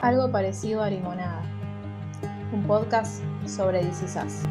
Algo 0.00 0.30
parecido 0.30 0.82
a 0.84 0.90
Limonada, 0.90 1.42
un 2.52 2.62
podcast 2.68 3.20
sobre 3.46 3.84
DC 3.84 4.06
Sass. 4.06 4.44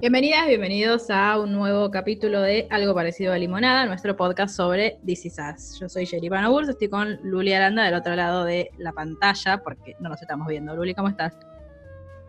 Bienvenidas, 0.00 0.48
bienvenidos 0.48 1.10
a 1.10 1.38
un 1.38 1.52
nuevo 1.52 1.92
capítulo 1.92 2.42
de 2.42 2.66
Algo 2.70 2.92
parecido 2.92 3.32
a 3.32 3.38
Limonada, 3.38 3.86
nuestro 3.86 4.16
podcast 4.16 4.56
sobre 4.56 4.98
DC 5.02 5.30
Sass. 5.30 5.78
Yo 5.80 5.88
soy 5.88 6.06
Sherry 6.06 6.28
Panoburs, 6.28 6.68
estoy 6.68 6.88
con 6.88 7.20
Luli 7.22 7.52
Aranda 7.52 7.84
del 7.84 7.94
otro 7.94 8.16
lado 8.16 8.44
de 8.44 8.72
la 8.78 8.90
pantalla, 8.90 9.62
porque 9.62 9.94
no 10.00 10.08
nos 10.08 10.20
estamos 10.20 10.48
viendo. 10.48 10.74
Luli, 10.74 10.92
¿cómo 10.92 11.08
estás? 11.08 11.34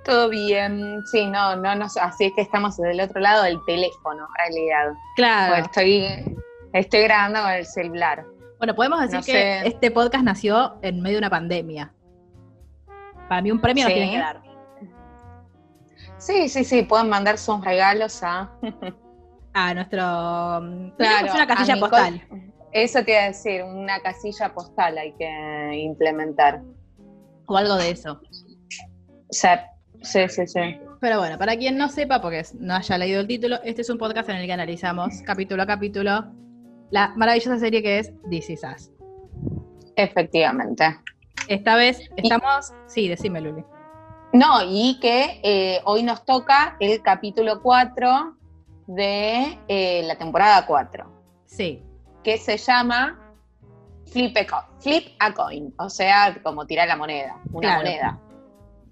Todo 0.05 0.29
bien, 0.29 1.03
sí, 1.11 1.25
no, 1.25 1.55
no, 1.55 1.75
no, 1.75 1.85
así 1.85 2.25
es 2.25 2.33
que 2.35 2.41
estamos 2.41 2.77
del 2.77 2.99
otro 3.01 3.19
lado 3.19 3.43
del 3.43 3.57
teléfono, 3.65 4.27
en 4.27 4.35
realidad. 4.53 4.93
Claro. 5.15 5.53
Pues 5.55 5.65
estoy, 5.65 6.35
estoy 6.73 7.01
grabando 7.01 7.41
con 7.41 7.51
el 7.51 7.65
celular. 7.65 8.23
Bueno, 8.59 8.75
podemos 8.75 8.99
decir 9.01 9.15
No 9.19 9.25
que 9.25 9.31
sé. 9.31 9.67
este 9.67 9.91
podcast 9.91 10.23
nació 10.23 10.77
en 10.83 11.01
medio 11.01 11.15
de 11.15 11.19
una 11.19 11.29
pandemia. 11.29 11.91
Para 13.27 13.41
mí 13.41 13.51
un 13.51 13.59
premio 13.59 13.83
nos 13.85 13.93
Sí. 13.93 13.99
tiene 13.99 14.11
que 14.11 14.19
dar. 14.19 14.41
Sí, 16.17 16.49
sí, 16.49 16.63
sí, 16.63 16.83
pueden 16.83 17.09
mandar 17.09 17.37
sus 17.37 17.63
regalos 17.65 18.21
a... 18.23 18.49
A 19.53 19.73
nuestro... 19.73 20.01
Claro, 20.97 21.33
una 21.33 21.47
casilla 21.47 21.77
postal. 21.79 22.21
Eso 22.71 23.03
te 23.03 23.11
iba 23.11 23.21
a 23.21 23.27
decir, 23.27 23.63
una 23.63 23.99
casilla 24.01 24.53
postal 24.53 24.97
hay 24.97 25.13
que 25.13 25.71
implementar. 25.75 26.61
O 27.47 27.57
algo 27.57 27.75
de 27.75 27.91
eso. 27.91 28.19
O 29.29 29.33
sea, 29.33 29.71
sí, 30.05 30.27
sí, 30.29 30.47
sí. 30.47 30.79
Pero 31.01 31.19
bueno, 31.19 31.37
para 31.37 31.55
quien 31.57 31.77
no 31.77 31.89
sepa, 31.89 32.21
porque 32.21 32.43
no 32.59 32.75
haya 32.75 32.97
leído 32.97 33.21
el 33.21 33.27
título, 33.27 33.57
este 33.63 33.81
es 33.81 33.89
un 33.89 33.97
podcast 33.97 34.29
en 34.29 34.37
el 34.37 34.45
que 34.45 34.53
analizamos 34.53 35.21
capítulo 35.25 35.63
a 35.63 35.65
capítulo 35.65 36.25
la 36.91 37.09
maravillosa 37.15 37.59
serie 37.59 37.81
que 37.83 37.99
es 37.99 38.11
This 38.29 38.49
Is 38.51 38.61
Us. 38.63 38.91
Efectivamente. 39.95 40.97
Esta 41.47 41.75
vez 41.75 41.99
estamos... 42.17 42.73
Sí, 42.87 43.07
decime, 43.07 43.41
Luli. 43.41 43.63
No, 44.33 44.59
y 44.67 44.99
que 44.99 45.39
eh, 45.43 45.81
hoy 45.85 46.03
nos 46.03 46.25
toca 46.25 46.75
el 46.79 47.01
capítulo 47.01 47.61
4 47.61 48.35
de 48.87 49.57
eh, 49.67 50.03
la 50.05 50.15
temporada 50.17 50.65
4. 50.65 51.05
Sí, 51.45 51.81
que 52.23 52.37
se 52.37 52.57
llama 52.57 53.19
Flip 54.11 54.35
a, 54.51 54.67
Flip 54.79 55.07
a 55.19 55.33
Coin, 55.33 55.73
o 55.77 55.89
sea, 55.89 56.37
como 56.43 56.65
tirar 56.65 56.87
la 56.87 56.97
moneda, 56.97 57.37
una 57.51 57.67
Claro. 57.69 57.83
moneda. 57.83 58.19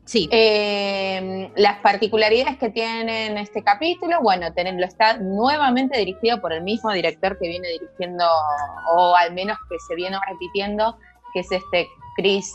Sí. 0.05 0.27
Eh, 0.31 1.51
las 1.55 1.79
particularidades 1.79 2.57
que 2.57 2.69
tiene 2.69 3.39
este 3.41 3.63
capítulo, 3.63 4.21
bueno, 4.21 4.53
tener- 4.53 4.75
lo 4.75 4.85
está 4.85 5.17
nuevamente 5.17 5.97
dirigido 5.97 6.41
por 6.41 6.53
el 6.53 6.61
mismo 6.63 6.91
director 6.91 7.37
que 7.39 7.47
viene 7.47 7.67
dirigiendo, 7.69 8.25
o 8.95 9.15
al 9.15 9.33
menos 9.33 9.57
que 9.69 9.77
se 9.87 9.95
viene 9.95 10.17
repitiendo, 10.29 10.97
que 11.33 11.39
es 11.41 11.51
este 11.51 11.87
Chris 12.17 12.53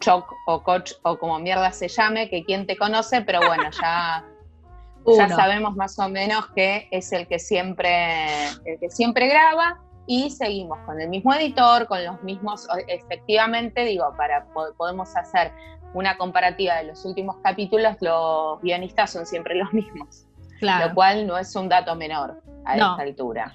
Choc 0.00 0.30
o 0.46 0.62
Coach 0.62 0.92
o 1.02 1.18
como 1.18 1.38
mierda 1.38 1.72
se 1.72 1.88
llame, 1.88 2.28
que 2.28 2.44
quien 2.44 2.66
te 2.66 2.76
conoce, 2.76 3.22
pero 3.22 3.40
bueno, 3.46 3.70
ya 3.82 4.24
ya 5.06 5.28
sabemos 5.36 5.74
más 5.76 5.98
o 5.98 6.08
menos 6.08 6.48
que 6.54 6.88
es 6.90 7.12
el 7.12 7.26
que 7.28 7.38
siempre, 7.38 8.26
el 8.64 8.78
que 8.80 8.90
siempre 8.90 9.28
graba 9.28 9.80
y 10.08 10.30
seguimos 10.30 10.78
con 10.86 11.00
el 11.00 11.08
mismo 11.08 11.32
editor, 11.34 11.86
con 11.86 12.04
los 12.04 12.22
mismos, 12.22 12.66
efectivamente, 12.88 13.84
digo, 13.84 14.12
para 14.16 14.44
po- 14.52 14.72
podemos 14.76 15.16
hacer 15.16 15.52
una 15.94 16.16
comparativa 16.18 16.76
de 16.76 16.84
los 16.84 17.04
últimos 17.04 17.36
capítulos, 17.42 17.96
los 18.00 18.60
guionistas 18.62 19.10
son 19.12 19.26
siempre 19.26 19.54
los 19.54 19.72
mismos, 19.74 20.26
Claro. 20.60 20.88
lo 20.88 20.94
cual 20.94 21.26
no 21.26 21.36
es 21.38 21.54
un 21.56 21.68
dato 21.68 21.94
menor 21.94 22.42
a 22.64 22.76
No. 22.76 22.92
esta 22.92 23.02
altura. 23.02 23.54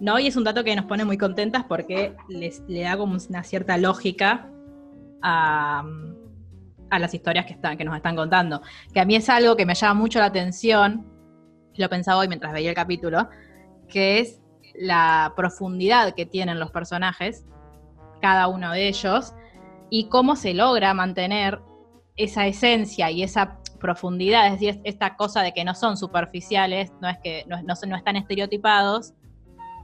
No, 0.00 0.18
y 0.18 0.26
es 0.26 0.36
un 0.36 0.44
dato 0.44 0.64
que 0.64 0.74
nos 0.74 0.86
pone 0.86 1.04
muy 1.04 1.16
contentas 1.16 1.64
porque 1.64 2.16
les, 2.28 2.60
le 2.66 2.82
da 2.82 2.96
como 2.96 3.16
una 3.28 3.44
cierta 3.44 3.76
lógica 3.78 4.48
a, 5.22 5.84
a 6.90 6.98
las 6.98 7.14
historias 7.14 7.46
que, 7.46 7.52
están, 7.52 7.76
que 7.78 7.84
nos 7.84 7.94
están 7.96 8.16
contando. 8.16 8.62
Que 8.92 9.00
a 9.00 9.04
mí 9.04 9.14
es 9.14 9.28
algo 9.28 9.54
que 9.56 9.64
me 9.64 9.74
llama 9.74 9.94
mucho 9.94 10.18
la 10.18 10.26
atención, 10.26 11.06
lo 11.76 11.88
pensaba 11.88 12.18
hoy 12.18 12.28
mientras 12.28 12.52
veía 12.52 12.70
el 12.70 12.74
capítulo, 12.76 13.28
que 13.88 14.18
es 14.18 14.40
la 14.74 15.32
profundidad 15.36 16.14
que 16.14 16.26
tienen 16.26 16.58
los 16.58 16.70
personajes, 16.72 17.46
cada 18.20 18.48
uno 18.48 18.72
de 18.72 18.88
ellos, 18.88 19.34
y 19.88 20.08
cómo 20.08 20.34
se 20.36 20.52
logra 20.54 20.94
mantener 20.94 21.60
esa 22.16 22.46
esencia 22.46 23.10
y 23.10 23.22
esa 23.22 23.58
profundidad, 23.80 24.46
es 24.46 24.52
decir, 24.52 24.68
es- 24.70 24.80
esta 24.84 25.16
cosa 25.16 25.42
de 25.42 25.52
que 25.52 25.64
no 25.64 25.74
son 25.74 25.96
superficiales, 25.96 26.92
no 27.00 27.08
es 27.08 27.18
que 27.18 27.44
no, 27.48 27.60
no 27.62 27.74
no 27.86 27.96
están 27.96 28.16
estereotipados, 28.16 29.12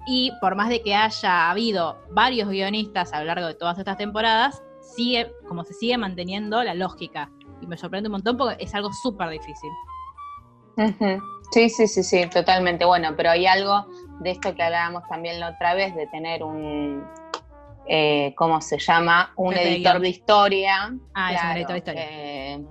y 0.07 0.33
por 0.41 0.55
más 0.55 0.69
de 0.69 0.83
que 0.83 0.95
haya 0.95 1.51
habido 1.51 1.99
varios 2.13 2.49
guionistas 2.49 3.13
a 3.13 3.21
lo 3.21 3.27
largo 3.27 3.47
de 3.47 3.55
todas 3.55 3.79
estas 3.79 3.97
temporadas, 3.99 4.63
sigue, 4.97 5.31
como 5.47 5.65
se 5.65 5.75
sigue 5.75 5.99
manteniendo 5.99 6.63
la 6.63 6.75
lógica. 6.75 7.31
Y 7.61 7.67
me 7.67 7.77
sorprende 7.77 8.09
un 8.09 8.13
montón 8.13 8.37
porque 8.39 8.63
es 8.65 8.75
algo 8.75 8.91
súper 8.93 9.29
difícil. 9.29 9.71
Sí, 11.53 11.69
sí, 11.69 11.89
sí, 11.89 12.03
sí, 12.03 12.27
totalmente. 12.31 12.85
Bueno, 12.85 13.15
pero 13.17 13.31
hay 13.31 13.47
algo 13.47 13.87
de 14.21 14.31
esto 14.31 14.55
que 14.55 14.63
hablábamos 14.63 15.03
también 15.09 15.41
la 15.41 15.51
otra 15.51 15.75
vez, 15.75 15.95
de 15.95 16.07
tener 16.07 16.43
un, 16.43 17.05
eh, 17.89 18.35
¿cómo 18.37 18.61
se 18.61 18.79
llama? 18.79 19.33
Un 19.37 19.55
editor 19.55 19.93
guion. 19.95 20.03
de 20.03 20.09
historia. 20.09 20.95
Ah, 21.15 21.33
es 21.35 21.43
un 21.43 21.51
editor 21.57 21.73
de 21.73 21.79
historia. 21.79 22.07
eh, 22.11 22.65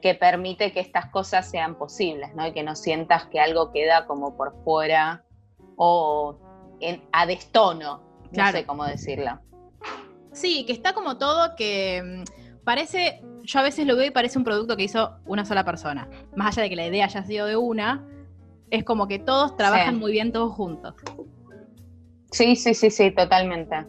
que 0.00 0.14
permite 0.14 0.70
que 0.72 0.80
estas 0.80 1.06
cosas 1.06 1.50
sean 1.50 1.76
posibles, 1.76 2.32
¿no? 2.34 2.46
Y 2.46 2.52
que 2.52 2.62
no 2.62 2.76
sientas 2.76 3.26
que 3.26 3.40
algo 3.40 3.72
queda 3.72 4.06
como 4.06 4.36
por 4.36 4.54
fuera 4.62 5.24
o 5.76 6.38
en, 6.80 7.02
a 7.12 7.26
destono, 7.26 8.02
no 8.24 8.30
Claro. 8.30 8.52
sé 8.58 8.64
cómo 8.64 8.84
decirlo. 8.84 9.40
Sí, 10.32 10.64
que 10.66 10.72
está 10.72 10.92
como 10.92 11.18
todo 11.18 11.56
que 11.56 12.00
mm, 12.04 12.62
parece, 12.64 13.22
yo 13.42 13.58
a 13.58 13.62
veces 13.64 13.86
lo 13.86 13.96
veo 13.96 14.06
y 14.06 14.10
parece 14.10 14.38
un 14.38 14.44
producto 14.44 14.76
que 14.76 14.84
hizo 14.84 15.16
una 15.26 15.44
sola 15.44 15.64
persona. 15.64 16.08
Más 16.36 16.56
allá 16.56 16.64
de 16.64 16.70
que 16.70 16.76
la 16.76 16.86
idea 16.86 17.06
haya 17.06 17.24
sido 17.24 17.46
de 17.46 17.56
una, 17.56 18.06
es 18.70 18.84
como 18.84 19.08
que 19.08 19.18
todos 19.18 19.56
trabajan 19.56 19.94
Sí. 19.94 20.00
muy 20.00 20.12
bien 20.12 20.30
todos 20.30 20.52
juntos. 20.54 20.94
Sí, 22.30 22.54
sí, 22.56 22.74
sí, 22.74 22.90
sí, 22.90 23.10
totalmente, 23.10 23.84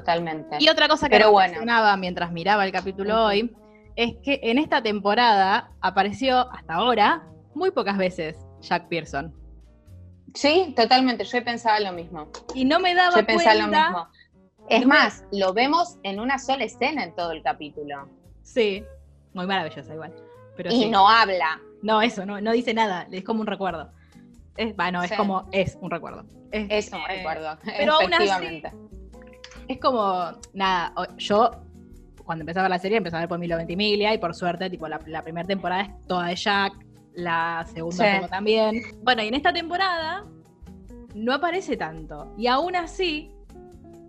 totalmente. 0.00 0.56
Y 0.60 0.68
otra 0.68 0.88
cosa 0.88 1.08
que 1.08 1.16
Pero 1.16 1.30
bueno. 1.32 1.48
reflexionaba 1.54 1.96
mientras 1.96 2.32
miraba 2.32 2.64
el 2.64 2.72
capítulo 2.72 3.24
hoy 3.24 3.54
es 3.96 4.16
que 4.22 4.40
en 4.42 4.58
esta 4.58 4.82
temporada 4.82 5.70
apareció 5.80 6.50
hasta 6.52 6.74
ahora 6.74 7.24
muy 7.54 7.70
pocas 7.70 7.96
veces 7.96 8.36
Jack 8.60 8.88
Pearson. 8.88 9.34
Sí, 10.34 10.74
totalmente, 10.76 11.24
yo 11.24 11.42
pensaba 11.44 11.80
lo 11.80 11.92
mismo. 11.92 12.28
Y 12.54 12.64
no 12.66 12.78
me 12.78 12.94
daba 12.94 13.20
Yo 13.20 13.26
pensaba 13.26 13.54
lo 13.54 13.60
cuenta. 13.60 13.88
mismo. 13.88 14.08
Es 14.68 14.80
No 14.82 14.88
me- 14.88 14.94
más, 14.94 15.24
lo 15.32 15.54
vemos 15.54 15.96
en 16.02 16.20
una 16.20 16.38
sola 16.38 16.64
escena 16.64 17.04
en 17.04 17.14
todo 17.14 17.32
el 17.32 17.42
capítulo. 17.42 18.08
Sí, 18.42 18.84
muy 19.32 19.46
maravillosa 19.46 19.94
igual. 19.94 20.12
Pero 20.56 20.70
y 20.72 20.82
sí. 20.82 20.88
no 20.90 21.08
habla. 21.08 21.60
No, 21.82 22.02
eso, 22.02 22.26
no, 22.26 22.40
no 22.40 22.52
dice 22.52 22.74
nada, 22.74 23.06
es 23.10 23.24
como 23.24 23.40
un 23.40 23.46
recuerdo. 23.46 23.92
Es, 24.56 24.74
bueno, 24.76 25.02
es 25.02 25.12
como, 25.12 25.48
es 25.52 25.76
un 25.80 25.90
recuerdo. 25.90 26.24
Es, 26.50 26.86
Es 26.88 26.92
un 26.92 27.00
eh, 27.00 27.16
recuerdo. 27.18 27.58
pero 27.64 27.94
aún 27.94 28.12
así-. 28.14 28.62
Es 29.68 29.78
como, 29.80 30.30
nada, 30.54 30.92
yo 31.18 31.50
cuando 32.24 32.42
empecé 32.42 32.58
a 32.58 32.62
ver 32.62 32.70
la 32.70 32.78
serie 32.78 32.98
empecé 32.98 33.16
a 33.16 33.20
ver 33.20 33.28
por 33.28 33.38
Milo 33.38 33.56
Ventimiglia 33.56 34.12
y 34.14 34.18
por 34.18 34.34
suerte, 34.34 34.68
tipo, 34.70 34.88
la, 34.88 35.00
la 35.06 35.22
primera 35.22 35.46
temporada 35.46 35.82
es 35.82 35.90
toda 36.06 36.26
de 36.26 36.36
Jack, 36.36 36.72
la 37.14 37.64
segunda 37.72 38.20
Sí. 38.22 38.26
también. 38.30 38.82
Bueno, 39.02 39.22
y 39.22 39.28
en 39.28 39.34
esta 39.34 39.52
temporada 39.52 40.24
no 41.14 41.32
aparece 41.32 41.76
tanto. 41.76 42.32
Y 42.36 42.46
aún 42.48 42.76
así, 42.76 43.30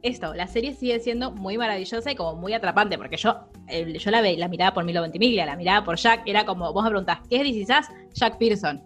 esto, 0.01 0.33
la 0.33 0.47
serie 0.47 0.73
sigue 0.73 0.99
siendo 0.99 1.31
muy 1.31 1.57
maravillosa 1.57 2.11
y 2.11 2.15
como 2.15 2.35
muy 2.35 2.53
atrapante, 2.53 2.97
porque 2.97 3.17
yo, 3.17 3.35
eh, 3.67 3.97
yo 3.97 4.11
la, 4.11 4.21
ve, 4.21 4.35
la 4.37 4.47
miraba 4.47 4.73
por 4.73 4.83
Milo 4.83 5.01
Ventimiglia, 5.01 5.45
la 5.45 5.55
miraba 5.55 5.85
por 5.85 5.95
Jack, 5.97 6.23
era 6.25 6.45
como, 6.45 6.73
vos 6.73 6.83
me 6.83 6.89
preguntás, 6.89 7.19
¿qué 7.29 7.37
es 7.41 7.67
This? 7.67 7.87
Jack 8.13 8.37
Pearson. 8.37 8.83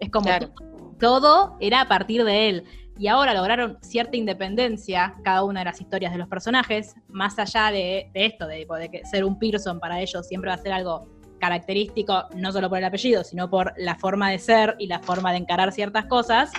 Es 0.00 0.10
como 0.10 0.26
Claro. 0.26 0.50
todo 0.98 1.56
era 1.60 1.82
a 1.82 1.88
partir 1.88 2.24
de 2.24 2.48
él. 2.48 2.64
Y 2.98 3.08
ahora 3.08 3.34
lograron 3.34 3.78
cierta 3.82 4.16
independencia 4.16 5.14
cada 5.22 5.44
una 5.44 5.60
de 5.60 5.66
las 5.66 5.80
historias 5.80 6.12
de 6.12 6.18
los 6.18 6.28
personajes, 6.28 6.94
más 7.08 7.38
allá 7.38 7.70
de, 7.70 8.10
esto, 8.14 8.46
de, 8.46 8.66
de 8.66 9.04
ser 9.04 9.24
un 9.24 9.38
Pearson 9.38 9.78
para 9.78 10.00
ellos 10.00 10.26
siempre 10.26 10.48
va 10.48 10.54
a 10.54 10.58
ser 10.58 10.72
algo 10.72 11.06
característico, 11.38 12.24
no 12.34 12.50
solo 12.52 12.68
por 12.68 12.78
el 12.78 12.84
apellido, 12.84 13.22
sino 13.22 13.50
por 13.50 13.74
la 13.76 13.96
forma 13.96 14.30
de 14.30 14.38
ser 14.38 14.74
y 14.78 14.86
la 14.86 15.00
forma 15.00 15.32
de 15.32 15.38
encarar 15.38 15.72
ciertas 15.72 16.06
cosas. 16.06 16.50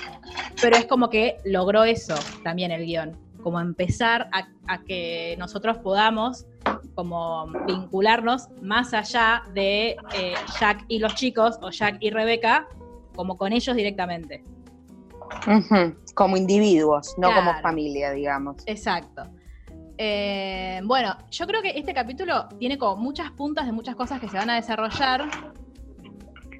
Pero 0.62 0.78
es 0.78 0.86
como 0.86 1.10
que 1.10 1.38
logró 1.46 1.84
eso 1.84 2.16
también 2.44 2.72
el 2.72 2.86
guion, 2.86 3.18
como 3.42 3.60
empezar 3.60 4.30
a, 4.32 4.48
a 4.68 4.84
que 4.84 5.36
nosotros 5.40 5.78
podamos 5.80 6.46
como 6.96 7.48
vincularnos 7.66 8.50
más 8.62 8.94
allá 8.94 9.44
de 9.54 9.96
eh, 10.16 10.34
Jack 10.60 10.86
y 10.88 11.00
los 11.00 11.16
chicos 11.16 11.58
o 11.62 11.70
Jack 11.70 11.98
y 12.00 12.10
Rebeca, 12.10 12.68
como 13.16 13.38
con 13.38 13.54
ellos 13.54 13.76
directamente. 13.76 14.44
Como 16.14 16.38
individuos, 16.38 17.14
no 17.18 17.34
como 17.34 17.54
familia, 17.62 18.12
digamos. 18.12 18.58
Exacto. 18.66 19.24
Eh, 19.98 20.82
bueno, 20.84 21.16
yo 21.32 21.48
creo 21.48 21.62
que 21.62 21.70
este 21.78 21.94
capítulo 21.94 22.48
tiene 22.60 22.78
como 22.78 23.02
muchas 23.02 23.32
puntas 23.32 23.66
de 23.66 23.72
muchas 23.72 23.96
cosas 23.96 24.20
que 24.20 24.28
se 24.28 24.38
van 24.38 24.50
a 24.50 24.56
desarrollar 24.56 25.28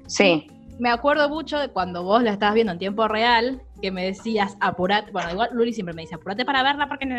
Sí, 0.08 0.46
me 0.78 0.90
acuerdo 0.90 1.28
mucho 1.28 1.58
de 1.58 1.68
cuando 1.68 2.02
vos 2.02 2.22
la 2.22 2.32
estabas 2.32 2.54
viendo 2.54 2.72
en 2.72 2.78
tiempo 2.78 3.06
real, 3.08 3.62
que 3.82 3.90
me 3.90 4.04
decías, 4.04 4.56
apurate, 4.60 5.12
bueno, 5.12 5.30
igual 5.30 5.50
Luli 5.52 5.72
siempre 5.72 5.94
me 5.94 6.02
dice, 6.02 6.14
apurate 6.14 6.44
para 6.44 6.62
verla 6.62 6.88
porque 6.88 7.04
no, 7.04 7.14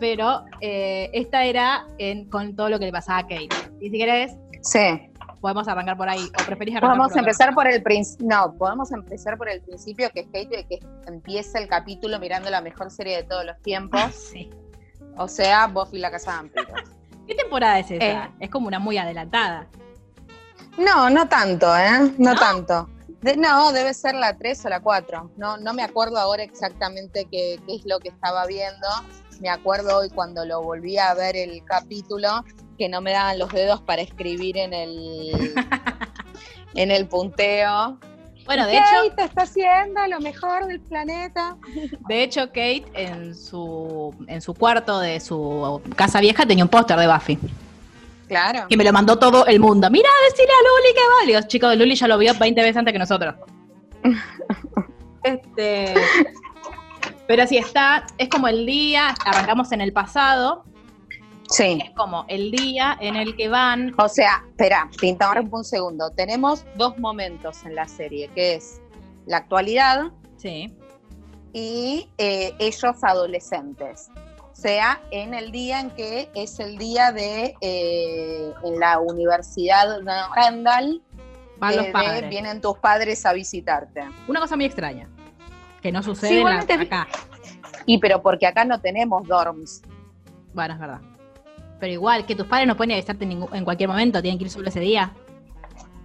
pero 0.00 0.44
eh, 0.60 1.10
esta 1.12 1.44
era 1.44 1.86
en, 1.98 2.28
con 2.28 2.56
todo 2.56 2.68
lo 2.68 2.78
que 2.78 2.86
le 2.86 2.92
pasaba 2.92 3.20
a 3.20 3.22
Kate. 3.22 3.50
Y 3.80 3.90
si 3.90 3.98
querés, 3.98 4.36
Sí. 4.64 5.12
Podemos 5.44 5.68
arrancar 5.68 5.98
por 5.98 6.08
ahí, 6.08 6.26
o 6.40 6.46
preferís 6.46 6.74
arrancar 6.74 6.96
Podemos 6.96 7.12
por 7.12 7.18
empezar 7.18 7.54
por 7.54 7.66
el 7.68 7.82
principio. 7.82 8.26
No, 8.26 8.54
podemos 8.54 8.90
empezar 8.92 9.36
por 9.36 9.50
el 9.50 9.60
principio, 9.60 10.08
que 10.08 10.20
es 10.20 10.26
Kate, 10.28 10.66
que 10.66 10.78
empieza 11.06 11.58
el 11.58 11.68
capítulo 11.68 12.18
mirando 12.18 12.48
la 12.48 12.62
mejor 12.62 12.90
serie 12.90 13.18
de 13.18 13.24
todos 13.24 13.44
los 13.44 13.60
tiempos. 13.60 14.00
Sí. 14.14 14.48
O 15.18 15.28
sea, 15.28 15.66
Buffy 15.66 15.98
la 15.98 16.10
Casa 16.10 16.30
de 16.30 16.36
Vampiros. 16.38 16.90
¿Qué 17.26 17.34
temporada 17.34 17.78
es 17.78 17.90
esa? 17.90 18.24
Eh. 18.24 18.30
Es 18.40 18.48
como 18.48 18.68
una 18.68 18.78
muy 18.78 18.96
adelantada. 18.96 19.66
No, 20.78 21.10
no 21.10 21.28
tanto, 21.28 21.76
¿eh? 21.76 22.14
No, 22.16 22.32
¿No? 22.32 22.40
tanto. 22.40 22.88
De- 23.20 23.36
no, 23.36 23.70
debe 23.72 23.92
ser 23.92 24.14
la 24.14 24.38
3 24.38 24.64
o 24.64 24.68
la 24.70 24.80
4. 24.80 25.32
No, 25.36 25.58
no 25.58 25.74
me 25.74 25.82
acuerdo 25.82 26.16
ahora 26.16 26.42
exactamente 26.42 27.26
qué, 27.30 27.60
qué 27.66 27.74
es 27.76 27.84
lo 27.84 27.98
que 27.98 28.08
estaba 28.08 28.46
viendo. 28.46 28.88
Me 29.42 29.50
acuerdo 29.50 29.98
hoy 29.98 30.08
cuando 30.08 30.46
lo 30.46 30.62
volví 30.62 30.96
a 30.96 31.12
ver 31.12 31.36
el 31.36 31.62
capítulo 31.66 32.42
que 32.76 32.88
no 32.88 33.00
me 33.00 33.12
daban 33.12 33.38
los 33.38 33.50
dedos 33.50 33.80
para 33.80 34.02
escribir 34.02 34.56
en 34.58 34.72
el, 34.72 35.54
en 36.74 36.90
el 36.90 37.06
punteo. 37.06 37.98
Bueno, 38.46 38.66
de 38.66 38.76
hecho, 38.76 39.08
Kate 39.08 39.24
está 39.24 39.42
haciendo 39.42 40.06
lo 40.06 40.20
mejor 40.20 40.66
del 40.66 40.80
planeta. 40.80 41.56
de 42.08 42.22
hecho, 42.22 42.48
Kate 42.48 42.84
en 42.94 43.34
su, 43.34 44.14
en 44.26 44.42
su 44.42 44.52
cuarto 44.54 45.00
de 45.00 45.18
su 45.20 45.80
casa 45.96 46.20
vieja 46.20 46.44
tenía 46.44 46.64
un 46.64 46.70
póster 46.70 46.98
de 46.98 47.06
Buffy. 47.06 47.38
Claro. 48.28 48.66
Que 48.68 48.76
me 48.76 48.84
lo 48.84 48.92
mandó 48.92 49.18
todo 49.18 49.46
el 49.46 49.60
mundo. 49.60 49.88
Mira, 49.90 50.08
decirle 50.30 50.52
a 50.52 50.62
Luli 50.62 50.94
que 50.94 51.00
va. 51.00 51.26
Le 51.26 51.26
digo, 51.26 51.48
chicos, 51.48 51.76
Luli 51.76 51.94
ya 51.94 52.08
lo 52.08 52.18
vio 52.18 52.34
20 52.34 52.60
veces 52.60 52.76
antes 52.76 52.92
que 52.92 52.98
nosotros. 52.98 53.34
este. 55.22 55.94
Pero 57.26 57.46
sí 57.46 57.56
está, 57.56 58.06
es 58.18 58.28
como 58.28 58.48
el 58.48 58.66
día, 58.66 59.14
arrancamos 59.24 59.72
en 59.72 59.80
el 59.80 59.92
pasado, 59.92 60.64
Sí. 61.50 61.78
es 61.84 61.90
como 61.90 62.24
el 62.28 62.50
día 62.50 62.96
en 63.00 63.16
el 63.16 63.36
que 63.36 63.48
van. 63.48 63.92
O 63.98 64.08
sea, 64.08 64.42
espera, 64.48 64.88
te 64.98 65.06
interrumpo 65.08 65.58
un 65.58 65.64
segundo. 65.64 66.10
Tenemos 66.10 66.64
dos 66.76 66.98
momentos 66.98 67.64
en 67.64 67.74
la 67.74 67.86
serie, 67.86 68.28
que 68.34 68.54
es 68.54 68.80
la 69.26 69.38
actualidad 69.38 70.10
Sí, 70.36 70.74
y 71.52 72.08
eh, 72.18 72.54
ellos 72.58 73.02
adolescentes. 73.02 74.08
O 74.40 74.54
sea, 74.56 75.00
en 75.10 75.34
el 75.34 75.50
día 75.52 75.80
en 75.80 75.90
que 75.90 76.30
es 76.34 76.58
el 76.60 76.78
día 76.78 77.12
de 77.12 77.54
eh, 77.60 78.52
en 78.64 78.78
la 78.80 78.98
Universidad 79.00 79.98
de 80.00 80.12
Randall, 80.34 81.02
van 81.58 81.76
los 81.76 81.86
de 81.86 81.92
padres. 81.92 82.28
vienen 82.30 82.60
tus 82.60 82.78
padres 82.78 83.24
a 83.26 83.32
visitarte. 83.32 84.02
Una 84.28 84.40
cosa 84.40 84.56
muy 84.56 84.64
extraña, 84.64 85.08
que 85.82 85.90
no 85.92 86.02
sucede 86.02 86.30
Sí, 86.30 86.36
en 86.38 86.44
la- 86.44 86.50
igualmente- 86.62 86.86
acá. 86.86 87.08
Y 87.86 87.98
pero 87.98 88.22
porque 88.22 88.46
acá 88.46 88.64
no 88.64 88.80
tenemos 88.80 89.26
dorms. 89.26 89.82
Bueno, 90.54 90.74
es 90.74 90.80
verdad. 90.80 91.00
Pero 91.80 91.92
igual, 91.92 92.24
que 92.26 92.34
tus 92.34 92.46
padres 92.46 92.66
no 92.68 92.76
pueden 92.76 92.92
avisarte 92.92 93.24
en, 93.24 93.64
cualquier 93.64 93.88
momento, 93.88 94.22
tienen 94.22 94.38
que 94.38 94.44
ir 94.44 94.50
solo 94.50 94.68
ese 94.68 94.80
día. 94.80 95.12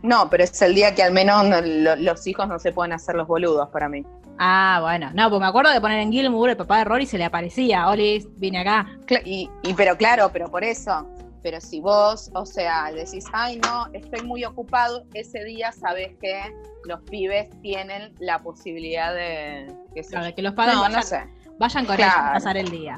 No, 0.02 0.30
pero 0.30 0.44
es 0.44 0.62
el 0.62 0.74
día 0.76 0.96
que 0.96 1.04
al 1.04 1.12
menos 1.12 1.46
no- 1.46 1.62
lo- 1.62 1.96
los 1.98 2.26
hijos 2.28 2.48
no 2.48 2.58
se 2.60 2.72
pueden 2.72 2.94
hacer 2.94 3.16
los 3.16 3.28
boludos 3.28 3.68
para 3.70 3.90
mí. 3.90 4.06
Ah, 4.40 4.80
bueno. 4.82 5.12
No, 5.14 5.30
pues 5.30 5.42
me 5.42 5.48
acuerdo 5.48 5.72
de 5.72 5.82
poner 5.82 6.00
en 6.00 6.12
Gilmour 6.12 6.50
el 6.52 6.58
papá 6.58 6.78
de 6.80 6.84
Rory 6.86 7.06
se 7.06 7.18
le 7.18 7.26
aparecía. 7.26 7.90
Oli, 7.90 8.26
vine 8.38 8.60
acá. 8.60 8.88
Y, 9.26 9.50
y 9.64 9.74
pero 9.74 9.98
claro, 9.98 10.30
pero 10.32 10.50
por 10.50 10.64
eso. 10.64 11.06
Pero 11.44 11.60
si 11.62 11.80
vos, 11.82 12.30
o 12.34 12.46
sea, 12.46 12.92
decís, 12.94 13.26
ay 13.34 13.60
no, 13.64 13.88
estoy 13.94 14.26
muy 14.26 14.44
ocupado, 14.46 15.06
ese 15.14 15.44
día 15.46 15.72
sabes 15.72 16.12
que 16.22 16.40
los 16.86 17.02
pibes 17.04 17.50
tienen 17.62 18.14
la 18.20 18.40
posibilidad 18.40 19.14
de 19.14 19.68
sé 19.96 20.10
Claro, 20.12 20.36
que 20.36 20.42
los 20.42 20.54
padres 20.54 20.76
No, 20.76 20.82
vayan, 20.82 21.00
no 21.00 21.04
sé. 21.06 21.24
vayan 21.58 21.86
con 21.86 21.96
Claro. 21.96 22.12
ellos 22.14 22.30
a 22.30 22.34
pasar 22.34 22.58
el 22.58 22.70
día. 22.70 22.98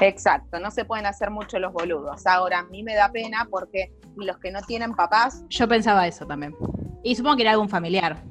Exacto, 0.00 0.58
no 0.60 0.70
se 0.70 0.84
pueden 0.84 1.06
hacer 1.06 1.30
mucho 1.30 1.58
los 1.58 1.72
boludos. 1.72 2.26
Ahora, 2.26 2.60
a 2.60 2.62
mí 2.64 2.82
me 2.82 2.94
da 2.94 3.10
pena 3.10 3.46
porque 3.50 3.92
los 4.16 4.38
que 4.38 4.50
no 4.50 4.60
tienen 4.62 4.94
papás, 4.94 5.44
Yo 5.48 5.66
pensaba 5.68 6.06
eso 6.06 6.26
también. 6.26 6.54
Y 7.02 7.14
supongo 7.14 7.36
que 7.36 7.42
era 7.42 7.52
algún 7.52 7.68
familiar. 7.68 8.22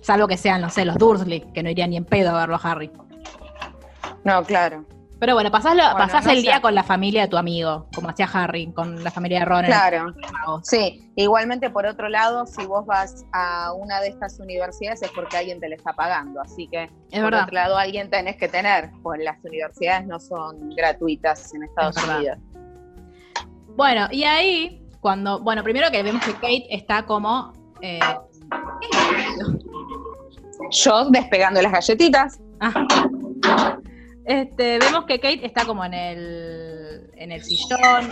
Salvo 0.00 0.26
que 0.26 0.36
sean, 0.36 0.60
no 0.60 0.70
sé, 0.70 0.84
los 0.84 0.96
Dursley, 0.96 1.40
que 1.52 1.62
no 1.62 1.70
irían 1.70 1.90
ni 1.90 1.96
en 1.96 2.04
pedo 2.04 2.30
a 2.30 2.40
verlo 2.40 2.56
a 2.56 2.58
Harry. 2.58 2.90
no, 4.24 4.42
claro. 4.44 4.84
Pero 5.22 5.34
bueno, 5.34 5.52
pasás, 5.52 5.76
lo- 5.76 5.84
Bueno, 5.84 5.98
pasás 5.98 6.24
no 6.24 6.32
el 6.32 6.38
sé. 6.38 6.42
día 6.42 6.60
con 6.60 6.74
la 6.74 6.82
familia 6.82 7.22
de 7.22 7.28
tu 7.28 7.36
amigo, 7.36 7.86
como 7.94 8.08
hacía 8.08 8.26
Harry, 8.32 8.72
con 8.72 9.04
la 9.04 9.10
familia 9.12 9.38
de 9.38 9.44
Ron. 9.44 9.64
Claro. 9.66 10.12
Sí, 10.64 11.12
igualmente 11.14 11.70
por 11.70 11.86
otro 11.86 12.08
lado, 12.08 12.44
si 12.44 12.66
vos 12.66 12.84
vas 12.86 13.24
a 13.32 13.72
una 13.72 14.00
de 14.00 14.08
estas 14.08 14.40
universidades 14.40 15.00
es 15.02 15.12
porque 15.12 15.36
alguien 15.36 15.60
te 15.60 15.68
la 15.68 15.76
está 15.76 15.92
pagando, 15.92 16.40
así 16.40 16.66
que 16.66 16.90
Es 17.12 17.20
por 17.20 17.30
verdad. 17.30 17.42
otro 17.44 17.54
lado 17.54 17.78
alguien 17.78 18.10
tenés 18.10 18.36
que 18.36 18.48
tener, 18.48 18.90
pues 19.04 19.20
las 19.22 19.36
universidades 19.44 20.08
no 20.08 20.18
son 20.18 20.70
gratuitas 20.70 21.54
en 21.54 21.62
Estados 21.62 21.96
Es. 21.98 22.04
Unidos. 22.04 22.38
Bueno, 23.76 24.08
y 24.10 24.24
ahí, 24.24 24.82
cuando. 24.98 25.38
Bueno, 25.38 25.62
primero 25.62 25.88
que 25.92 26.02
vemos 26.02 26.24
que 26.24 26.32
Kate 26.32 26.66
está 26.68 27.06
como. 27.06 27.52
eh. 27.80 28.00
Yo 30.72 31.10
despegando 31.10 31.62
las 31.62 31.70
galletitas. 31.70 32.40
Ah. 32.58 32.72
Este, 34.24 34.78
vemos 34.78 35.04
que 35.06 35.18
Kate 35.18 35.44
está 35.44 35.64
como 35.64 35.84
en 35.84 35.94
el, 35.94 37.10
en 37.16 37.32
el 37.32 37.42
sillón, 37.42 38.10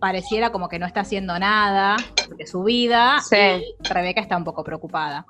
pareciera 0.00 0.50
como 0.50 0.68
que 0.68 0.78
no 0.78 0.86
está 0.86 1.00
haciendo 1.00 1.38
nada 1.38 1.96
de 2.36 2.46
su 2.46 2.64
vida, 2.64 3.20
Sí. 3.20 3.36
y 3.36 3.88
Rebeca 3.88 4.20
está 4.20 4.36
un 4.36 4.44
poco 4.44 4.64
preocupada. 4.64 5.24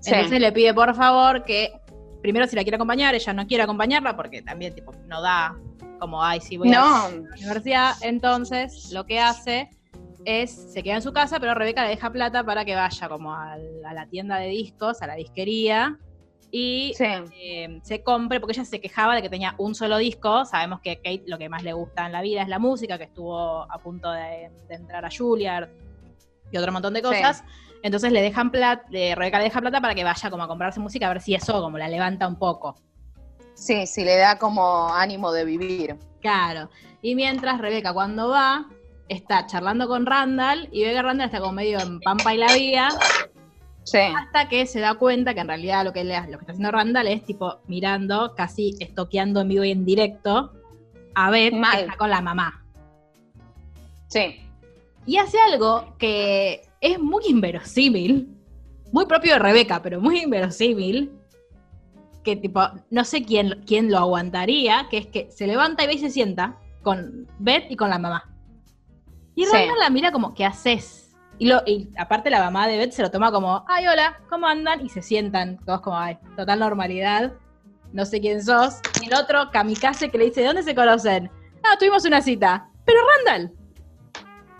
Sí. 0.00 0.12
Entonces 0.14 0.40
le 0.40 0.52
pide 0.52 0.74
por 0.74 0.94
favor 0.94 1.44
que, 1.44 1.72
primero 2.22 2.46
si 2.46 2.56
la 2.56 2.62
quiere 2.62 2.76
acompañar, 2.76 3.14
ella 3.14 3.32
no 3.32 3.46
quiere 3.46 3.62
acompañarla 3.62 4.14
porque 4.16 4.42
también 4.42 4.74
tipo, 4.74 4.92
no 5.06 5.22
da 5.22 5.56
como, 5.98 6.22
ay, 6.22 6.40
sí 6.40 6.56
voy 6.56 6.68
a 6.72 6.80
No, 6.80 7.08
la 7.08 7.34
universidad. 7.36 7.94
Entonces 8.02 8.90
lo 8.92 9.04
que 9.06 9.20
hace 9.20 9.70
es, 10.26 10.72
se 10.72 10.82
queda 10.82 10.96
en 10.96 11.02
su 11.02 11.12
casa, 11.14 11.40
pero 11.40 11.54
Rebeca 11.54 11.82
le 11.82 11.90
deja 11.90 12.10
plata 12.10 12.44
para 12.44 12.64
que 12.66 12.74
vaya 12.74 13.08
como 13.08 13.34
a 13.34 13.56
la 13.94 14.06
tienda 14.06 14.36
de 14.36 14.48
discos, 14.48 15.00
a 15.02 15.06
la 15.06 15.14
disquería, 15.14 15.98
y 16.50 16.92
sí, 16.96 17.04
eh, 17.04 17.80
se 17.82 18.02
compre, 18.02 18.40
porque 18.40 18.52
ella 18.52 18.64
se 18.64 18.80
quejaba 18.80 19.14
de 19.14 19.22
que 19.22 19.28
tenía 19.28 19.54
un 19.58 19.74
solo 19.74 19.98
disco. 19.98 20.44
Sabemos 20.44 20.80
que 20.80 20.96
Kate 20.96 21.24
lo 21.26 21.38
que 21.38 21.48
más 21.48 21.62
le 21.62 21.72
gusta 21.72 22.06
en 22.06 22.12
la 22.12 22.22
vida 22.22 22.42
es 22.42 22.48
la 22.48 22.58
música, 22.58 22.98
que 22.98 23.04
estuvo 23.04 23.62
a 23.62 23.78
punto 23.78 24.10
de, 24.10 24.50
de 24.68 24.74
entrar 24.74 25.04
a 25.04 25.08
Juilliard 25.10 25.68
y 26.50 26.56
otro 26.56 26.72
montón 26.72 26.94
de 26.94 27.02
cosas. 27.02 27.44
Entonces 27.82 28.12
le 28.12 28.20
dejan 28.20 28.50
plata, 28.50 28.84
Rebeca 28.90 29.38
le 29.38 29.44
deja 29.44 29.60
plata 29.60 29.80
para 29.80 29.94
que 29.94 30.04
vaya 30.04 30.30
como 30.30 30.42
a 30.42 30.48
comprarse 30.48 30.80
música, 30.80 31.06
a 31.06 31.12
ver 31.12 31.22
si 31.22 31.34
eso 31.34 31.60
como 31.62 31.78
la 31.78 31.88
levanta 31.88 32.26
un 32.26 32.36
poco. 32.36 32.74
sí, 33.54 33.86
sí, 33.86 34.04
le 34.04 34.16
da 34.16 34.38
como 34.38 34.92
ánimo 34.92 35.32
de 35.32 35.44
vivir. 35.44 35.96
Claro. 36.20 36.68
Y 37.02 37.14
mientras 37.14 37.58
Rebeca 37.58 37.94
cuando 37.94 38.28
va, 38.28 38.66
está 39.08 39.46
charlando 39.46 39.88
con 39.88 40.04
Randall 40.04 40.68
y 40.72 40.84
ve 40.84 40.92
que 40.92 41.02
Randall 41.02 41.26
está 41.26 41.40
como 41.40 41.52
medio 41.52 41.80
en 41.80 42.00
Pampa 42.00 42.34
y 42.34 42.38
la 42.38 42.52
Vía, 42.52 42.88
Sí, 43.90 43.98
hasta 43.98 44.48
que 44.48 44.66
se 44.66 44.78
da 44.80 44.94
cuenta 44.94 45.34
que 45.34 45.40
en 45.40 45.48
realidad 45.48 45.84
lo 45.84 45.92
que, 45.92 46.04
le- 46.04 46.20
lo 46.28 46.38
que 46.38 46.42
está 46.44 46.52
haciendo 46.52 46.70
Randall 46.70 47.08
es 47.08 47.24
tipo 47.24 47.60
mirando, 47.66 48.34
casi 48.36 48.76
estoqueando 48.78 49.40
en 49.40 49.48
vivo 49.48 49.64
y 49.64 49.70
en 49.72 49.84
directo 49.84 50.52
a 51.14 51.30
Beth 51.30 51.54
Mal. 51.54 51.72
que 51.76 51.80
está 51.82 51.96
con 51.96 52.10
la 52.10 52.20
mamá. 52.20 52.64
sí, 54.06 54.40
Y 55.06 55.16
hace 55.16 55.38
algo 55.40 55.96
que 55.98 56.62
es 56.80 57.00
muy 57.00 57.24
inverosímil, 57.28 58.28
muy 58.92 59.06
propio 59.06 59.32
de 59.34 59.38
Rebeca, 59.38 59.82
pero 59.82 60.00
muy 60.00 60.20
inverosímil, 60.20 61.12
que 62.22 62.36
tipo, 62.36 62.60
no 62.90 63.04
sé 63.04 63.24
quién, 63.24 63.62
quién 63.66 63.90
lo 63.90 63.98
aguantaría, 63.98 64.86
que 64.90 64.98
es 64.98 65.06
que 65.06 65.30
se 65.30 65.46
levanta 65.46 65.82
y 65.84 65.86
ve 65.86 65.94
y 65.94 65.98
se 65.98 66.10
sienta 66.10 66.58
con 66.82 67.26
Beth 67.38 67.70
y 67.70 67.76
con 67.76 67.88
la 67.90 67.98
mamá. 67.98 68.30
Y 69.34 69.44
Sí. 69.46 69.50
Randall 69.52 69.78
la 69.80 69.90
mira 69.90 70.12
como, 70.12 70.34
¿qué 70.34 70.44
haces? 70.44 71.09
Y, 71.40 71.46
lo, 71.46 71.62
y 71.64 71.88
aparte 71.96 72.28
la 72.28 72.40
mamá 72.40 72.68
de 72.68 72.76
Beth 72.76 72.92
se 72.92 73.00
lo 73.00 73.10
toma 73.10 73.32
como, 73.32 73.64
ay, 73.66 73.86
hola, 73.86 74.20
¿cómo 74.28 74.46
andan? 74.46 74.84
Y 74.84 74.90
se 74.90 75.00
sientan 75.00 75.56
todos 75.64 75.80
como, 75.80 75.96
ay, 75.96 76.18
total 76.36 76.58
normalidad, 76.58 77.32
no 77.94 78.04
sé 78.04 78.20
quién 78.20 78.44
sos. 78.44 78.80
Y 79.00 79.06
el 79.06 79.14
otro, 79.14 79.50
kamikaze, 79.50 80.10
que 80.10 80.18
le 80.18 80.26
dice, 80.26 80.42
¿de 80.42 80.48
dónde 80.48 80.62
se 80.62 80.74
conocen? 80.74 81.30
Ah, 81.64 81.78
tuvimos 81.78 82.04
una 82.04 82.20
cita. 82.20 82.68
Pero 82.84 82.98
Randall, 83.26 83.56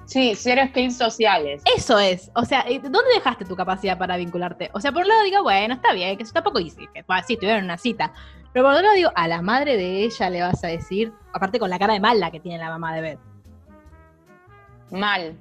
sí, 0.07 0.33
cero 0.35 0.63
skills 0.71 0.97
sociales. 0.97 1.63
eso 1.77 1.99
es. 1.99 2.31
O 2.35 2.47
sea, 2.47 2.65
eh, 2.67 2.81
¿dónde 2.81 3.11
dejaste 3.15 3.45
tu 3.45 3.55
capacidad 3.55 3.99
para 3.99 4.17
vincularte? 4.17 4.71
O 4.73 4.81
sea, 4.81 4.91
por 4.91 5.03
un 5.03 5.09
lado 5.09 5.23
digo, 5.25 5.43
bueno, 5.43 5.75
está 5.75 5.93
bien, 5.93 6.17
que 6.17 6.23
eso 6.23 6.33
tampoco 6.33 6.61
que 6.61 7.05
bueno, 7.07 7.23
sí, 7.27 7.37
tuvieron 7.37 7.65
una 7.65 7.77
cita. 7.77 8.15
Pero 8.55 8.65
por 8.65 8.73
otro 8.73 8.85
lado 8.85 8.97
digo, 8.97 9.11
a 9.15 9.29
la 9.29 9.43
madre 9.43 9.77
de 9.77 10.05
ella 10.05 10.31
le 10.31 10.41
vas 10.41 10.65
a 10.65 10.69
decir, 10.69 11.13
aparte 11.35 11.59
con 11.59 11.69
la 11.69 11.79
cara 11.79 11.93
de 11.93 12.01
mala 12.01 12.31
que 12.31 12.41
tiene 12.41 12.57
la 12.57 12.71
mamá 12.71 12.95
de 12.95 13.03
Beth. 13.03 13.21
Mal. 14.93 15.37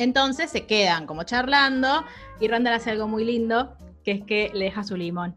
Entonces 0.00 0.50
se 0.50 0.66
quedan 0.66 1.06
como 1.06 1.24
charlando 1.24 2.04
y 2.40 2.48
Randall 2.48 2.74
hace 2.74 2.90
algo 2.90 3.06
muy 3.06 3.24
lindo, 3.24 3.76
que 4.02 4.12
es 4.12 4.24
que 4.24 4.50
le 4.54 4.64
deja 4.64 4.82
su 4.82 4.96
limón 4.96 5.36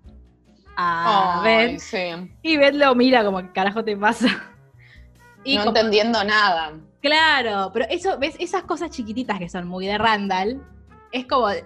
a 0.78 1.42
Ay, 1.44 1.74
Beth. 1.74 1.80
sí. 1.80 1.98
Y 2.42 2.58
Beth 2.58 2.74
lo 2.76 2.96
mira 2.96 3.24
como, 3.26 3.42
¿qué 3.42 3.52
carajo 3.52 3.84
te 3.84 3.96
pasa? 3.98 4.28
Y 5.44 5.58
no 5.58 5.66
como- 5.66 5.76
entendiendo 5.78 6.24
nada. 6.24 6.72
Claro, 7.02 7.72
pero 7.74 7.86
eso, 7.90 8.18
¿ves? 8.18 8.36
Esas 8.40 8.64
cosas 8.64 8.90
chiquititas 8.90 9.38
que 9.38 9.50
son 9.50 9.68
muy 9.68 9.86
de 9.86 9.98
Randall, 9.98 10.64
es 11.12 11.26
como. 11.26 11.48
A, 11.48 11.58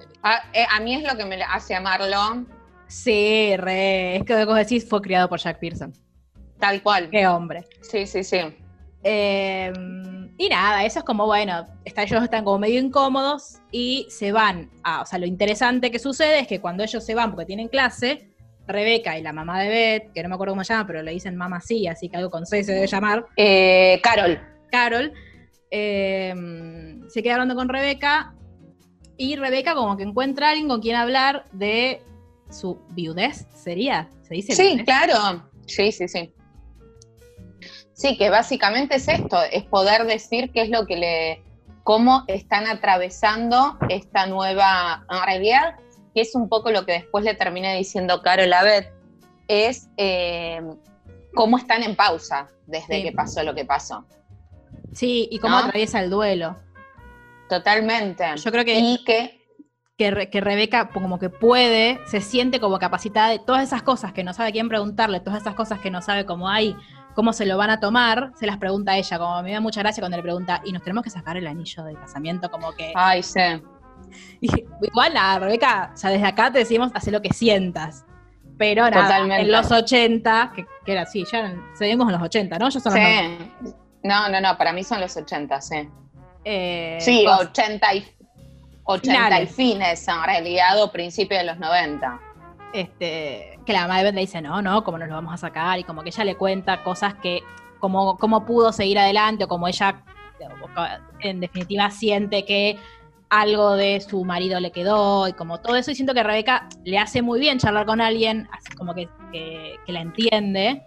eh, 0.51 0.65
a 0.71 0.79
mí 0.79 0.95
es 0.95 1.03
lo 1.03 1.15
que 1.15 1.25
me 1.25 1.41
hace 1.43 1.75
amarlo. 1.75 2.47
Sí, 2.87 3.55
re. 3.57 4.15
Es 4.15 4.23
que 4.23 4.43
vos 4.45 4.55
decís 4.55 4.89
fue 4.89 4.99
criado 5.01 5.29
por 5.29 5.39
Jack 5.39 5.59
Pearson. 5.59 5.93
Tal 6.59 6.81
cual. 6.81 7.11
Qué 7.11 7.27
hombre. 7.27 7.65
Sí, 7.83 8.07
sí, 8.07 8.23
sí. 8.23 8.39
Eh, 9.03 9.71
y 10.37 10.49
nada, 10.49 10.85
eso 10.85 10.99
es 10.99 11.05
como, 11.05 11.25
bueno, 11.25 11.67
está, 11.83 12.03
ellos 12.03 12.23
están 12.23 12.43
como 12.43 12.59
medio 12.59 12.79
incómodos 12.79 13.59
y 13.71 14.05
se 14.09 14.31
van 14.31 14.69
a, 14.83 15.01
o 15.01 15.05
sea, 15.05 15.17
lo 15.17 15.25
interesante 15.25 15.89
que 15.89 15.97
sucede 15.97 16.39
es 16.39 16.47
que 16.47 16.61
cuando 16.61 16.83
ellos 16.83 17.03
se 17.03 17.15
van 17.15 17.31
porque 17.31 17.45
tienen 17.45 17.67
clase, 17.67 18.29
Rebeca 18.67 19.17
y 19.17 19.23
la 19.23 19.33
mamá 19.33 19.61
de 19.61 19.69
Beth, 19.69 20.13
que 20.13 20.21
no 20.21 20.29
me 20.29 20.35
acuerdo 20.35 20.53
cómo 20.53 20.63
se 20.63 20.73
llama, 20.73 20.85
pero 20.85 21.01
le 21.01 21.11
dicen 21.11 21.35
mamá 21.35 21.61
sí, 21.61 21.87
así 21.87 22.09
que 22.09 22.17
algo 22.17 22.29
con 22.29 22.45
C 22.45 22.63
se 22.63 22.73
debe 22.73 22.85
llamar. 22.85 23.25
Eh, 23.35 23.99
Carol. 24.03 24.39
Carol, 24.69 25.13
eh, 25.71 26.35
se 27.07 27.23
queda 27.23 27.35
hablando 27.35 27.55
con 27.55 27.69
Rebeca 27.69 28.35
y 29.17 29.37
Rebeca 29.37 29.73
como 29.73 29.97
que 29.97 30.03
encuentra 30.03 30.47
a 30.47 30.49
alguien 30.51 30.67
con 30.67 30.81
quien 30.81 30.97
hablar 30.97 31.45
de 31.51 32.01
su 32.51 32.79
viudez, 32.89 33.47
¿sería? 33.55 34.09
¿Se 34.21 34.35
dice? 34.35 34.53
Sí, 34.53 34.67
viudez? 34.67 34.85
claro. 34.85 35.49
Sí, 35.65 35.91
sí, 35.91 36.07
sí. 36.07 36.31
Sí, 37.97 38.15
que 38.15 38.29
básicamente 38.29 38.97
es 38.97 39.07
esto, 39.07 39.39
es 39.51 39.63
poder 39.63 40.05
decir 40.05 40.51
qué 40.51 40.61
es 40.61 40.69
lo 40.69 40.85
que 40.85 40.97
le, 40.97 41.43
cómo 41.83 42.23
están 42.27 42.67
atravesando 42.67 43.75
esta 43.89 44.27
nueva 44.27 45.03
realidad, 45.25 45.77
que 46.13 46.21
es 46.21 46.35
un 46.35 46.47
poco 46.47 46.69
lo 46.69 46.85
que 46.85 46.91
después 46.91 47.25
le 47.25 47.33
terminé 47.33 47.75
diciendo 47.75 48.21
Carol 48.21 48.53
a 48.53 48.61
Beth, 48.63 48.91
es 49.47 49.89
eh, 49.97 50.61
cómo 51.33 51.57
están 51.57 51.81
en 51.81 51.95
pausa 51.95 52.47
desde 52.67 52.97
Sí. 52.97 53.03
que 53.03 53.11
pasó 53.13 53.41
lo 53.41 53.55
que 53.55 53.65
pasó. 53.65 54.05
Sí, 54.93 55.27
y 55.31 55.39
cómo 55.39 55.55
¿No? 55.57 55.63
atraviesa 55.65 55.99
el 55.99 56.11
duelo. 56.11 56.55
Totalmente. 57.49 58.25
Yo 58.37 58.51
creo 58.51 58.63
que 58.63 58.77
Y 58.79 59.03
que, 59.05 59.41
que, 59.97 60.11
Re- 60.11 60.29
que 60.29 60.39
Rebeca 60.41 60.89
como 60.89 61.17
que 61.17 61.29
puede, 61.29 61.99
se 62.05 62.21
siente 62.21 62.59
como 62.59 62.77
capacitada 62.77 63.29
de 63.29 63.39
todas 63.39 63.63
esas 63.63 63.81
cosas 63.81 64.13
que 64.13 64.23
no 64.23 64.33
sabe 64.33 64.51
quién 64.51 64.69
preguntarle, 64.69 65.19
todas 65.19 65.41
esas 65.41 65.55
cosas 65.55 65.79
que 65.79 65.89
no 65.89 66.01
sabe 66.03 66.25
cómo 66.25 66.47
hay, 66.49 66.75
cómo 67.17 67.33
se 67.33 67.47
lo 67.47 67.57
van 67.57 67.71
a 67.71 67.79
tomar, 67.79 68.31
se 68.35 68.45
las 68.45 68.57
pregunta 68.57 68.91
a 68.91 68.97
ella, 68.97 69.17
como 69.17 69.41
me 69.41 69.51
da 69.51 69.59
mucha 69.59 69.79
gracia 69.81 70.01
cuando 70.01 70.17
le 70.17 70.21
pregunta, 70.21 70.61
y 70.63 70.71
nos 70.71 70.83
tenemos 70.83 71.03
que 71.03 71.09
sacar 71.09 71.35
el 71.35 71.47
anillo 71.47 71.83
del 71.83 71.97
casamiento, 71.99 72.51
como 72.51 72.71
que... 72.73 72.93
ay, 72.95 73.23
sí. 73.23 73.39
Y 74.39 74.47
igual 74.83 75.15
nada, 75.15 75.39
Rebeca, 75.39 75.89
o 75.95 75.97
sea, 75.97 76.11
desde 76.11 76.27
acá 76.27 76.51
te 76.51 76.59
decimos, 76.59 76.91
haz 76.93 77.07
lo 77.07 77.19
que 77.19 77.33
sientas. 77.33 78.05
Pero 78.59 78.83
nada, 78.87 79.01
Totalmente. 79.07 79.41
en 79.41 79.51
los 79.51 79.71
80, 79.71 80.51
que, 80.55 80.67
que 80.85 80.91
era 80.91 81.01
así, 81.01 81.25
ya 81.31 81.55
seguimos 81.75 82.05
en 82.07 82.13
los 82.13 82.21
80, 82.21 82.59
¿no? 82.59 82.69
Yo 82.69 82.79
son 82.79 82.93
los 82.93 83.01
90. 83.01 83.45
Sí. 83.65 83.73
No, 84.03 84.29
no, 84.29 84.39
no, 84.39 84.55
para 84.55 84.71
mí 84.71 84.83
son 84.83 85.01
los 85.01 85.17
80, 85.17 85.59
sí. 85.59 85.89
Eh, 86.45 86.97
Sí, 87.01 87.25
cos- 87.25 87.47
80 87.49 87.95
y, 87.95 88.05
80 88.83 89.41
y 89.41 89.47
fines 89.47 90.07
en 90.07 90.23
realidad, 90.23 90.83
o 90.83 90.91
principios 90.91 91.41
de 91.41 91.47
los 91.47 91.57
90. 91.57 92.19
Este, 92.73 93.59
que 93.65 93.73
la 93.73 93.81
mamá 93.81 93.97
de 93.97 94.05
Beth 94.05 94.15
le 94.15 94.21
dice, 94.21 94.41
no, 94.41 94.61
no, 94.61 94.83
cómo 94.83 94.97
nos 94.97 95.07
lo 95.07 95.15
vamos 95.15 95.33
a 95.33 95.37
sacar, 95.37 95.79
y 95.79 95.83
como 95.83 96.03
que 96.03 96.09
ella 96.09 96.23
le 96.23 96.35
cuenta 96.35 96.83
cosas 96.83 97.15
que, 97.15 97.41
como, 97.79 98.17
cómo 98.17 98.45
pudo 98.45 98.71
seguir 98.71 98.99
adelante, 98.99 99.45
o 99.45 99.47
como 99.47 99.67
ella, 99.67 100.03
en 101.19 101.39
definitiva, 101.39 101.89
siente 101.89 102.45
que 102.45 102.77
algo 103.29 103.75
de 103.75 103.99
su 103.99 104.23
marido 104.23 104.59
le 104.59 104.71
quedó, 104.71 105.27
y 105.27 105.33
como 105.33 105.59
todo 105.59 105.75
eso, 105.75 105.91
y 105.91 105.95
siento 105.95 106.13
que 106.13 106.23
Rebeca 106.23 106.69
le 106.83 106.97
hace 106.97 107.21
muy 107.21 107.39
bien 107.39 107.59
charlar 107.59 107.85
con 107.85 108.01
alguien, 108.01 108.47
así 108.51 108.75
como 108.75 108.93
que, 108.93 109.09
que, 109.31 109.75
que 109.85 109.91
la 109.91 110.01
entiende, 110.01 110.83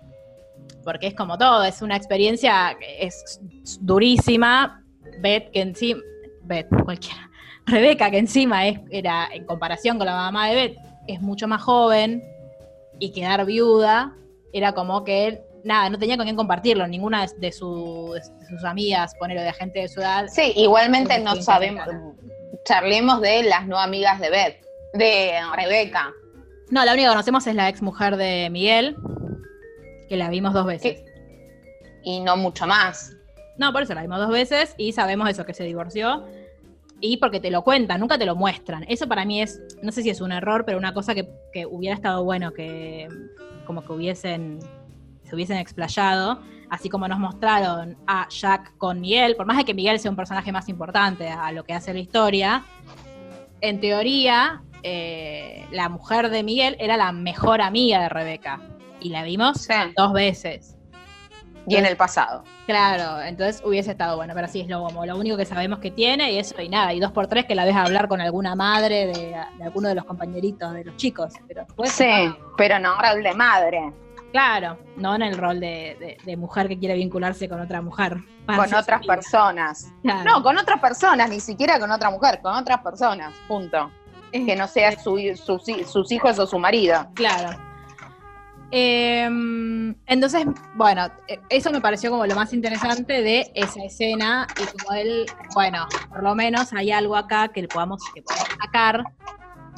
porque 0.84 1.08
es 1.08 1.14
como 1.14 1.36
todo, 1.36 1.64
es 1.64 1.82
una 1.82 1.96
experiencia, 1.96 2.76
que 2.78 3.06
es 3.06 3.40
durísima, 3.80 4.82
Beth, 5.20 5.50
que 5.50 5.60
encima, 5.60 6.00
Beth, 6.42 6.68
cualquiera, 6.84 7.30
Rebeca, 7.66 8.10
que 8.10 8.18
encima 8.18 8.66
es, 8.66 8.80
era, 8.90 9.28
en 9.32 9.44
comparación 9.44 9.98
con 9.98 10.06
la 10.06 10.14
mamá 10.14 10.48
de 10.48 10.54
Beth, 10.54 10.89
es 11.06 11.20
mucho 11.20 11.48
más 11.48 11.62
joven 11.62 12.22
y 12.98 13.12
quedar 13.12 13.44
viuda 13.46 14.14
era 14.52 14.72
como 14.72 15.04
que 15.04 15.42
nada, 15.64 15.90
no 15.90 15.98
tenía 15.98 16.16
con 16.16 16.24
quién 16.24 16.36
compartirlo, 16.36 16.86
ninguna 16.88 17.26
de, 17.26 17.32
de 17.38 17.52
su- 17.52 18.12
de 18.14 18.46
sus 18.46 18.64
amigas, 18.64 19.14
ponerlo 19.16 19.42
de 19.42 19.52
gente 19.52 19.80
de 19.80 19.88
su 19.88 20.00
edad. 20.00 20.26
Sí, 20.28 20.52
igualmente 20.56 21.18
no 21.20 21.36
sabemos, 21.36 21.86
charlemos 22.64 23.20
de 23.20 23.42
las 23.44 23.66
no 23.66 23.78
amigas 23.78 24.18
de 24.20 24.30
Beth, 24.30 24.56
de 24.94 25.32
Rebeca. 25.54 26.12
No, 26.70 26.84
la 26.84 26.92
única 26.92 27.08
que 27.08 27.12
conocemos 27.12 27.46
es 27.46 27.54
la 27.54 27.68
ex 27.68 27.82
mujer 27.82 28.16
de 28.16 28.48
Miguel, 28.50 28.96
que 30.08 30.16
la 30.16 30.28
vimos 30.30 30.52
dos 30.54 30.66
veces. 30.66 31.02
y 32.02 32.20
no 32.20 32.36
mucho 32.36 32.66
más. 32.66 33.14
No, 33.58 33.72
por 33.72 33.82
eso 33.82 33.92
la 33.94 34.00
vimos 34.02 34.18
dos 34.18 34.30
veces 34.30 34.74
y 34.78 34.92
sabemos 34.92 35.28
eso, 35.28 35.44
que 35.44 35.52
se 35.52 35.64
divorció. 35.64 36.24
Y 37.00 37.16
porque 37.16 37.40
te 37.40 37.50
lo 37.50 37.62
cuentan, 37.62 38.00
nunca 38.00 38.18
te 38.18 38.26
lo 38.26 38.36
muestran. 38.36 38.84
Eso 38.88 39.08
para 39.08 39.24
mí 39.24 39.40
es, 39.40 39.60
no 39.82 39.90
sé 39.92 40.02
si 40.02 40.10
es 40.10 40.20
un 40.20 40.32
error, 40.32 40.64
pero 40.66 40.78
una 40.78 40.92
cosa 40.92 41.14
que, 41.14 41.28
que 41.52 41.66
hubiera 41.66 41.94
estado 41.94 42.24
bueno 42.24 42.52
que 42.52 43.08
como 43.66 43.82
que 43.84 43.92
hubiesen, 43.92 44.58
se 45.22 45.34
hubiesen 45.34 45.56
explayado, 45.58 46.40
así 46.70 46.88
como 46.88 47.06
nos 47.08 47.18
mostraron 47.18 47.96
a 48.06 48.28
Jack 48.28 48.76
con 48.78 49.00
Miguel, 49.00 49.36
por 49.36 49.46
más 49.46 49.56
de 49.56 49.64
que 49.64 49.74
Miguel 49.74 49.98
sea 50.00 50.10
un 50.10 50.16
personaje 50.16 50.50
más 50.52 50.68
importante 50.68 51.28
a 51.28 51.52
lo 51.52 51.64
que 51.64 51.72
hace 51.72 51.92
la 51.94 52.00
historia, 52.00 52.64
en 53.60 53.80
teoría, 53.80 54.62
eh, 54.82 55.66
la 55.70 55.88
mujer 55.88 56.30
de 56.30 56.42
Miguel 56.42 56.76
era 56.80 56.96
la 56.96 57.12
mejor 57.12 57.60
amiga 57.60 58.00
de 58.02 58.08
Rebeca. 58.08 58.60
Y 59.00 59.10
la 59.10 59.22
vimos 59.22 59.62
Sí. 59.62 59.72
dos 59.96 60.12
veces. 60.12 60.76
Y 61.66 61.76
en 61.76 61.86
el 61.86 61.96
pasado. 61.96 62.42
Claro, 62.66 63.20
entonces 63.22 63.62
hubiese 63.64 63.90
estado 63.92 64.16
bueno, 64.16 64.32
pero 64.34 64.48
sí 64.48 64.60
es 64.60 64.68
lo, 64.68 64.82
como 64.82 65.04
lo 65.06 65.16
único 65.16 65.36
que 65.36 65.44
sabemos 65.44 65.78
que 65.78 65.90
tiene 65.90 66.32
y 66.32 66.38
eso 66.38 66.60
y 66.60 66.68
nada, 66.68 66.92
y 66.92 67.00
dos 67.00 67.12
por 67.12 67.26
tres 67.26 67.44
que 67.46 67.54
la 67.54 67.64
ves 67.64 67.76
hablar 67.76 68.08
con 68.08 68.20
alguna 68.20 68.54
madre 68.54 69.06
de, 69.06 69.36
de 69.58 69.64
alguno 69.64 69.88
de 69.88 69.94
los 69.94 70.04
compañeritos 70.04 70.72
de 70.72 70.84
los 70.84 70.96
chicos, 70.96 71.32
pero 71.46 71.64
después, 71.64 71.90
Sí, 71.92 72.34
pero 72.56 72.78
no 72.78 72.94
rol 73.00 73.22
de 73.22 73.34
madre, 73.34 73.92
claro, 74.32 74.78
no 74.96 75.14
en 75.14 75.22
el 75.22 75.36
rol 75.36 75.60
de, 75.60 75.96
de- 76.00 76.16
de 76.24 76.36
mujer 76.36 76.68
que 76.68 76.78
quiere 76.78 76.94
vincularse 76.94 77.48
con 77.48 77.60
otra 77.60 77.82
mujer. 77.82 78.16
con 78.46 78.68
su 78.68 78.76
otras 78.76 79.00
vida. 79.02 79.14
personas. 79.14 79.92
Claro. 80.02 80.24
No, 80.24 80.42
con 80.42 80.56
otras 80.58 80.80
personas, 80.80 81.28
ni 81.30 81.38
siquiera 81.40 81.78
con 81.78 81.90
otra 81.92 82.10
mujer, 82.10 82.40
con 82.42 82.54
otras 82.54 82.80
personas, 82.80 83.32
punto. 83.46 83.90
Es- 84.32 84.44
Que 84.46 84.56
no 84.56 84.66
sea 84.66 84.92
su- 84.98 85.18
sus, 85.36 85.68
hi- 85.68 85.84
sus 85.84 86.10
hijos 86.10 86.38
o 86.38 86.46
su 86.46 86.58
marido. 86.58 87.06
Claro. 87.14 87.56
Em, 88.72 89.94
entonces, 90.06 90.46
bueno, 90.76 91.08
eh, 91.26 91.40
eso 91.48 91.70
me 91.72 91.80
pareció 91.80 92.10
como 92.10 92.24
lo 92.26 92.34
más 92.36 92.52
interesante 92.52 93.20
de 93.22 93.50
esa 93.54 93.82
escena 93.84 94.46
y 94.62 94.78
como 94.78 94.92
él, 94.96 95.26
bueno, 95.54 95.86
por 96.08 96.22
lo 96.22 96.34
menos 96.34 96.72
hay 96.72 96.92
algo 96.92 97.16
acá 97.16 97.48
que 97.48 97.66
podamos, 97.66 98.00
que 98.14 98.22
podamos 98.22 98.48
sacar 98.62 99.04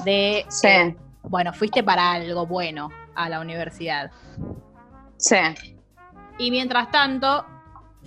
de, 0.04 0.44
Sí, 0.48 0.68
eh, 0.68 0.96
bueno, 1.22 1.52
fuiste 1.54 1.82
para 1.82 2.12
algo 2.12 2.46
bueno 2.46 2.90
a 3.14 3.28
la 3.28 3.40
universidad. 3.40 4.10
sí, 5.16 5.36
Y 6.38 6.50
mientras 6.50 6.90
tanto, 6.90 7.46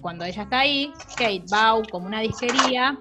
cuando 0.01 0.23
ella 0.25 0.43
está 0.43 0.59
ahí, 0.59 0.93
Kate 1.17 1.45
va 1.51 1.81
como 1.89 2.05
una 2.05 2.19
disquería 2.19 2.97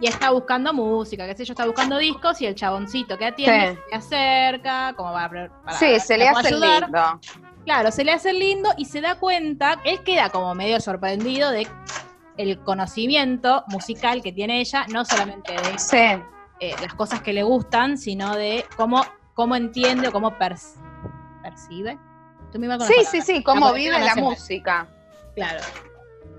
y 0.00 0.06
está 0.06 0.30
buscando 0.30 0.72
música, 0.72 1.26
qué 1.26 1.34
sé 1.36 1.44
yo, 1.44 1.52
está 1.52 1.66
buscando 1.66 1.98
discos 1.98 2.40
y 2.40 2.46
el 2.46 2.54
chaboncito 2.54 3.18
que 3.18 3.26
atiende 3.26 3.70
Sí. 3.70 3.74
se 3.76 3.90
le 3.90 3.96
acerca, 3.96 4.92
como 4.96 5.12
para, 5.12 5.48
para 5.64 5.76
sí, 5.76 5.98
se 6.00 6.16
le 6.18 6.28
hace 6.28 6.48
ayudar. 6.48 6.82
lindo. 6.84 7.20
Claro, 7.64 7.90
se 7.90 8.04
le 8.04 8.12
hace 8.12 8.32
lindo 8.32 8.70
y 8.76 8.84
se 8.86 9.00
da 9.00 9.16
cuenta, 9.16 9.80
él 9.84 10.02
queda 10.04 10.30
como 10.30 10.54
medio 10.54 10.80
sorprendido 10.80 11.50
de 11.50 11.66
el 12.36 12.58
conocimiento 12.60 13.64
musical 13.68 14.22
que 14.22 14.32
tiene 14.32 14.60
ella, 14.60 14.86
no 14.88 15.04
solamente 15.04 15.52
de 15.52 15.78
Sí, 15.78 15.96
eh, 16.60 16.74
las 16.80 16.94
cosas 16.94 17.20
que 17.20 17.32
le 17.32 17.42
gustan, 17.42 17.98
sino 17.98 18.36
de 18.36 18.64
cómo, 18.76 19.04
cómo 19.34 19.56
entiende 19.56 20.08
o 20.08 20.12
cómo 20.12 20.30
perci- 20.38 20.76
percibe. 21.42 21.98
Con 22.52 22.80
sí, 22.80 22.94
sí, 23.10 23.20
sí, 23.20 23.42
cómo 23.42 23.72
vive 23.74 23.98
la 23.98 24.14
música. 24.14 24.86
Claro. 25.34 25.60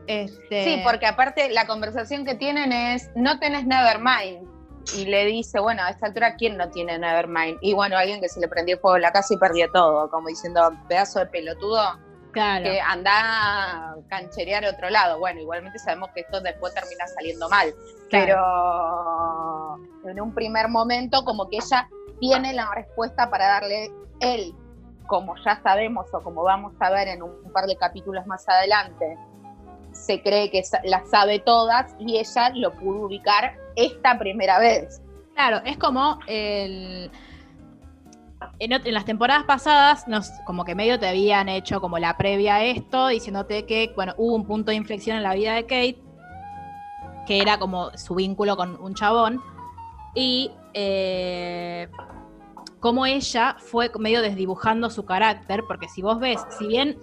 Este, 0.10 0.64
Sí, 0.64 0.82
porque 0.84 1.06
aparte 1.06 1.50
la 1.52 1.68
conversación 1.68 2.26
que 2.26 2.34
tienen 2.34 2.72
es, 2.72 3.12
no 3.14 3.38
tenés 3.38 3.68
Nevermind. 3.68 4.50
Y 4.96 5.06
le 5.06 5.26
dice, 5.26 5.60
bueno, 5.60 5.84
a 5.84 5.92
esta 5.92 6.08
altura, 6.08 6.36
¿quién 6.36 6.58
no 6.58 6.68
tiene 6.72 6.98
Nevermind? 6.98 7.60
Y 7.62 7.76
bueno, 7.76 7.96
alguien 7.96 8.20
que 8.20 8.28
se 8.28 8.40
le 8.40 8.48
prendió 8.48 8.80
fuego 8.80 8.96
en 8.96 9.04
la 9.04 9.12
casa 9.12 9.36
y 9.36 9.38
perdió 9.38 9.72
todo, 9.72 10.10
como 10.10 10.30
diciendo, 10.30 10.72
pedazo 10.88 11.20
de 11.20 11.28
pelotudo, 11.28 12.00
claro. 12.32 12.64
que 12.64 12.82
anda 12.82 13.12
a 13.12 13.96
cancherear 14.08 14.66
a 14.66 14.72
otro 14.72 14.90
lado. 14.90 15.20
Bueno, 15.20 15.42
igualmente 15.42 15.78
sabemos 15.78 16.10
que 16.16 16.22
esto 16.22 16.42
después 16.42 16.74
termina 16.74 17.06
saliendo 17.06 17.48
mal. 17.48 17.72
Claro. 18.10 19.78
Pero 20.02 20.12
en 20.12 20.22
un 20.22 20.34
primer 20.34 20.70
momento, 20.70 21.24
como 21.24 21.48
que 21.50 21.58
ella 21.58 21.88
tiene 22.20 22.54
la 22.54 22.74
respuesta 22.74 23.30
para 23.30 23.46
darle 23.46 23.92
él, 24.22 24.56
como 25.06 25.36
ya 25.46 25.62
sabemos 25.62 26.08
o 26.14 26.24
como 26.24 26.42
vamos 26.42 26.74
a 26.80 26.90
ver 26.90 27.10
en 27.10 27.22
un 27.22 27.52
par 27.54 27.68
de 27.68 27.76
capítulos 27.76 28.26
más 28.26 28.50
adelante, 28.50 29.20
se 30.00 30.22
cree 30.22 30.50
que 30.50 30.62
las 30.86 31.10
sabe 31.10 31.40
todas 31.40 31.96
y 32.00 32.18
ella 32.18 32.52
lo 32.56 32.74
pudo 32.74 33.08
ubicar 33.08 33.56
esta 33.76 34.18
primera 34.18 34.60
vez. 34.60 35.02
Claro, 35.36 35.62
es 35.66 35.78
como. 35.78 36.20
En, 36.28 37.12
las 38.86 39.06
temporadas 39.06 39.44
pasadas, 39.44 40.06
como 40.46 40.64
que 40.64 40.76
medio 40.76 41.00
te 41.00 41.08
habían 41.08 41.50
hecho 41.50 41.82
como 41.82 42.00
la 42.00 42.18
previa 42.18 42.56
a 42.56 42.64
esto, 42.64 43.08
diciéndote 43.08 43.66
que, 43.66 43.92
bueno, 43.96 44.14
hubo 44.18 44.36
un 44.36 44.46
punto 44.46 44.72
de 44.72 44.78
inflexión 44.78 45.18
en 45.18 45.24
la 45.24 45.34
vida 45.34 45.56
de 45.56 45.64
Kate, 45.64 46.00
que 47.28 47.42
era 47.42 47.58
como 47.58 47.92
su 47.98 48.16
vínculo 48.16 48.56
con 48.56 48.82
un 48.82 48.96
chabón, 48.96 49.42
y 50.16 50.52
eh, 50.74 51.90
cómo 52.80 53.06
ella 53.06 53.56
fue 53.60 53.92
medio 54.00 54.22
desdibujando 54.22 54.90
su 54.90 55.06
carácter, 55.06 55.64
porque 55.68 55.88
si 55.90 56.02
vos 56.02 56.20
ves, 56.20 56.42
si 56.58 56.68
bien 56.68 56.98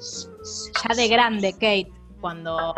ya 0.83 0.95
de 0.95 1.09
grande 1.09 1.53
Kate, 1.53 1.93
cuando 2.27 2.75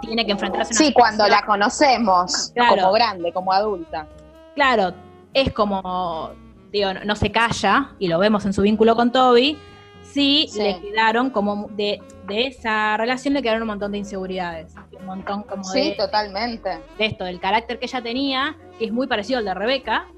tiene 0.00 0.26
que 0.26 0.32
enfrentarse 0.32 0.72
a 0.72 0.76
una 0.76 0.86
Sí, 0.86 0.92
cuando 0.92 1.28
la 1.28 1.46
conocemos 1.46 2.52
como 2.68 2.90
grande, 2.90 3.32
como 3.32 3.52
adulta. 3.52 4.08
Claro, 4.56 4.92
es 5.32 5.52
como, 5.52 6.32
digo, 6.72 6.92
no, 7.04 7.14
se 7.14 7.30
calla, 7.30 7.92
y 8.00 8.08
lo 8.08 8.18
vemos 8.18 8.44
en 8.46 8.52
su 8.52 8.62
vínculo 8.62 8.96
con 8.96 9.12
Toby, 9.12 9.56
sí, 10.02 10.50
le 10.56 10.80
quedaron 10.80 11.30
como 11.30 11.68
de, 11.76 12.02
esa 12.28 12.96
relación 12.96 13.34
le 13.34 13.42
quedaron 13.42 13.62
un 13.62 13.68
montón 13.68 13.92
de 13.92 13.98
inseguridades. 13.98 14.74
Un 14.98 15.06
montón 15.06 15.44
como 15.44 15.62
sí, 15.62 15.94
totalmente. 15.96 16.80
De 16.98 17.06
esto, 17.06 17.22
del 17.22 17.38
carácter 17.38 17.78
que 17.78 17.84
ella 17.84 18.02
tenía, 18.02 18.56
que 18.80 18.86
es 18.86 18.92
muy 18.92 19.06
parecido 19.06 19.38
al 19.38 19.44
de 19.44 19.54
Rebeca, 19.54 20.08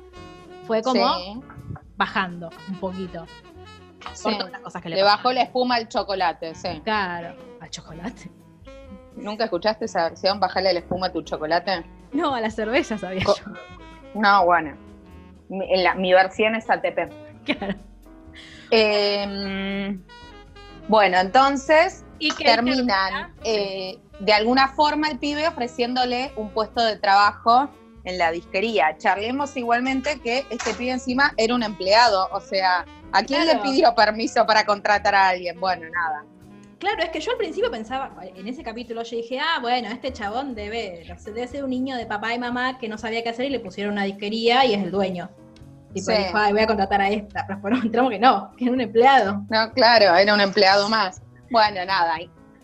fue 0.67 0.81
como 0.81 1.05
bajando 1.99 2.49
un 2.71 2.81
poquito. 2.81 3.27
Por 4.23 4.39
todas 4.39 4.53
las 4.53 4.61
cosas 4.61 4.83
que 4.83 4.89
le, 4.89 4.97
le 4.97 5.03
bajó 5.03 5.33
la 5.33 5.43
espuma 5.43 5.77
al 5.77 5.89
chocolate, 5.89 6.55
sí. 6.55 6.81
Claro, 6.85 7.37
al 7.61 7.71
chocolate. 7.71 8.31
¿Nunca 9.17 9.45
escuchaste 9.45 9.85
esa 9.85 10.09
versión? 10.09 10.41
Bajarle 10.41 10.73
la 10.73 10.81
espuma 10.81 11.07
a 11.07 11.13
tu 11.13 11.23
chocolate. 11.23 11.85
No, 12.13 12.35
a 12.35 12.41
la 12.41 12.51
cerveza 12.51 12.99
sabía 12.99 13.23
yo. 13.23 13.35
No, 14.15 14.45
bueno. 14.45 14.77
Mi, 15.49 15.67
mi 15.97 16.13
versión 16.13 16.55
es 16.55 16.69
ATP. 16.69 17.13
Claro. 17.45 17.75
Em, 18.71 20.03
bueno, 20.89 21.19
entonces 21.19 22.05
¿Y 22.19 22.33
terminan 22.33 23.35
eh, 23.45 23.99
de 24.21 24.33
alguna 24.33 24.69
forma 24.69 25.09
el 25.09 25.19
pibe 25.19 25.47
ofreciéndole 25.47 26.33
un 26.37 26.51
puesto 26.51 26.83
de 26.83 26.97
trabajo 26.97 27.69
en 28.05 28.19
la 28.19 28.31
disquería. 28.31 28.97
Charlemos 28.97 29.57
igualmente 29.57 30.21
que 30.21 30.47
este 30.51 30.73
pibe 30.75 30.93
encima 30.93 31.35
era 31.37 31.55
un 31.55 31.63
empleado, 31.63 32.29
o 32.33 32.41
sea, 32.41 32.87
¿a 33.13 33.23
quién 33.23 33.47
le 33.47 33.57
pidió 33.57 33.95
permiso 33.95 34.47
para 34.47 34.65
contratar 34.65 35.15
a 35.15 35.29
alguien? 35.29 35.59
Bueno, 35.61 35.87
nada. 35.91 36.25
Claro, 36.79 37.03
es 37.03 37.11
que 37.11 37.21
yo 37.21 37.31
al 37.31 37.39
principio 37.39 37.71
pensaba, 37.71 38.13
en 38.23 38.49
ese 38.49 38.65
capítulo 38.65 39.05
yo 39.05 39.17
dije, 39.17 39.39
ah, 39.39 39.61
bueno, 39.61 39.89
este 39.89 40.13
chabón 40.13 40.55
debe, 40.55 41.07
debe 41.25 41.47
ser 41.47 41.63
un 41.63 41.71
niño 41.71 41.97
de 41.97 42.07
papá 42.07 42.35
y 42.35 42.41
mamá 42.41 42.79
que 42.79 42.89
no 42.89 42.99
sabía 42.99 43.23
qué 43.23 43.29
hacer 43.29 43.47
y 43.47 43.51
le 43.51 43.61
pusieron 43.61 43.93
una 43.93 44.03
disquería 44.03 44.65
y 44.65 44.75
es 44.75 44.83
el 44.83 44.91
dueño. 44.91 45.31
Tipo, 45.95 46.11
dijo, 46.11 46.37
ay, 46.37 46.53
voy 46.53 46.63
a 46.63 46.67
contratar 46.67 47.01
a 47.01 47.09
esta. 47.09 47.47
Pero 47.63 47.77
entramos 47.77 48.11
que 48.11 48.19
no, 48.19 48.51
que 48.57 48.65
era 48.65 48.73
un 48.73 48.81
empleado. 48.81 49.45
No, 49.49 49.73
claro, 49.73 50.17
era 50.17 50.35
un 50.35 50.41
empleado 50.41 50.89
más. 50.89 51.23
Bueno, 51.51 51.85
nada, 51.85 52.17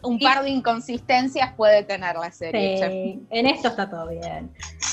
un 0.03 0.19
par 0.19 0.43
de 0.43 0.51
inconsistencias 0.51 1.53
puede 1.55 1.83
tener 1.83 2.17
la 2.17 2.31
serie. 2.31 2.79
Sí, 2.79 3.27
en 3.31 3.47
esto 3.47 3.69
está 3.69 3.89
todo 3.89 4.09
bien. 4.09 4.51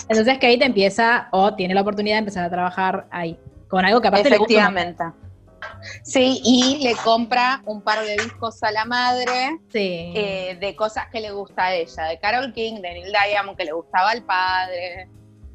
Entonces 0.09 0.35
Kate 0.35 0.65
empieza 0.65 1.27
o 1.31 1.53
tiene 1.55 1.73
la 1.73 1.81
oportunidad 1.81 2.15
de 2.15 2.19
empezar 2.19 2.43
a 2.43 2.49
trabajar 2.49 3.07
ahí, 3.11 3.39
con 3.67 3.85
algo 3.85 4.01
que 4.01 4.07
aparte 4.07 4.29
Efectivamente. 4.29 5.03
le 5.03 5.09
gusta. 5.09 5.24
Sí, 6.03 6.41
y 6.43 6.83
le 6.83 6.95
compra 6.95 7.61
un 7.65 7.81
par 7.81 8.03
de 8.03 8.13
discos 8.13 8.61
a 8.63 8.71
la 8.71 8.85
madre 8.85 9.59
eh, 9.73 10.57
de 10.59 10.75
cosas 10.75 11.07
que 11.11 11.19
le 11.19 11.31
gusta 11.31 11.65
a 11.65 11.75
ella, 11.75 12.05
de 12.05 12.19
Carol 12.19 12.53
King, 12.53 12.75
de 12.75 12.81
Neil 12.81 13.11
Diamond, 13.11 13.57
que 13.57 13.65
le 13.65 13.71
gustaba 13.71 14.11
al 14.11 14.23
padre, 14.23 15.09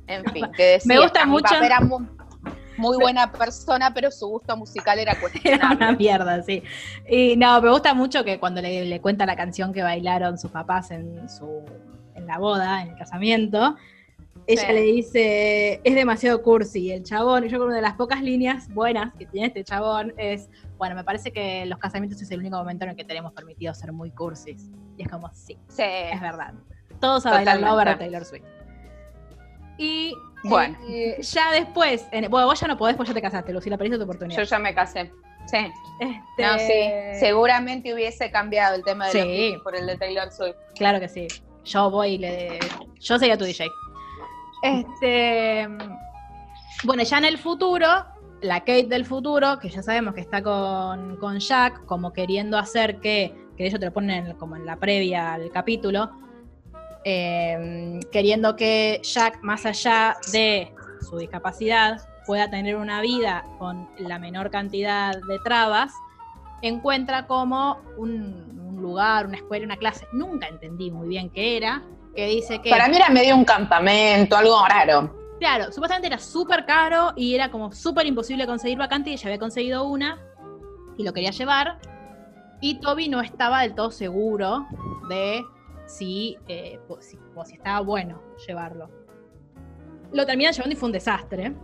en 0.06 0.24
fin, 0.32 0.46
que 0.56 0.64
decía, 0.64 0.94
Me 0.94 1.00
gusta 1.00 1.26
mucho. 1.26 1.54
Era 1.54 1.80
muy, 1.80 2.96
buena 2.96 3.30
persona, 3.30 3.92
pero 3.92 4.10
su 4.10 4.26
gusto 4.26 4.56
musical 4.56 4.98
era 4.98 5.18
cuestionable. 5.20 5.64
Era 5.66 5.76
una 5.76 5.92
mierda, 5.92 6.42
sí. 6.42 6.62
Y 7.08 7.36
no, 7.36 7.60
me 7.60 7.70
gusta 7.70 7.94
mucho 7.94 8.24
que 8.24 8.40
cuando 8.40 8.62
le, 8.62 9.00
cuenta 9.00 9.26
la 9.26 9.36
canción 9.36 9.72
que 9.72 9.82
bailaron 9.82 10.38
sus 10.38 10.50
papás 10.50 10.90
en 10.90 11.28
su 11.28 11.64
en 12.14 12.26
la 12.26 12.38
boda, 12.38 12.82
en 12.82 12.88
el 12.90 12.96
casamiento, 12.96 13.76
ella 14.46 14.72
le 14.72 14.82
dice, 14.82 15.80
es 15.84 15.94
demasiado 15.94 16.42
cursi. 16.42 16.90
El 16.92 17.04
chabón, 17.04 17.44
y 17.44 17.48
yo 17.48 17.58
creo 17.58 17.62
que 17.62 17.66
una 17.66 17.76
de 17.76 17.82
las 17.82 17.94
pocas 17.94 18.22
líneas 18.22 18.68
buenas 18.72 19.14
que 19.14 19.26
tiene 19.26 19.48
este 19.48 19.64
chabón 19.64 20.12
es, 20.16 20.48
bueno, 20.76 20.94
me 20.94 21.04
parece 21.04 21.32
que 21.32 21.66
los 21.66 21.78
casamientos 21.78 22.20
es 22.20 22.30
el 22.30 22.40
único 22.40 22.56
momento 22.56 22.84
en 22.84 22.90
el 22.90 22.96
que 22.96 23.04
tenemos 23.04 23.32
permitido 23.32 23.72
ser 23.74 23.92
muy 23.92 24.10
cursis. 24.10 24.70
Y 24.96 25.02
es 25.02 25.08
como, 25.08 25.30
sí, 25.32 25.58
sí. 25.68 25.82
es 25.82 26.20
verdad. 26.20 26.54
Todos 27.00 27.26
a 27.26 27.30
bailar 27.30 27.60
Lover 27.60 27.88
a 27.88 27.98
Taylor 27.98 28.24
Swift. 28.24 28.44
Y 29.78 30.14
bueno. 30.44 30.76
Eh, 30.88 31.18
ya 31.22 31.52
después, 31.52 32.06
bueno, 32.10 32.46
vos 32.46 32.60
ya 32.60 32.66
no 32.66 32.76
podés, 32.76 32.96
pues 32.96 33.08
ya 33.08 33.14
te 33.14 33.22
casaste, 33.22 33.52
Lucila, 33.52 33.78
perdiste 33.78 33.98
tu 33.98 34.04
oportunidad. 34.04 34.38
Yo 34.38 34.44
ya 34.44 34.58
me 34.58 34.74
casé. 34.74 35.10
Sí. 35.46 35.72
Este... 36.00 36.42
No, 36.42 36.58
sí. 36.58 37.18
Seguramente 37.18 37.94
hubiese 37.94 38.30
cambiado 38.30 38.76
el 38.76 38.84
tema 38.84 39.08
de 39.08 39.52
los 39.52 39.62
por 39.62 39.74
el 39.74 39.86
de 39.86 39.96
Taylor 39.96 40.30
Swift. 40.30 40.56
Claro 40.76 41.00
que 41.00 41.08
sí. 41.08 41.28
Yo 41.64 41.90
voy 41.90 42.10
y 42.10 42.18
le. 42.18 42.58
Yo 43.00 43.18
sería 43.18 43.36
tu 43.36 43.44
DJ. 43.44 43.66
Este, 44.62 45.66
bueno, 46.84 47.02
ya 47.02 47.18
en 47.18 47.24
el 47.24 47.38
futuro, 47.38 47.86
la 48.42 48.60
Kate 48.60 48.86
del 48.86 49.04
futuro, 49.04 49.58
que 49.58 49.68
ya 49.68 49.82
sabemos 49.82 50.14
que 50.14 50.20
está 50.20 50.42
con, 50.42 51.38
Jack, 51.38 51.84
como 51.86 52.12
queriendo 52.12 52.58
hacer 52.58 53.00
que, 53.00 53.34
que 53.56 53.66
ellos 53.66 53.80
te 53.80 53.86
lo 53.86 53.92
ponen 53.92 54.34
como 54.34 54.56
en 54.56 54.66
la 54.66 54.76
previa 54.76 55.34
al 55.34 55.50
capítulo, 55.50 56.10
em, 57.04 58.00
queriendo 58.12 58.56
que 58.56 59.00
Jack, 59.02 59.42
más 59.42 59.64
allá 59.64 60.16
de 60.32 60.72
su 61.08 61.16
discapacidad, 61.16 62.00
pueda 62.26 62.50
tener 62.50 62.76
una 62.76 63.00
vida 63.00 63.44
con 63.58 63.88
la 63.98 64.18
menor 64.18 64.50
cantidad 64.50 65.14
de 65.14 65.38
trabas, 65.42 65.92
encuentra 66.62 67.26
como 67.26 67.80
un 67.96 68.76
lugar, 68.80 69.26
una 69.26 69.36
escuela, 69.36 69.64
una 69.64 69.76
clase, 69.76 70.06
nunca 70.12 70.46
entendí 70.48 70.90
muy 70.90 71.08
bien 71.08 71.30
qué 71.30 71.56
era, 71.56 71.82
que 72.14 72.26
dice 72.26 72.60
que... 72.60 72.70
Para 72.70 72.88
mí 72.88 72.96
era 72.96 73.08
medio 73.10 73.36
un 73.36 73.44
campamento, 73.44 74.36
algo 74.36 74.64
raro. 74.66 75.36
Claro, 75.38 75.72
supuestamente 75.72 76.08
era 76.08 76.18
súper 76.18 76.66
caro 76.66 77.12
y 77.16 77.34
era 77.34 77.50
como 77.50 77.72
súper 77.72 78.06
imposible 78.06 78.46
conseguir 78.46 78.76
vacante 78.78 79.10
y 79.10 79.14
ella 79.14 79.26
había 79.26 79.38
conseguido 79.38 79.84
una 79.84 80.20
y 80.98 81.02
lo 81.02 81.12
quería 81.12 81.30
llevar. 81.30 81.78
Y 82.60 82.78
Toby 82.80 83.08
no 83.08 83.22
estaba 83.22 83.62
del 83.62 83.74
todo 83.74 83.90
seguro 83.90 84.66
de 85.08 85.42
si, 85.86 86.36
eh, 86.46 86.78
si, 87.00 87.18
si 87.46 87.54
estaba 87.54 87.80
bueno 87.80 88.22
llevarlo. 88.46 88.90
Lo 90.12 90.26
termina 90.26 90.50
llevando 90.50 90.74
y 90.74 90.76
fue 90.76 90.88
un 90.88 90.92
desastre. 90.92 91.54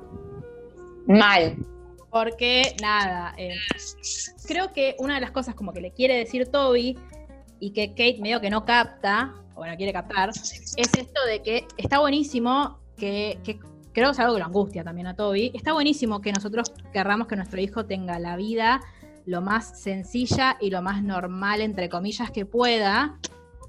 Mal. 1.07 1.57
Porque, 2.11 2.75
nada, 2.81 3.35
eh, 3.37 3.57
creo 4.47 4.73
que 4.73 4.97
una 4.99 5.17
de 5.17 5.21
las 5.21 5.33
cosas 5.33 5.55
como 5.55 5.73
que 5.73 5.83
le 5.83 5.93
quiere 5.93 6.17
decir 6.17 6.51
Toby 6.51 6.99
y 7.61 7.73
que 7.73 7.91
Kate 7.91 8.19
medio 8.21 8.41
que 8.41 8.49
no 8.49 8.65
capta 8.65 9.35
bueno, 9.57 9.77
quiere 9.77 9.93
captar, 9.93 10.31
es 10.31 10.75
esto 10.77 11.25
de 11.27 11.43
que 11.43 11.67
está 11.77 11.99
buenísimo 11.99 12.79
que, 12.97 13.39
creo 13.93 14.09
que 14.09 14.13
es 14.13 14.19
algo 14.19 14.35
que 14.35 14.41
lo 14.41 14.47
angustia 14.47 14.85
también 14.85 15.07
a 15.07 15.17
Toby, 15.17 15.53
está 15.55 15.73
buenísimo 15.73 16.21
que 16.21 16.33
nosotros 16.33 16.73
querramos 16.93 17.27
que 17.27 17.37
nuestro 17.37 17.61
hijo 17.61 17.87
tenga 17.87 18.19
la 18.19 18.37
vida 18.37 18.81
lo 19.25 19.41
más 19.41 19.81
sencilla 19.81 20.57
y 20.61 20.71
lo 20.71 20.83
más 20.83 21.03
normal, 21.03 21.61
entre 21.61 21.89
comillas, 21.89 22.31
que 22.31 22.47
pueda, 22.47 23.19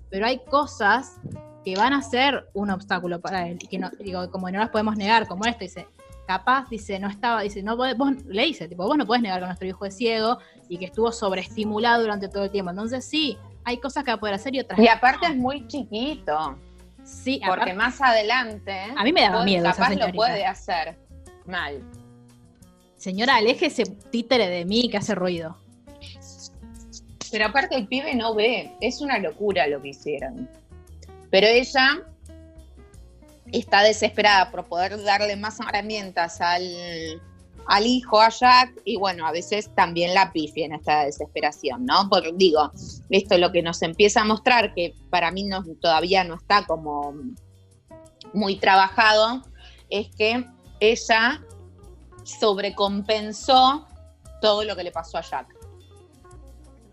pero 0.09 0.27
hay 0.27 0.39
cosas 0.45 1.19
que 1.65 1.75
van 1.75 1.93
a 1.93 2.01
ser 2.01 2.47
un 2.53 2.69
obstáculo 2.69 3.19
para 3.19 3.47
él, 3.47 3.57
y 3.61 3.67
que 3.67 3.79
no, 3.79 3.89
digo, 3.99 4.29
como 4.29 4.49
no 4.51 4.59
las 4.59 4.69
podemos 4.69 4.95
negar, 4.95 5.27
como 5.27 5.45
esto, 5.45 5.61
dice, 5.61 5.87
capaz, 6.27 6.69
dice, 6.69 6.99
no 6.99 7.07
estaba, 7.09 7.41
dice, 7.41 7.63
no 7.63 7.75
vos 7.75 8.23
le 8.25 8.43
dice, 8.43 8.67
tipo, 8.67 8.85
vos 8.85 8.97
no 8.97 9.07
podés 9.07 9.23
negar 9.23 9.39
que 9.39 9.45
nuestro 9.47 9.67
hijo 9.67 9.85
es 9.85 9.95
ciego 9.95 10.37
y 10.69 10.77
que 10.77 10.85
estuvo 10.85 11.11
sobreestimulado 11.11 12.01
durante 12.01 12.27
todo 12.27 12.43
el 12.43 12.51
tiempo. 12.51 12.69
Entonces 12.69 13.03
sí, 13.03 13.37
hay 13.67 13.79
cosas 13.79 14.05
que 14.05 14.11
va 14.11 14.15
a 14.15 14.19
poder 14.19 14.35
hacer 14.35 14.55
y 14.55 14.61
otras 14.61 14.79
Y 14.79 14.87
aparte 14.87 15.25
es 15.25 15.35
muy 15.35 15.67
chiquito. 15.67 16.57
Sí, 17.03 17.41
porque 17.45 17.73
más 17.73 17.99
adelante. 17.99 18.71
A 18.95 19.03
mí 19.03 19.11
me 19.11 19.21
daba 19.21 19.43
miedo. 19.43 19.65
Capaz 19.65 19.93
lo 19.93 20.09
puede 20.13 20.45
hacer 20.45 20.97
mal. 21.45 21.83
Señora, 22.95 23.35
aleje 23.35 23.65
ese 23.65 23.83
títere 23.83 24.47
de 24.47 24.63
mí 24.63 24.89
que 24.89 24.95
hace 24.95 25.15
ruido. 25.15 25.57
Pero 27.29 27.45
aparte 27.45 27.75
el 27.75 27.87
pibe 27.87 28.15
no 28.15 28.33
ve, 28.33 28.71
es 28.79 29.01
una 29.01 29.19
locura 29.19 29.67
lo 29.67 29.81
que 29.81 29.89
hicieron. 29.89 30.49
Pero 31.29 31.47
ella 31.47 32.03
está 33.51 33.83
desesperada 33.83 34.49
por 34.49 34.63
poder 34.63 35.03
darle 35.03 35.35
más 35.35 35.59
herramientas 35.59 36.39
al, 36.39 37.21
al 37.67 37.85
hijo, 37.85 38.19
a 38.21 38.29
Jack, 38.29 38.81
y 38.85 38.97
bueno, 38.97 39.27
a 39.27 39.31
veces 39.31 39.69
también 39.75 40.13
la 40.13 40.31
pifia 40.31 40.65
en 40.65 40.73
esta 40.73 41.03
desesperación, 41.03 41.85
¿no? 41.85 42.07
Porque 42.09 42.31
digo, 42.33 42.71
esto 43.09 43.35
es 43.35 43.41
lo 43.41 43.51
que 43.51 43.61
nos 43.61 43.81
empieza 43.81 44.21
a 44.21 44.23
mostrar, 44.23 44.73
que 44.73 44.93
para 45.09 45.31
mí 45.31 45.43
no, 45.43 45.63
todavía 45.81 46.23
no 46.23 46.35
está 46.35 46.65
como 46.65 47.13
muy 48.33 48.57
trabajado, 48.57 49.41
es 49.89 50.07
que 50.15 50.45
ella 50.79 51.43
sobrecompensó 52.23 53.85
todo 54.41 54.63
lo 54.63 54.75
que 54.75 54.83
le 54.83 54.91
pasó 54.91 55.17
a 55.17 55.21
Jack. 55.21 55.53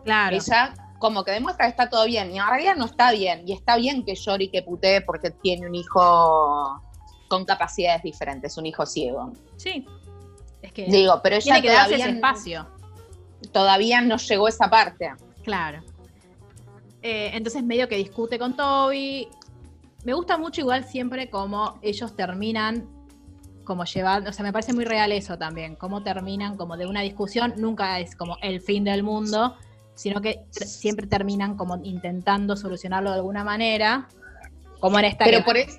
Claro. 0.05 0.37
Ella 0.37 0.75
como 0.99 1.23
que 1.23 1.33
demuestra 1.33 1.67
que 1.67 1.71
está 1.71 1.89
todo 1.89 2.05
bien, 2.07 2.33
y 2.33 2.39
en 2.39 2.47
realidad 2.47 2.77
no 2.77 2.87
está 2.87 3.13
bien, 3.13 3.47
y 3.47 3.53
está 3.53 3.77
bien 3.77 4.05
que 4.05 4.15
llore 4.17 4.45
y 4.45 4.49
que 4.49 4.63
putee 4.63 5.03
porque 5.03 5.31
tiene 5.31 5.69
un 5.69 5.75
hijo 5.75 6.83
con 7.29 7.45
capacidades 7.45 8.03
diferentes, 8.03 8.57
un 8.57 8.67
hijo 8.67 8.87
ciego. 8.87 9.33
Sí, 9.57 9.87
que 10.73 10.87
Digo, 10.87 11.21
pero 11.23 11.37
ella 11.37 11.43
tiene 11.43 11.63
que 11.63 11.73
darse 11.73 11.95
ese 11.97 12.11
espacio. 12.11 12.67
Todavía 13.53 14.01
no 14.01 14.17
llegó 14.17 14.49
esa 14.49 14.69
parte. 14.69 15.13
Claro. 15.43 15.83
Eh, 17.03 17.31
entonces 17.35 17.63
medio 17.63 17.89
que 17.89 17.97
discute 17.97 18.39
con 18.39 18.57
Toby. 18.57 19.29
Me 20.05 20.15
gusta 20.15 20.39
mucho 20.39 20.61
igual 20.61 20.85
siempre 20.85 21.29
como 21.29 21.79
ellos 21.83 22.17
terminan 22.17 22.89
como 23.65 23.85
llevando, 23.85 24.31
o 24.31 24.33
sea, 24.33 24.45
me 24.45 24.53
parece 24.53 24.73
muy 24.73 24.85
real 24.85 25.11
eso 25.11 25.37
también, 25.39 25.75
cómo 25.75 26.03
terminan 26.03 26.57
como 26.57 26.77
de 26.77 26.87
una 26.87 27.01
discusión, 27.01 27.55
nunca 27.57 27.99
es 27.99 28.15
como 28.15 28.37
el 28.43 28.61
fin 28.61 28.85
del 28.85 29.03
mundo, 29.03 29.57
sino 29.95 30.21
que 30.21 30.45
siempre 30.51 31.07
terminan 31.07 31.57
como 31.57 31.81
intentando 31.83 32.57
solucionarlo 32.57 33.11
de 33.11 33.17
alguna 33.17 33.43
manera, 33.43 34.09
como 34.81 34.99
en 34.99 35.07
esta... 35.07 35.25
Pero 35.25 35.45
por 35.45 35.57
eso... 35.57 35.79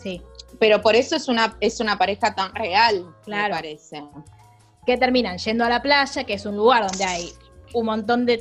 Sí. 0.00 0.22
Pero 0.58 0.80
por 0.80 0.94
eso 0.94 1.16
es 1.16 1.28
una, 1.28 1.56
es 1.60 1.80
una 1.80 1.98
pareja 1.98 2.34
tan 2.34 2.54
real, 2.54 3.14
me 3.26 3.48
parece. 3.48 4.02
Que 4.86 4.96
terminan 4.96 5.38
yendo 5.38 5.64
a 5.64 5.68
la 5.68 5.82
playa, 5.82 6.24
que 6.24 6.34
es 6.34 6.46
un 6.46 6.56
lugar 6.56 6.86
donde 6.88 7.04
hay 7.04 7.32
un 7.74 7.86
montón 7.86 8.24
de, 8.24 8.38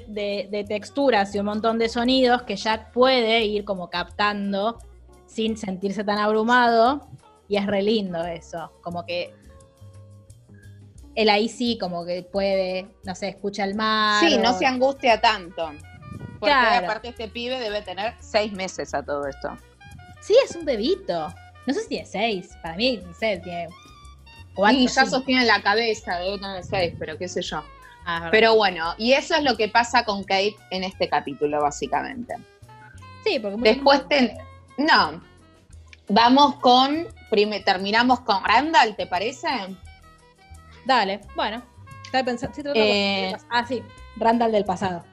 de, 0.50 0.66
texturas 0.68 1.36
y 1.36 1.40
un 1.40 1.46
montón 1.46 1.78
de 1.78 1.90
sonidos 1.90 2.44
que 2.44 2.56
Jack 2.56 2.92
puede 2.92 3.44
ir 3.44 3.66
como 3.66 3.90
captando 3.90 4.80
sin 5.26 5.58
sentirse 5.58 6.04
tan 6.04 6.18
abrumado. 6.18 7.08
Y 7.50 7.58
es 7.58 7.66
re 7.66 7.82
lindo 7.82 8.24
eso. 8.26 8.72
Como 8.82 9.06
que 9.06 9.34
él 11.16 11.30
ahí 11.30 11.50
sí, 11.50 11.78
como 11.78 12.06
que 12.06 12.24
puede, 12.24 12.88
no 13.04 13.16
sé, 13.16 13.30
escucha 13.30 13.64
el 13.64 13.76
mar. 13.76 14.24
Sí, 14.24 14.38
no 14.38 14.54
se 14.54 14.66
angustia 14.66 15.20
tanto. 15.20 15.72
Porque 16.40 16.54
aparte 16.54 17.10
este 17.10 17.28
pibe 17.28 17.60
debe 17.60 17.82
tener 17.82 18.14
seis 18.20 18.54
meses 18.54 18.94
a 18.94 19.04
todo 19.04 19.26
esto. 19.28 19.58
Sí, 20.22 20.36
es 20.46 20.56
un 20.56 20.66
bebito. 20.66 21.34
No 21.68 21.74
sé 21.74 21.82
si 21.82 21.90
tiene 21.90 22.06
seis. 22.06 22.58
Para 22.64 22.76
mí, 22.76 23.02
no 23.06 23.14
sé, 23.14 23.40
tiene 23.44 23.68
cuatro. 24.56 24.80
Y 24.80 24.88
ya 24.88 25.06
sostiene 25.06 25.46
la 25.46 25.62
cabeza, 25.62 26.18
debe 26.18 26.40
tener 26.40 26.64
seis, 26.64 26.94
pero 26.98 27.18
qué 27.18 27.28
sé 27.28 27.42
yo. 27.44 27.64
Ah, 28.06 28.30
pero 28.32 28.56
bueno, 28.56 28.96
y 28.98 29.12
eso 29.12 29.36
es 29.36 29.44
lo 29.44 29.58
que 29.58 29.68
pasa 29.68 30.06
con 30.06 30.24
Kate 30.24 30.56
en 30.72 30.86
este 30.86 31.10
capítulo, 31.10 31.62
básicamente. 31.62 32.36
Sí, 33.26 33.38
porque 33.38 33.58
después 33.62 34.02
no. 34.78 35.22
Vamos 36.08 36.56
con 36.56 37.06
terminamos 37.66 38.22
con 38.22 38.44
Randall, 38.44 38.96
¿te 38.96 39.06
parece? 39.06 39.48
Dale, 40.86 41.20
bueno. 41.36 41.62
Estaba 42.06 42.24
pensando, 42.24 42.72
eh, 42.74 43.36
ah, 43.50 43.66
sí, 43.68 43.84
Randall 44.16 44.54
del 44.54 44.64
pasado. 44.64 45.04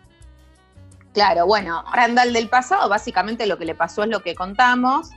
Claro, 1.13 1.47
bueno, 1.47 1.85
Randall 1.93 2.33
del 2.33 2.49
pasado, 2.49 2.89
básicamente 2.89 3.47
lo 3.47 3.59
que 3.59 3.65
le 3.65 3.75
pasó 3.75 4.05
es 4.05 4.11
lo 4.11 4.21
que 4.21 4.37
contamos, 4.37 5.11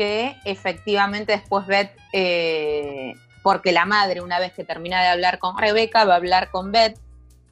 que 0.00 0.34
efectivamente 0.46 1.32
después 1.32 1.66
Beth, 1.66 1.94
eh, 2.14 3.12
porque 3.42 3.70
la 3.70 3.84
madre, 3.84 4.22
una 4.22 4.38
vez 4.38 4.50
que 4.54 4.64
termina 4.64 5.02
de 5.02 5.08
hablar 5.08 5.38
con 5.38 5.58
Rebeca, 5.58 6.06
va 6.06 6.14
a 6.14 6.16
hablar 6.16 6.50
con 6.50 6.72
Beth 6.72 6.98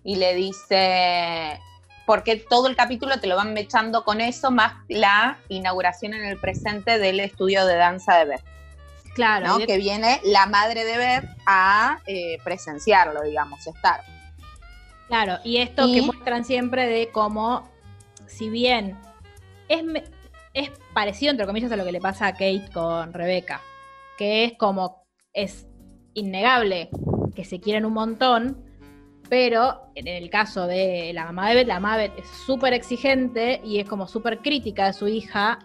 y 0.02 0.16
le 0.16 0.34
dice, 0.34 1.61
porque 2.06 2.37
todo 2.37 2.68
el 2.68 2.74
capítulo 2.74 3.20
te 3.20 3.26
lo 3.26 3.37
van 3.37 3.52
mechando 3.52 4.02
con 4.02 4.22
eso, 4.22 4.50
más 4.50 4.72
la 4.88 5.37
inauguración 5.50 6.14
en 6.14 6.24
el 6.24 6.38
presente 6.38 6.98
del 6.98 7.20
estudio 7.20 7.66
de 7.66 7.76
danza 7.76 8.16
de 8.16 8.24
Beth. 8.24 8.44
Claro. 9.14 9.58
Que 9.58 9.76
viene 9.76 10.18
la 10.24 10.46
madre 10.46 10.87
de 10.87 10.96
Beth 10.96 11.28
a 11.44 11.98
eh, 12.06 12.38
presenciarlo, 12.44 13.24
digamos, 13.24 13.66
estar. 13.66 14.00
Claro, 15.08 15.38
y 15.44 15.58
esto 15.58 15.84
que 15.92 16.00
muestran 16.00 16.46
siempre 16.46 16.87
de 16.87 17.11
cómo, 17.11 17.68
si 18.26 18.48
bien 18.48 18.96
es, 19.68 19.82
es 20.59 20.71
parecido, 20.92 21.31
entre 21.31 21.47
comillas, 21.47 21.73
a 21.73 21.77
lo 21.77 21.85
que 21.85 21.92
le 21.92 22.01
pasa 22.01 22.27
a 22.27 22.33
Kate 22.33 22.68
con 22.73 23.12
Rebeca, 23.12 23.61
que 24.16 24.44
es 24.44 24.53
como, 24.55 25.05
es 25.33 25.66
innegable 26.14 26.90
que 27.35 27.44
se 27.44 27.61
quieren 27.61 27.85
un 27.85 27.92
montón, 27.92 28.64
pero 29.29 29.90
en 29.94 30.09
el 30.09 30.31
caso 30.31 30.66
de 30.66 31.12
la 31.14 31.27
mamá 31.27 31.51
de 31.51 31.57
Beth, 31.57 31.68
la 31.68 31.81
mamá 31.81 31.97
de 31.97 32.09
Beth 32.09 32.18
es 32.18 32.29
súper 32.47 32.73
exigente 32.73 33.61
y 33.64 33.79
es 33.79 33.88
como 33.88 34.09
súper 34.09 34.38
crítica 34.38 34.87
de 34.87 34.92
su 34.92 35.07
hija. 35.07 35.59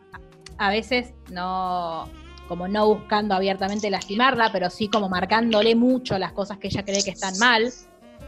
A 0.57 0.69
veces 0.69 1.13
no, 1.31 2.09
como 2.47 2.67
no 2.67 2.87
buscando 2.87 3.35
abiertamente 3.35 3.89
lastimarla, 3.89 4.51
pero 4.51 4.69
sí 4.69 4.89
como 4.89 5.09
marcándole 5.09 5.75
mucho 5.75 6.19
las 6.19 6.33
cosas 6.33 6.57
que 6.57 6.67
ella 6.67 6.83
cree 6.83 7.03
que 7.03 7.11
están 7.11 7.37
mal. 7.39 7.71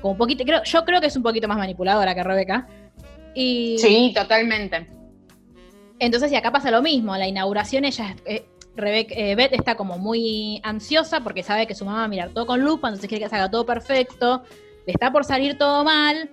Como 0.01 0.13
un 0.13 0.17
poquito, 0.17 0.43
creo, 0.45 0.63
yo 0.63 0.85
creo 0.85 1.01
que 1.01 1.07
es 1.07 1.15
un 1.17 1.23
poquito 1.23 1.47
más 1.47 1.57
manipuladora 1.57 2.15
que 2.15 2.23
Rebeca. 2.23 2.67
Y, 3.33 3.77
sí, 3.77 4.13
totalmente. 4.15 4.87
Entonces, 5.99 6.31
y 6.31 6.35
acá 6.35 6.51
pasa 6.51 6.71
lo 6.71 6.81
mismo, 6.81 7.15
la 7.15 7.27
inauguración 7.27 7.85
ella, 7.85 8.15
eh, 8.25 8.45
Rebeca, 8.75 9.13
eh, 9.15 9.35
Beth 9.35 9.53
está 9.53 9.75
como 9.75 9.97
muy 9.97 10.59
ansiosa 10.63 11.21
porque 11.21 11.43
sabe 11.43 11.65
que 11.67 11.75
su 11.75 11.85
mamá 11.85 11.99
va 11.99 12.03
a 12.05 12.09
mirar 12.09 12.29
todo 12.31 12.45
con 12.45 12.61
lupa, 12.61 12.89
entonces 12.89 13.07
quiere 13.07 13.23
que 13.23 13.29
se 13.29 13.35
haga 13.35 13.49
todo 13.49 13.65
perfecto 13.65 14.43
le 14.85 14.93
está 14.93 15.11
por 15.11 15.25
salir 15.25 15.57
todo 15.57 15.83
mal 15.83 16.29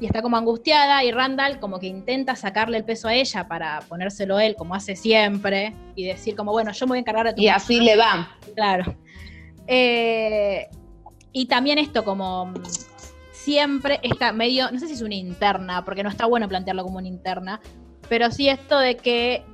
y 0.00 0.06
está 0.06 0.22
como 0.22 0.36
angustiada 0.36 1.04
y 1.04 1.12
Randall 1.12 1.60
como 1.60 1.78
que 1.78 1.86
intenta 1.86 2.34
sacarle 2.34 2.78
el 2.78 2.84
peso 2.84 3.08
a 3.08 3.14
ella 3.14 3.46
para 3.46 3.80
ponérselo 3.88 4.40
él 4.40 4.56
como 4.56 4.74
hace 4.74 4.96
siempre 4.96 5.74
y 5.94 6.04
decir 6.04 6.34
como, 6.34 6.52
bueno, 6.52 6.72
yo 6.72 6.86
me 6.86 6.90
voy 6.90 6.98
a 6.98 7.00
encargar 7.00 7.26
de 7.26 7.34
tu... 7.34 7.42
Y 7.42 7.48
así 7.48 7.80
le 7.80 7.96
va. 7.96 8.34
Claro. 8.54 8.96
Eh, 9.66 10.68
y 11.32 11.46
también 11.46 11.78
esto 11.78 12.02
como 12.02 12.46
mm, 12.46 12.54
siempre 13.30 14.00
está 14.02 14.32
medio, 14.32 14.70
no 14.72 14.78
sé 14.78 14.86
si 14.86 14.94
es 14.94 15.02
una 15.02 15.14
interna, 15.14 15.84
porque 15.84 16.02
no 16.02 16.08
está 16.08 16.24
bueno 16.24 16.48
plantearlo 16.48 16.82
como 16.82 16.96
una 16.96 17.08
interna, 17.08 17.60
pero 18.10 18.30
sí 18.32 18.48
esto 18.48 18.78
de 18.78 18.96
que 18.96 19.44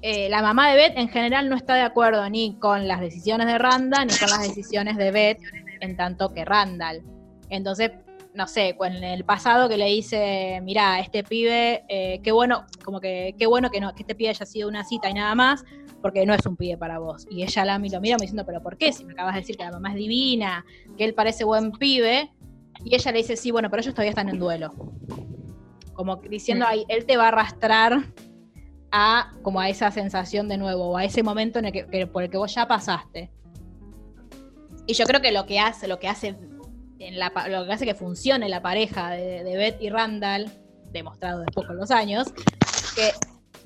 eh, 0.00 0.28
la 0.30 0.40
mamá 0.42 0.70
de 0.70 0.76
Beth 0.76 0.96
en 0.96 1.08
general 1.08 1.50
no 1.50 1.56
está 1.56 1.74
de 1.74 1.82
acuerdo 1.82 2.30
ni 2.30 2.54
con 2.54 2.86
las 2.86 3.00
decisiones 3.00 3.48
de 3.48 3.58
Randall 3.58 4.06
ni 4.06 4.16
con 4.16 4.30
las 4.30 4.42
decisiones 4.42 4.96
de 4.96 5.10
Beth 5.10 5.40
en 5.80 5.96
tanto 5.96 6.32
que 6.32 6.44
Randall. 6.44 7.02
Entonces, 7.50 7.90
no 8.32 8.46
sé, 8.46 8.76
en 8.80 9.02
el 9.02 9.24
pasado 9.24 9.68
que 9.68 9.76
le 9.76 9.86
dice, 9.86 10.60
mira, 10.62 11.00
este 11.00 11.24
pibe, 11.24 11.84
eh, 11.88 12.20
qué 12.22 12.30
bueno, 12.30 12.64
como 12.84 13.00
que 13.00 13.34
qué 13.36 13.46
bueno 13.46 13.70
que, 13.70 13.80
no, 13.80 13.92
que 13.92 14.04
este 14.04 14.14
pibe 14.14 14.30
haya 14.30 14.46
sido 14.46 14.68
una 14.68 14.84
cita 14.84 15.10
y 15.10 15.14
nada 15.14 15.34
más, 15.34 15.64
porque 16.00 16.24
no 16.24 16.32
es 16.32 16.46
un 16.46 16.56
pibe 16.56 16.78
para 16.78 17.00
vos. 17.00 17.26
Y 17.28 17.42
ella 17.42 17.64
la, 17.64 17.78
mira 17.80 17.98
me 18.00 18.08
diciendo, 18.08 18.46
pero 18.46 18.62
¿por 18.62 18.78
qué? 18.78 18.92
Si 18.92 19.04
me 19.04 19.14
acabas 19.14 19.34
de 19.34 19.40
decir 19.40 19.56
que 19.56 19.64
la 19.64 19.72
mamá 19.72 19.90
es 19.90 19.96
divina, 19.96 20.64
que 20.96 21.04
él 21.04 21.12
parece 21.12 21.42
buen 21.42 21.72
pibe. 21.72 22.30
Y 22.84 22.94
ella 22.94 23.10
le 23.10 23.18
dice, 23.18 23.36
sí, 23.36 23.50
bueno, 23.50 23.68
pero 23.68 23.82
ellos 23.82 23.94
todavía 23.94 24.10
están 24.10 24.28
en 24.28 24.38
duelo. 24.38 24.72
Como 26.00 26.16
diciendo, 26.16 26.64
ahí, 26.66 26.86
él 26.88 27.04
te 27.04 27.18
va 27.18 27.24
a 27.24 27.28
arrastrar 27.28 28.06
a 28.90 29.34
como 29.42 29.60
a 29.60 29.68
esa 29.68 29.90
sensación 29.90 30.48
de 30.48 30.56
nuevo, 30.56 30.92
o 30.92 30.96
a 30.96 31.04
ese 31.04 31.22
momento 31.22 31.58
en 31.58 31.66
el 31.66 31.72
que, 31.72 32.06
por 32.06 32.22
el 32.22 32.30
que 32.30 32.38
vos 32.38 32.54
ya 32.54 32.66
pasaste. 32.66 33.30
Y 34.86 34.94
yo 34.94 35.04
creo 35.04 35.20
que 35.20 35.30
lo 35.30 35.44
que 35.44 35.60
hace, 35.60 35.88
lo 35.88 35.98
que 35.98 36.08
hace 36.08 36.38
lo 37.50 37.66
que 37.66 37.72
hace 37.72 37.84
que 37.84 37.94
funcione 37.94 38.48
la 38.48 38.62
pareja 38.62 39.10
de, 39.10 39.42
Beth 39.58 39.76
y 39.82 39.90
Randall, 39.90 40.50
demostrado 40.90 41.40
después 41.40 41.66
con 41.66 41.76
los 41.76 41.90
años, 41.90 42.32
que 42.96 43.10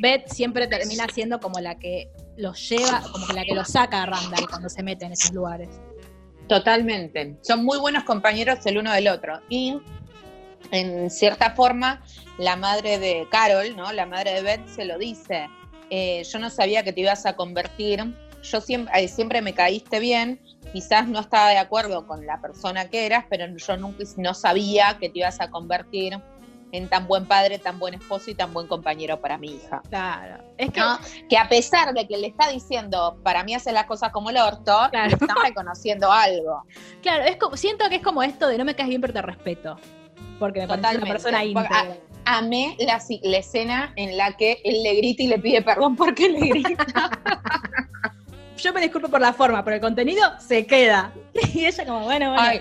Beth 0.00 0.26
siempre 0.26 0.66
termina 0.66 1.06
siendo 1.14 1.38
como 1.38 1.60
la 1.60 1.78
que 1.78 2.10
los 2.36 2.68
lleva, 2.68 3.00
como 3.12 3.28
la 3.28 3.44
que 3.44 3.54
los 3.54 3.68
saca 3.68 4.02
a 4.02 4.06
Randall 4.06 4.48
cuando 4.48 4.68
se 4.68 4.82
mete 4.82 5.04
en 5.04 5.12
esos 5.12 5.32
lugares. 5.32 5.68
Totalmente. 6.48 7.36
Son 7.42 7.64
muy 7.64 7.78
buenos 7.78 8.02
compañeros 8.02 8.58
el 8.66 8.78
uno 8.78 8.92
del 8.92 9.06
otro. 9.06 9.40
Y 9.48 9.78
en 10.70 11.10
cierta 11.10 11.50
forma, 11.52 12.02
la 12.38 12.56
madre 12.56 12.98
de 12.98 13.28
Carol, 13.30 13.76
¿no? 13.76 13.92
La 13.92 14.06
madre 14.06 14.34
de 14.34 14.42
Beth 14.42 14.68
se 14.68 14.84
lo 14.84 14.98
dice. 14.98 15.48
Eh, 15.90 16.22
yo 16.24 16.38
no 16.38 16.50
sabía 16.50 16.82
que 16.82 16.92
te 16.92 17.02
ibas 17.02 17.26
a 17.26 17.36
convertir. 17.36 18.14
Yo 18.42 18.60
siempre, 18.60 19.08
siempre 19.08 19.40
me 19.40 19.54
caíste 19.54 20.00
bien, 20.00 20.38
quizás 20.72 21.08
no 21.08 21.20
estaba 21.20 21.50
de 21.50 21.58
acuerdo 21.58 22.06
con 22.06 22.26
la 22.26 22.40
persona 22.40 22.90
que 22.90 23.06
eras, 23.06 23.24
pero 23.30 23.46
yo 23.46 23.76
nunca 23.78 24.04
no 24.18 24.34
sabía 24.34 24.98
que 25.00 25.08
te 25.08 25.20
ibas 25.20 25.40
a 25.40 25.50
convertir 25.50 26.20
en 26.72 26.88
tan 26.88 27.06
buen 27.06 27.24
padre, 27.24 27.58
tan 27.58 27.78
buen 27.78 27.94
esposo 27.94 28.32
y 28.32 28.34
tan 28.34 28.52
buen 28.52 28.66
compañero 28.66 29.20
para 29.20 29.38
mi 29.38 29.52
hija. 29.54 29.80
Claro. 29.88 30.42
Es 30.58 30.72
que, 30.72 30.82
que 31.28 31.38
a 31.38 31.48
pesar 31.48 31.94
de 31.94 32.06
que 32.08 32.18
le 32.18 32.26
está 32.26 32.48
diciendo, 32.48 33.16
para 33.22 33.44
mí 33.44 33.54
hace 33.54 33.70
las 33.70 33.86
cosas 33.86 34.10
como 34.10 34.30
el 34.30 34.36
orto, 34.38 34.88
le 34.92 35.06
está 35.06 35.34
reconociendo 35.44 36.10
algo. 36.10 36.64
Claro, 37.00 37.24
es 37.24 37.36
como, 37.36 37.56
siento 37.56 37.88
que 37.88 37.96
es 37.96 38.02
como 38.02 38.24
esto 38.24 38.48
de 38.48 38.58
no 38.58 38.64
me 38.64 38.74
caes 38.74 38.88
bien, 38.88 39.00
pero 39.00 39.12
te 39.12 39.22
respeto. 39.22 39.76
Porque 40.40 40.60
me 40.62 40.66
parece 40.66 40.96
una 40.96 41.06
persona 41.06 41.44
íntegra. 41.44 41.96
Amé 42.26 42.76
la, 42.78 43.02
la 43.22 43.36
escena 43.38 43.92
en 43.96 44.16
la 44.16 44.36
que 44.36 44.60
él 44.64 44.82
le 44.82 44.94
grita 44.94 45.22
y 45.22 45.26
le 45.26 45.38
pide 45.38 45.62
perdón 45.62 45.96
porque 45.96 46.28
le 46.28 46.48
grita. 46.48 47.10
yo 48.56 48.72
me 48.72 48.80
disculpo 48.80 49.08
por 49.08 49.20
la 49.20 49.32
forma, 49.32 49.62
pero 49.64 49.76
el 49.76 49.82
contenido 49.82 50.22
se 50.38 50.66
queda. 50.66 51.12
Y 51.52 51.66
ella 51.66 51.84
como, 51.84 52.00
bueno, 52.00 52.32
bueno. 52.32 52.60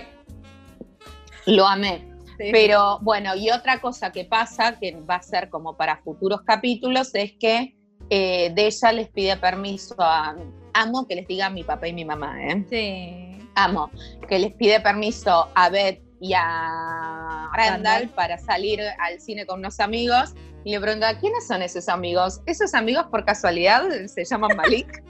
lo 1.46 1.66
amé. 1.66 2.14
Pero 2.36 2.98
bueno, 3.00 3.34
y 3.36 3.50
otra 3.50 3.80
cosa 3.80 4.10
que 4.10 4.24
pasa, 4.24 4.78
que 4.78 4.92
va 5.08 5.16
a 5.16 5.22
ser 5.22 5.48
como 5.50 5.76
para 5.76 5.98
futuros 5.98 6.42
capítulos, 6.42 7.14
es 7.14 7.32
que 7.32 7.76
eh, 8.10 8.52
de 8.54 8.66
ella 8.66 8.92
les 8.92 9.08
pide 9.08 9.36
permiso 9.36 9.94
a... 9.98 10.36
Amo 10.72 11.06
que 11.06 11.14
les 11.14 11.28
diga 11.28 11.46
a 11.46 11.50
mi 11.50 11.62
papá 11.62 11.86
y 11.86 11.92
mi 11.92 12.04
mamá, 12.04 12.36
¿eh? 12.44 12.64
Sí. 12.68 13.48
Amo. 13.54 13.90
Que 14.28 14.40
les 14.40 14.52
pide 14.54 14.80
permiso 14.80 15.48
a 15.54 15.70
Beth 15.70 16.02
y 16.20 16.32
a 16.34 17.50
Randall 17.54 18.08
para 18.10 18.38
salir 18.38 18.80
al 18.98 19.20
cine 19.20 19.46
con 19.46 19.60
unos 19.60 19.80
amigos 19.80 20.34
y 20.64 20.70
le 20.70 20.80
pregunta, 20.80 21.18
¿quiénes 21.18 21.46
son 21.46 21.62
esos 21.62 21.88
amigos? 21.88 22.40
¿Esos 22.46 22.72
amigos 22.74 23.06
por 23.10 23.24
casualidad 23.24 23.84
se 24.06 24.24
llaman 24.24 24.50
Malik? 24.56 25.02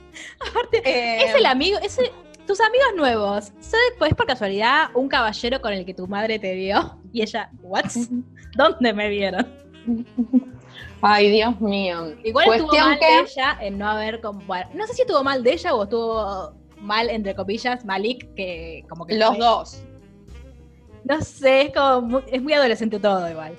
Aparte, 0.49 0.79
es 0.79 1.35
el 1.35 1.45
eh, 1.45 1.47
amigo, 1.47 1.77
ese, 1.81 2.11
tus 2.45 2.59
amigos 2.59 2.87
nuevos, 2.95 3.53
¿es 3.59 4.15
por 4.15 4.27
casualidad 4.27 4.89
un 4.93 5.07
caballero 5.07 5.61
con 5.61 5.73
el 5.73 5.85
que 5.85 5.93
tu 5.93 6.07
madre 6.07 6.39
te 6.39 6.55
vio? 6.55 6.99
Y 7.13 7.21
ella, 7.21 7.49
¿what? 7.61 7.85
¿Dónde 8.55 8.93
me 8.93 9.09
vieron? 9.09 9.47
Ay, 11.01 11.29
Dios 11.29 11.59
mío. 11.61 12.15
Igual 12.23 12.53
estuvo 12.53 12.73
mal 12.73 12.99
de 12.99 13.19
ella 13.19 13.57
en 13.61 13.77
no 13.77 13.89
haber... 13.89 14.21
no 14.21 14.87
sé 14.87 14.93
si 14.93 15.01
estuvo 15.03 15.23
mal 15.23 15.43
de 15.43 15.53
ella 15.53 15.73
o 15.73 15.83
estuvo 15.83 16.53
mal, 16.77 17.09
entre 17.09 17.35
comillas, 17.35 17.85
Malik, 17.85 18.33
que 18.35 18.83
como 18.89 19.05
que... 19.05 19.15
Los 19.15 19.37
dos. 19.37 19.84
No 21.05 21.21
sé, 21.21 21.67
es 21.67 21.73
como 21.73 22.01
muy, 22.01 22.23
es 22.31 22.41
muy 22.41 22.53
adolescente 22.53 22.99
todo 22.99 23.29
igual. 23.29 23.55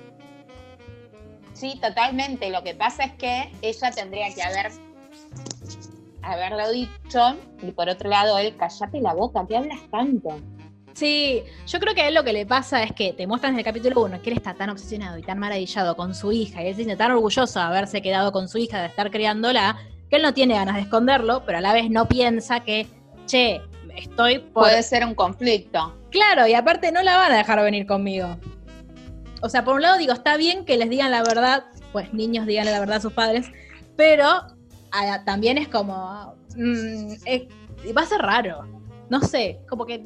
Sí, 1.53 1.79
totalmente. 1.81 2.49
Lo 2.49 2.63
que 2.63 2.75
pasa 2.75 3.05
es 3.05 3.13
que 3.13 3.51
ella 3.61 3.91
tendría 3.91 4.33
que 4.33 4.43
haber 4.43 4.71
haberlo 6.21 6.69
dicho 6.71 7.37
y 7.61 7.71
por 7.71 7.89
otro 7.89 8.09
lado 8.09 8.37
él, 8.37 8.55
callate 8.57 8.99
la 8.99 9.13
boca, 9.13 9.45
¿qué 9.47 9.57
hablas 9.57 9.79
tanto? 9.89 10.39
Sí, 10.93 11.43
yo 11.67 11.79
creo 11.79 11.93
que 11.93 12.01
a 12.01 12.07
él 12.09 12.15
lo 12.15 12.23
que 12.23 12.33
le 12.33 12.45
pasa 12.45 12.83
es 12.83 12.91
que 12.91 13.13
te 13.13 13.27
muestran 13.27 13.53
en 13.53 13.59
el 13.59 13.65
capítulo 13.65 14.03
1 14.03 14.21
que 14.21 14.31
él 14.31 14.37
está 14.37 14.53
tan 14.53 14.69
obsesionado 14.69 15.17
y 15.17 15.21
tan 15.21 15.39
maravillado 15.39 15.95
con 15.95 16.13
su 16.13 16.31
hija 16.31 16.63
y 16.63 16.67
él 16.67 16.73
se 16.73 16.83
siente 16.83 16.97
tan 16.97 17.11
orgulloso 17.11 17.59
de 17.59 17.65
haberse 17.65 18.01
quedado 18.01 18.31
con 18.31 18.49
su 18.49 18.57
hija, 18.57 18.81
de 18.81 18.87
estar 18.87 19.09
criándola, 19.09 19.77
que 20.09 20.17
él 20.17 20.21
no 20.21 20.33
tiene 20.33 20.55
ganas 20.55 20.75
de 20.75 20.81
esconderlo, 20.81 21.43
pero 21.45 21.59
a 21.59 21.61
la 21.61 21.71
vez 21.71 21.89
no 21.89 22.07
piensa 22.07 22.59
que, 22.61 22.87
che, 23.25 23.61
estoy 23.95 24.39
por... 24.39 24.63
Puede 24.63 24.83
ser 24.83 25.05
un 25.05 25.15
conflicto. 25.15 25.96
Claro, 26.11 26.47
y 26.47 26.53
aparte 26.53 26.91
no 26.91 27.01
la 27.03 27.17
van 27.17 27.31
a 27.31 27.37
dejar 27.37 27.61
venir 27.61 27.85
conmigo. 27.85 28.37
O 29.41 29.49
sea, 29.49 29.63
por 29.63 29.75
un 29.75 29.81
lado 29.81 29.97
digo, 29.97 30.13
está 30.13 30.37
bien 30.37 30.65
que 30.65 30.77
les 30.77 30.89
digan 30.89 31.11
la 31.11 31.23
verdad, 31.23 31.65
pues 31.91 32.13
niños 32.13 32.45
digan 32.45 32.65
la 32.65 32.79
verdad 32.79 32.97
a 32.97 33.01
sus 33.01 33.13
padres, 33.13 33.51
pero 33.95 34.47
también 35.25 35.57
es 35.57 35.67
como, 35.67 36.35
mm, 36.55 37.13
va 37.95 38.01
a 38.01 38.05
ser 38.05 38.21
raro. 38.21 38.65
No 39.09 39.21
sé, 39.21 39.59
como 39.69 39.85
que 39.85 40.03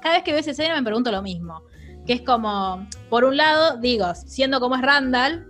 cada 0.00 0.16
vez 0.16 0.24
que 0.24 0.32
veo 0.32 0.40
esa 0.40 0.52
escena 0.52 0.76
me 0.76 0.82
pregunto 0.82 1.10
lo 1.10 1.22
mismo. 1.22 1.62
Que 2.06 2.14
es 2.14 2.22
como, 2.22 2.86
por 3.08 3.24
un 3.24 3.36
lado, 3.36 3.76
digo, 3.76 4.14
siendo 4.14 4.60
como 4.60 4.76
es 4.76 4.82
Randall, 4.82 5.46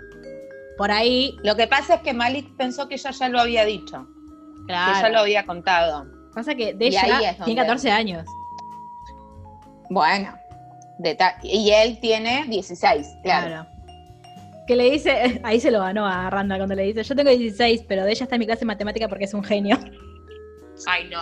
por 0.76 0.90
ahí. 0.90 1.37
Lo 1.44 1.57
que 1.57 1.66
pasa 1.66 1.96
es 1.96 2.00
que 2.00 2.12
Malik 2.12 2.57
pensó 2.57 2.88
que 2.88 2.94
ella 2.94 3.11
ya 3.11 3.29
lo 3.29 3.40
había 3.40 3.64
dicho. 3.64 4.07
Claro. 4.66 4.94
Que 4.94 5.00
ya 5.03 5.09
lo 5.11 5.20
había 5.20 5.46
contado. 5.46 6.07
Pasa 6.35 6.55
que 6.55 6.74
de 6.74 6.88
ella 6.88 7.37
tiene 7.44 7.61
14 7.61 7.90
años. 7.90 8.24
Bueno, 9.90 10.40
y 11.42 11.70
él 11.70 11.98
tiene 12.00 12.44
16, 12.48 13.16
claro. 13.22 13.66
Que 14.66 14.76
le 14.76 14.90
dice, 14.90 15.40
ahí 15.44 15.61
se 15.61 15.70
lo 15.70 15.81
ganó 15.81 16.07
a 16.07 16.31
Randall 16.31 16.59
cuando 16.59 16.74
le 16.74 16.85
dice, 16.85 17.03
yo 17.03 17.14
tengo 17.14 17.31
16, 17.31 17.85
pero 17.88 18.05
de 18.05 18.12
ella 18.12 18.24
está 18.24 18.37
en 18.37 18.40
mi 18.40 18.46
clase 18.46 18.61
de 18.61 18.66
matemática 18.66 19.09
porque 19.09 19.24
es 19.24 19.35
un 19.35 19.42
genio. 19.42 19.79
Ay, 20.87 21.09
no. 21.11 21.20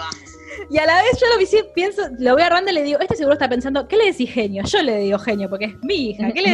Y 0.71 0.79
a 0.79 0.87
la 0.87 1.03
vez 1.03 1.19
yo 1.21 1.27
lo 1.33 1.39
vi, 1.39 1.47
pienso, 1.75 2.03
lo 2.19 2.35
voy 2.35 2.43
a 2.43 2.49
Randall 2.49 2.75
y 2.75 2.79
le 2.79 2.83
digo, 2.85 3.01
este 3.01 3.17
seguro 3.17 3.35
está 3.35 3.49
pensando, 3.49 3.89
¿qué 3.89 3.97
le 3.97 4.07
decís 4.07 4.33
genio? 4.33 4.63
Yo 4.65 4.83
le 4.83 4.99
digo 4.99 5.19
genio 5.19 5.49
porque 5.51 5.67
es 5.67 5.75
mi 5.83 6.11
hija. 6.11 6.31
¿Qué 6.33 6.43
le 6.43 6.53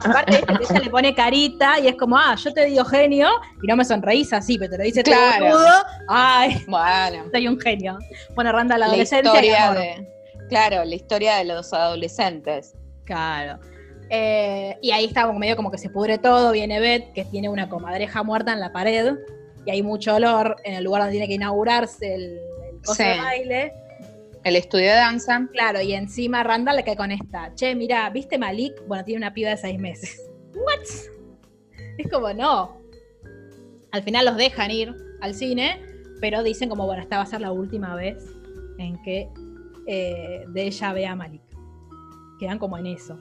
Aparte, 0.00 0.44
ella 0.60 0.80
le 0.80 0.90
pone 0.90 1.14
carita 1.14 1.80
y 1.80 1.88
es 1.88 1.96
como, 1.96 2.16
ah, 2.16 2.36
yo 2.36 2.52
te 2.52 2.66
digo 2.66 2.84
genio 2.84 3.28
y 3.62 3.66
no 3.66 3.76
me 3.76 3.84
sonreís 3.84 4.32
así, 4.32 4.58
pero 4.58 4.72
te 4.72 4.78
lo 4.78 4.84
dice 4.84 5.02
claro. 5.02 5.50
todo 5.50 5.84
Ay, 6.08 6.64
bueno. 6.68 7.24
soy 7.32 7.48
un 7.48 7.58
genio. 7.58 7.98
Bueno, 8.34 8.52
Randall, 8.52 8.80
la 8.80 8.86
adolescencia. 8.86 9.72
de, 9.72 10.15
claro, 10.48 10.84
la 10.84 10.94
historia 10.94 11.36
de 11.36 11.44
los 11.44 11.72
adolescentes. 11.72 12.74
Claro. 13.04 13.58
Eh, 14.10 14.76
y 14.82 14.92
ahí 14.92 15.06
está 15.06 15.26
como 15.26 15.38
medio 15.38 15.56
como 15.56 15.70
que 15.70 15.78
se 15.78 15.90
pudre 15.90 16.18
todo, 16.18 16.52
viene 16.52 16.78
Beth, 16.80 17.12
que 17.12 17.24
tiene 17.24 17.48
una 17.48 17.68
comadreja 17.68 18.22
muerta 18.22 18.52
en 18.52 18.60
la 18.60 18.72
pared, 18.72 19.16
y 19.64 19.70
hay 19.70 19.82
mucho 19.82 20.14
olor 20.14 20.56
en 20.64 20.74
el 20.74 20.84
lugar 20.84 21.02
donde 21.02 21.12
tiene 21.12 21.26
que 21.26 21.34
inaugurarse 21.34 22.14
el, 22.14 22.40
baile. 22.98 23.72
El 24.44 24.54
estudio 24.54 24.86
de 24.86 24.96
danza. 24.96 25.48
Claro, 25.52 25.80
y 25.80 25.92
encima 25.92 26.44
Randall 26.44 26.76
le 26.76 26.84
cae 26.84 26.96
con 26.96 27.10
esta. 27.10 27.52
Che, 27.56 27.74
mira, 27.74 28.08
¿viste 28.10 28.38
Malik? 28.38 28.74
Bueno, 28.86 29.04
tiene 29.04 29.18
una 29.18 29.34
piba 29.34 29.50
de 29.50 29.56
seis 29.56 29.76
meses. 29.76 30.30
¿What? 30.54 30.84
Es 31.98 32.08
como, 32.08 32.32
no. 32.32 32.80
Al 33.90 34.02
final 34.04 34.24
los 34.24 34.36
dejan 34.36 34.70
ir 34.70 34.94
al 35.20 35.34
cine, 35.34 35.80
pero 36.20 36.44
dicen 36.44 36.68
como, 36.68 36.86
bueno, 36.86 37.02
esta 37.02 37.16
va 37.16 37.24
a 37.24 37.26
ser 37.26 37.40
la 37.40 37.50
última 37.50 37.96
vez 37.96 38.22
en 38.78 39.02
que 39.02 39.28
eh, 39.86 40.44
de 40.48 40.62
ella 40.66 40.92
vea 40.92 41.12
a 41.12 41.16
Malik. 41.16 41.42
Quedan 42.38 42.58
como 42.58 42.76
en 42.78 42.86
eso. 42.86 43.18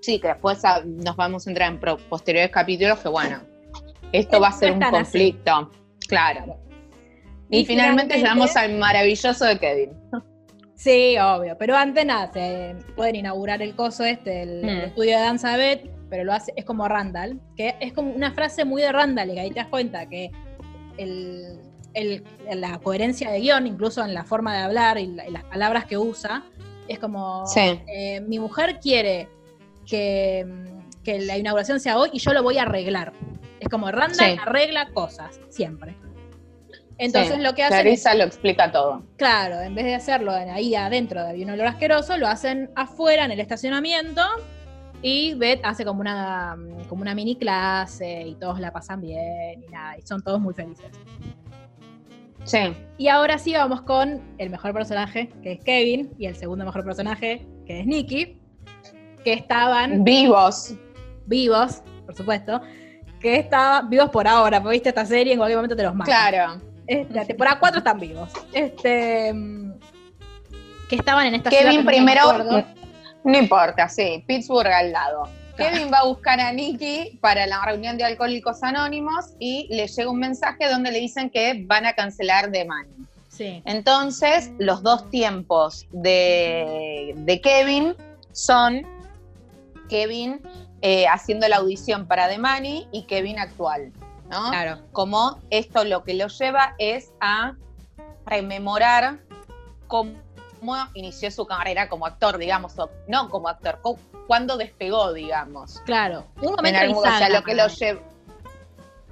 Sí, 0.00 0.20
que 0.20 0.28
después 0.28 0.62
nos 0.84 1.16
vamos 1.16 1.46
a 1.46 1.50
entrar 1.50 1.72
en 1.72 1.80
posteriores 2.08 2.50
capítulos 2.50 3.00
que, 3.00 3.08
bueno, 3.08 3.40
esto 4.12 4.40
va 4.40 4.48
a 4.48 4.52
ser 4.52 4.72
un 4.72 4.80
conflicto. 4.80 5.70
Claro. 6.08 6.58
Y, 7.50 7.64
finalmente, 7.64 8.16
llegamos 8.16 8.56
al 8.56 8.76
maravilloso 8.78 9.44
de 9.44 9.58
Kevin. 9.58 9.90
Sí, 10.74 11.16
obvio. 11.18 11.56
Pero 11.58 11.76
antes 11.76 12.04
nada, 12.04 12.30
se 12.32 12.76
pueden 12.94 13.16
inaugurar 13.16 13.62
el 13.62 13.74
coso 13.74 14.04
este, 14.04 14.42
el, 14.42 14.62
hmm. 14.62 14.84
estudio 14.86 15.16
de 15.16 15.22
danza 15.22 15.52
de 15.52 15.56
Beth, 15.56 15.90
pero 16.10 16.24
lo 16.24 16.32
hace, 16.32 16.52
es 16.54 16.64
como 16.64 16.86
Randall, 16.86 17.40
que 17.56 17.76
es 17.80 17.92
como 17.92 18.12
una 18.12 18.32
frase 18.32 18.64
muy 18.64 18.82
de 18.82 18.92
Randall, 18.92 19.30
y 19.30 19.34
que 19.34 19.40
ahí 19.40 19.48
te 19.50 19.60
das 19.60 19.68
cuenta 19.68 20.06
que 20.08 20.30
la 22.54 22.78
coherencia 22.78 23.30
de 23.30 23.40
guion, 23.40 23.66
incluso 23.66 24.04
en 24.04 24.14
la 24.14 24.24
forma 24.24 24.54
de 24.54 24.62
hablar 24.62 24.98
y, 24.98 25.06
las 25.06 25.44
palabras 25.44 25.86
que 25.86 25.96
usa, 25.96 26.44
es 26.88 26.98
como 26.98 27.44
eh, 27.56 28.20
mi 28.20 28.38
mujer 28.38 28.78
quiere 28.80 29.28
que, 29.86 30.46
que, 31.02 31.20
la 31.20 31.36
inauguración 31.36 31.80
sea 31.80 31.98
hoy 31.98 32.10
y 32.12 32.18
yo 32.18 32.32
lo 32.32 32.42
voy 32.42 32.58
a 32.58 32.62
arreglar. 32.62 33.12
Es 33.60 33.68
como 33.68 33.90
Randall 33.90 34.38
arregla 34.38 34.90
cosas, 34.92 35.40
siempre. 35.48 35.96
Entonces 36.98 37.38
lo 37.40 37.54
que 37.54 37.62
hacen. 37.62 37.80
Clarisa 37.80 38.14
lo 38.14 38.24
explica 38.24 38.72
todo. 38.72 39.02
Claro, 39.16 39.60
en 39.60 39.74
vez 39.74 39.84
de 39.84 39.94
hacerlo 39.94 40.32
ahí 40.32 40.74
adentro 40.74 41.24
de 41.24 41.42
un 41.42 41.50
olor 41.50 41.66
asqueroso, 41.66 42.16
lo 42.16 42.26
hacen 42.26 42.70
afuera 42.74 43.24
en 43.24 43.32
el 43.32 43.40
estacionamiento. 43.40 44.22
Y 45.02 45.34
Beth 45.34 45.60
hace 45.62 45.84
como 45.84 46.00
una, 46.00 46.56
como 46.88 47.02
una 47.02 47.14
mini 47.14 47.36
clase 47.36 48.22
y 48.22 48.34
todos 48.36 48.58
la 48.60 48.72
pasan 48.72 49.02
bien 49.02 49.62
y 49.62 49.70
nada, 49.70 49.98
y 49.98 50.02
son 50.02 50.22
todos 50.22 50.40
muy 50.40 50.54
felices. 50.54 50.86
Sí. 52.46 52.58
Y 52.98 53.08
ahora 53.08 53.38
sí 53.38 53.52
vamos 53.52 53.82
con 53.82 54.22
el 54.38 54.48
mejor 54.48 54.72
personaje, 54.72 55.30
que 55.42 55.52
es 55.52 55.64
Kevin, 55.64 56.14
y 56.18 56.26
el 56.26 56.36
segundo 56.36 56.64
mejor 56.64 56.84
personaje, 56.84 57.46
que 57.66 57.80
es 57.80 57.86
Nicky, 57.86 58.40
que 59.22 59.34
estaban... 59.34 60.02
Vivos. 60.04 60.74
Vivos, 61.26 61.82
por 62.06 62.14
supuesto. 62.14 62.60
Que 63.20 63.36
estaban 63.36 63.90
vivos 63.90 64.08
por 64.10 64.26
ahora, 64.26 64.62
porque 64.62 64.76
viste 64.76 64.88
esta 64.88 65.04
serie, 65.04 65.32
en 65.32 65.38
cualquier 65.38 65.58
momento 65.58 65.76
te 65.76 65.82
los 65.82 65.94
matan. 65.94 66.30
Claro. 66.30 66.62
Este, 66.86 67.12
la 67.12 67.24
temporada 67.24 67.58
4 67.58 67.78
están 67.78 67.98
vivos. 67.98 68.30
Este, 68.52 69.34
que 70.88 70.96
estaban 70.96 71.26
en 71.26 71.34
esta 71.34 71.50
Kevin 71.50 71.84
primero, 71.84 72.64
no, 73.24 73.38
importa, 73.38 73.88
sí, 73.88 74.24
Pittsburgh 74.26 74.68
al 74.68 74.92
lado. 74.92 75.24
Kevin 75.56 75.90
va 75.92 75.98
a 75.98 76.04
buscar 76.06 76.40
a 76.40 76.52
Nicky 76.52 77.18
para 77.20 77.46
la 77.46 77.64
reunión 77.64 77.96
de 77.96 78.04
Alcohólicos 78.04 78.62
Anónimos 78.62 79.34
y 79.38 79.66
le 79.70 79.86
llega 79.86 80.10
un 80.10 80.18
mensaje 80.18 80.68
donde 80.68 80.92
le 80.92 81.00
dicen 81.00 81.30
que 81.30 81.64
van 81.66 81.86
a 81.86 81.94
cancelar 81.94 82.50
The 82.52 82.64
Money. 82.64 83.06
Sí. 83.28 83.62
Entonces, 83.64 84.50
los 84.58 84.82
dos 84.82 85.10
tiempos 85.10 85.86
de, 85.90 87.14
de 87.16 87.40
Kevin 87.40 87.94
son 88.32 88.86
Kevin 89.88 90.40
eh, 90.82 91.06
haciendo 91.06 91.48
la 91.48 91.56
audición 91.56 92.06
para 92.06 92.28
The 92.28 92.38
Money 92.38 92.88
y 92.92 93.02
Kevin 93.04 93.38
actual. 93.38 93.92
¿no? 94.30 94.50
Claro. 94.50 94.78
Como 94.92 95.38
esto 95.50 95.84
lo 95.84 96.04
que 96.04 96.14
lo 96.14 96.28
lleva 96.28 96.74
es 96.78 97.12
a 97.20 97.54
rememorar 98.26 99.20
cómo 99.86 100.25
inició 100.94 101.30
su 101.30 101.46
carrera 101.46 101.88
como 101.88 102.06
actor, 102.06 102.38
digamos, 102.38 102.74
no 103.08 103.28
como 103.28 103.48
actor, 103.48 103.80
cuando 104.26 104.56
despegó, 104.56 105.12
digamos. 105.12 105.80
Claro, 105.84 106.26
un 106.40 106.54
momento 106.54 106.98
o 106.98 107.02
sea, 107.02 107.28
lo 107.28 107.42
que 107.42 107.54
lo 107.54 107.66
lleva 107.68 108.00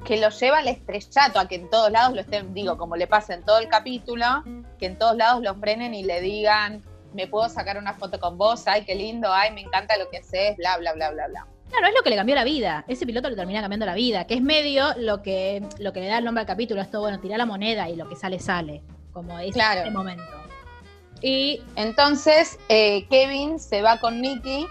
que 0.05 0.19
lo 0.19 0.29
lleva 0.29 0.59
al 0.59 0.69
estrellato, 0.69 1.41
a 1.41 1.49
que 1.49 1.55
en 1.57 1.71
todos 1.71 1.91
lados 1.91 2.15
lo 2.15 2.21
estén, 2.21 2.53
digo, 2.53 2.77
como 2.77 2.95
le 2.95 3.07
pasa 3.07 3.35
en 3.35 3.43
todo 3.43 3.59
el 3.59 3.69
capítulo, 3.69 4.45
que 4.79 4.87
en 4.87 4.99
todos 4.99 5.17
lados 5.17 5.43
lo 5.43 5.55
frenen 5.55 5.95
y 5.95 6.05
le 6.05 6.21
digan, 6.21 6.83
me 7.15 7.27
puedo 7.27 7.49
sacar 7.49 7.79
una 7.79 7.95
foto 7.95 8.21
con 8.21 8.37
vos, 8.37 8.67
ay, 8.67 8.85
qué 8.85 8.95
lindo, 8.95 9.33
ay, 9.33 9.53
me 9.53 9.63
encanta 9.63 9.97
lo 9.97 10.11
que 10.11 10.19
haces, 10.19 10.57
bla, 10.57 10.77
bla, 10.77 10.93
bla, 10.93 11.11
bla, 11.11 11.27
bla. 11.29 11.47
Claro, 11.71 11.87
es 11.87 11.95
lo 11.95 12.03
que 12.03 12.11
le 12.11 12.17
cambió 12.17 12.35
la 12.35 12.45
vida. 12.45 12.85
Ese 12.87 13.07
piloto 13.07 13.31
le 13.31 13.37
termina 13.37 13.61
cambiando 13.61 13.87
la 13.87 13.95
vida, 13.95 14.27
que 14.27 14.35
es 14.35 14.43
medio 14.43 14.93
lo 14.99 15.23
que, 15.23 15.63
lo 15.79 15.93
que 15.93 16.01
le 16.01 16.07
da 16.07 16.19
el 16.19 16.25
nombre 16.25 16.43
al 16.43 16.47
capítulo. 16.47 16.83
Esto, 16.83 17.01
bueno, 17.01 17.19
tirar 17.19 17.39
la 17.39 17.47
moneda 17.47 17.89
y 17.89 17.97
lo 17.97 18.09
que 18.09 18.15
sale, 18.15 18.39
sale. 18.39 18.83
Como 19.13 19.39
es 19.39 19.53
claro. 19.53 19.81
ese 19.81 19.91
momento. 19.91 20.44
Y 21.25 21.63
entonces 21.77 22.59
eh, 22.69 23.07
Kevin 23.09 23.59
se 23.59 23.81
va 23.81 23.99
con 23.99 24.21
Nicky 24.21 24.67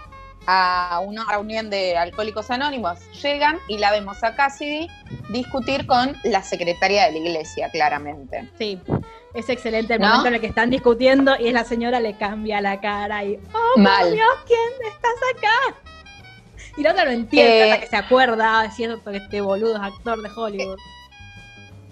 a 0.46 1.00
una 1.04 1.24
reunión 1.28 1.68
de 1.68 1.96
Alcohólicos 1.96 2.48
Anónimos. 2.48 3.00
Llegan 3.20 3.58
y 3.66 3.78
la 3.78 3.90
vemos 3.90 4.22
a 4.22 4.36
Cassidy 4.36 4.86
discutir 5.30 5.84
con 5.84 6.14
la 6.22 6.44
secretaria 6.44 7.06
de 7.06 7.12
la 7.12 7.18
iglesia, 7.18 7.68
claramente. 7.70 8.48
Sí, 8.56 8.80
es 9.34 9.48
excelente 9.48 9.94
el 9.94 10.00
momento 10.00 10.28
en 10.28 10.34
el 10.34 10.40
que 10.40 10.46
están 10.46 10.70
discutiendo 10.70 11.34
y 11.40 11.50
la 11.50 11.64
señora 11.64 11.98
le 11.98 12.16
cambia 12.16 12.60
la 12.60 12.80
cara 12.80 13.24
y, 13.24 13.36
oh, 13.52 13.80
Dios, 13.80 14.28
¿quién 14.46 14.92
estás 14.92 15.14
acá? 15.36 15.76
Y 16.76 16.82
la 16.82 16.92
otra 16.92 17.04
lo 17.04 17.10
entiende, 17.10 17.72
eh, 17.72 17.80
que 17.80 17.88
se 17.88 17.96
acuerda, 17.96 18.62
diciendo 18.62 19.02
que 19.02 19.16
este 19.16 19.40
boludo 19.40 19.74
es 19.74 19.82
actor 19.82 20.22
de 20.22 20.30
Hollywood. 20.30 20.78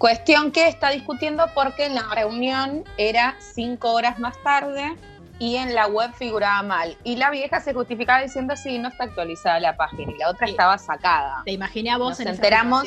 Cuestión 0.03 0.51
que 0.51 0.67
está 0.67 0.89
discutiendo 0.89 1.45
porque 1.55 1.87
la 1.87 2.03
reunión 2.13 2.83
era 2.97 3.37
cinco 3.39 3.93
horas 3.93 4.19
más 4.19 4.37
tarde 4.43 4.97
y 5.39 5.55
en 5.55 5.73
la 5.73 5.87
web 5.87 6.11
figuraba 6.13 6.61
mal. 6.61 6.97
Y 7.05 7.15
la 7.15 7.29
vieja 7.29 7.61
se 7.61 7.73
justificaba 7.73 8.21
diciendo, 8.21 8.57
sí, 8.57 8.79
no 8.79 8.89
está 8.89 9.05
actualizada 9.05 9.61
la 9.61 9.77
página 9.77 10.11
y 10.11 10.17
la 10.17 10.29
otra 10.29 10.47
estaba 10.47 10.77
sacada. 10.77 11.43
Te 11.45 11.53
imaginé 11.53 11.89
a 11.89 11.97
vos 11.97 12.09
nos 12.09 12.19
en 12.19 12.27
enteramos, 12.27 12.83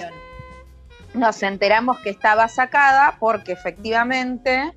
Nos 1.15 1.43
enteramos 1.43 2.01
que 2.01 2.11
estaba 2.11 2.49
sacada 2.49 3.17
porque 3.19 3.53
efectivamente 3.53 4.75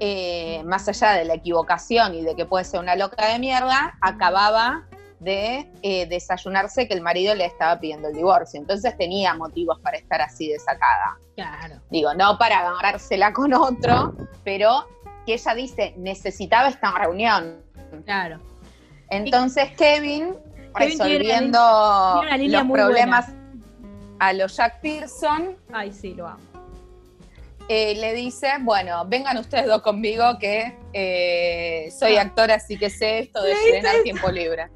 eh, 0.00 0.62
más 0.64 0.88
allá 0.88 1.12
de 1.12 1.26
la 1.26 1.34
equivocación 1.34 2.14
y 2.14 2.22
de 2.22 2.34
que 2.34 2.46
puede 2.46 2.64
ser 2.64 2.80
una 2.80 2.96
loca 2.96 3.26
de 3.26 3.38
mierda, 3.38 3.98
acababa 4.00 4.84
de 5.22 5.70
eh, 5.82 6.06
desayunarse 6.06 6.88
que 6.88 6.94
el 6.94 7.00
marido 7.00 7.34
le 7.34 7.44
estaba 7.44 7.78
pidiendo 7.78 8.08
el 8.08 8.14
divorcio. 8.14 8.58
Entonces 8.60 8.96
tenía 8.96 9.34
motivos 9.34 9.78
para 9.80 9.96
estar 9.96 10.20
así 10.20 10.48
desacada. 10.48 11.16
Claro. 11.36 11.76
Digo, 11.90 12.12
no 12.14 12.38
para 12.38 12.60
agarrársela 12.60 13.32
con 13.32 13.52
otro, 13.54 14.14
pero 14.44 14.86
que 15.26 15.34
ella 15.34 15.54
dice, 15.54 15.94
necesitaba 15.96 16.68
esta 16.68 16.90
reunión. 16.98 17.62
Claro. 18.04 18.40
Entonces 19.10 19.70
Kevin, 19.76 20.34
resolviendo 20.74 22.22
los 22.38 22.64
problemas 22.64 23.26
a 24.18 24.32
los 24.32 24.56
Jack 24.56 24.80
Pearson. 24.80 25.56
Ay, 25.72 25.92
sí, 25.92 26.14
lo 26.14 26.26
amo. 26.26 26.52
Eh, 27.68 27.94
le 27.94 28.12
dice, 28.12 28.48
bueno, 28.60 29.04
vengan 29.06 29.38
ustedes 29.38 29.66
dos 29.66 29.82
conmigo 29.82 30.38
que 30.38 30.76
eh, 30.92 31.90
soy 31.96 32.16
ah. 32.16 32.22
actor, 32.22 32.50
así 32.50 32.76
que 32.76 32.90
sé 32.90 33.20
esto 33.20 33.42
de 33.42 33.54
llenar 33.54 34.02
tiempo 34.02 34.30
libre. 34.30 34.68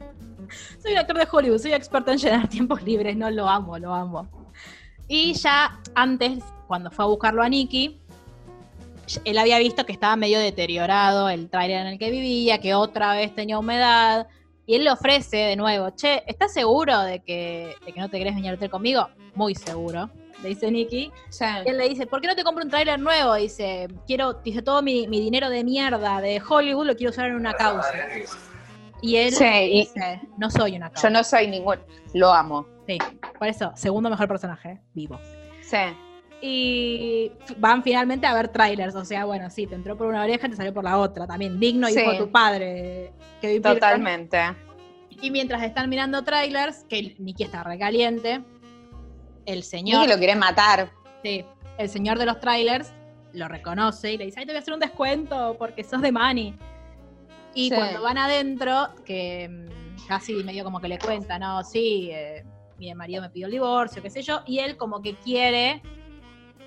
Soy 0.82 0.92
un 0.92 0.98
actor 0.98 1.18
de 1.18 1.28
Hollywood, 1.30 1.58
soy 1.58 1.72
experto 1.72 2.12
en 2.12 2.18
llenar 2.18 2.48
tiempos 2.48 2.82
libres, 2.82 3.16
no 3.16 3.30
lo 3.30 3.48
amo, 3.48 3.78
lo 3.78 3.94
amo. 3.94 4.28
Y 5.08 5.34
ya 5.34 5.80
antes, 5.94 6.42
cuando 6.66 6.90
fue 6.90 7.04
a 7.04 7.08
buscarlo 7.08 7.42
a 7.42 7.48
Nicky, 7.48 8.00
él 9.24 9.38
había 9.38 9.58
visto 9.58 9.86
que 9.86 9.92
estaba 9.92 10.16
medio 10.16 10.38
deteriorado 10.38 11.28
el 11.28 11.48
trailer 11.48 11.82
en 11.82 11.86
el 11.88 11.98
que 11.98 12.10
vivía, 12.10 12.58
que 12.58 12.74
otra 12.74 13.14
vez 13.14 13.34
tenía 13.34 13.58
humedad, 13.58 14.26
y 14.66 14.74
él 14.74 14.84
le 14.84 14.90
ofrece 14.90 15.36
de 15.36 15.56
nuevo, 15.56 15.90
che, 15.90 16.24
¿estás 16.26 16.52
seguro 16.52 17.00
de 17.02 17.20
que, 17.20 17.76
de 17.84 17.92
que 17.92 18.00
no 18.00 18.08
te 18.08 18.18
querés 18.18 18.34
venir 18.34 18.50
a 18.50 18.54
hotel 18.54 18.68
conmigo? 18.68 19.08
Muy 19.36 19.54
seguro, 19.54 20.10
le 20.42 20.48
dice 20.48 20.70
Nicky. 20.72 21.12
Y 21.64 21.68
él 21.68 21.78
le 21.78 21.88
dice, 21.88 22.06
¿por 22.06 22.20
qué 22.20 22.26
no 22.26 22.34
te 22.34 22.42
compro 22.42 22.64
un 22.64 22.70
tráiler 22.70 22.98
nuevo? 22.98 23.34
Dice, 23.34 23.86
quiero, 24.08 24.34
dice, 24.34 24.62
todo 24.62 24.82
mi, 24.82 25.06
dinero 25.06 25.50
de 25.50 25.62
mierda 25.62 26.20
de 26.20 26.42
Hollywood 26.46 26.86
lo 26.86 26.96
quiero 26.96 27.10
usar 27.10 27.26
en 27.26 27.36
una 27.36 27.54
causa. 27.54 27.92
Y 29.02 29.16
él 29.16 29.30
dice, 29.30 30.20
no 30.38 30.50
soy 30.50 30.76
una 30.76 30.90
causa. 30.90 31.08
Yo 31.08 31.12
no 31.12 31.22
soy 31.22 31.48
ningún, 31.48 31.78
lo 32.14 32.32
amo. 32.32 32.66
Sí, 32.86 32.98
por 33.38 33.48
eso, 33.48 33.72
segundo 33.74 34.08
mejor 34.08 34.28
personaje, 34.28 34.80
vivo. 34.94 35.20
Sí. 35.62 35.76
Y 36.40 37.32
van 37.58 37.82
finalmente 37.82 38.26
a 38.26 38.34
ver 38.34 38.48
trailers, 38.48 38.94
o 38.94 39.04
sea, 39.04 39.24
bueno, 39.24 39.50
sí, 39.50 39.66
te 39.66 39.74
entró 39.74 39.96
por 39.96 40.06
una 40.06 40.22
oreja 40.22 40.46
y 40.46 40.50
te 40.50 40.56
salió 40.56 40.72
por 40.72 40.84
la 40.84 40.98
otra, 40.98 41.26
también 41.26 41.58
digno 41.58 41.88
hijo 41.88 42.10
de 42.10 42.18
tu 42.18 42.30
padre. 42.30 43.12
Totalmente. 43.62 44.38
Y 45.22 45.30
mientras 45.30 45.62
están 45.62 45.88
mirando 45.88 46.22
trailers, 46.22 46.84
que 46.88 47.16
Nicky 47.18 47.44
está 47.44 47.64
recaliente, 47.64 48.42
el 49.46 49.62
señor... 49.62 50.00
Nicky 50.00 50.12
lo 50.12 50.18
quiere 50.18 50.36
matar. 50.36 50.90
Sí, 51.24 51.44
el 51.78 51.88
señor 51.88 52.18
de 52.18 52.26
los 52.26 52.38
trailers 52.38 52.92
lo 53.32 53.48
reconoce 53.48 54.12
y 54.12 54.18
le 54.18 54.26
dice, 54.26 54.40
ay, 54.40 54.46
te 54.46 54.52
voy 54.52 54.58
a 54.58 54.60
hacer 54.60 54.74
un 54.74 54.80
descuento 54.80 55.56
porque 55.58 55.84
sos 55.84 56.02
de 56.02 56.12
Manny. 56.12 56.54
Y 57.56 57.70
cuando 57.70 58.02
van 58.02 58.18
adentro, 58.18 58.88
que 59.04 59.48
mm, 59.48 60.06
casi 60.06 60.34
medio 60.44 60.62
como 60.62 60.78
que 60.78 60.88
le 60.88 60.98
cuenta, 60.98 61.38
no, 61.38 61.64
sí, 61.64 62.10
eh, 62.12 62.44
mi 62.78 62.94
marido 62.94 63.22
me 63.22 63.30
pidió 63.30 63.46
el 63.46 63.52
divorcio, 63.52 64.02
qué 64.02 64.10
sé 64.10 64.22
yo, 64.22 64.42
y 64.46 64.58
él 64.58 64.76
como 64.76 65.00
que 65.00 65.14
quiere 65.16 65.82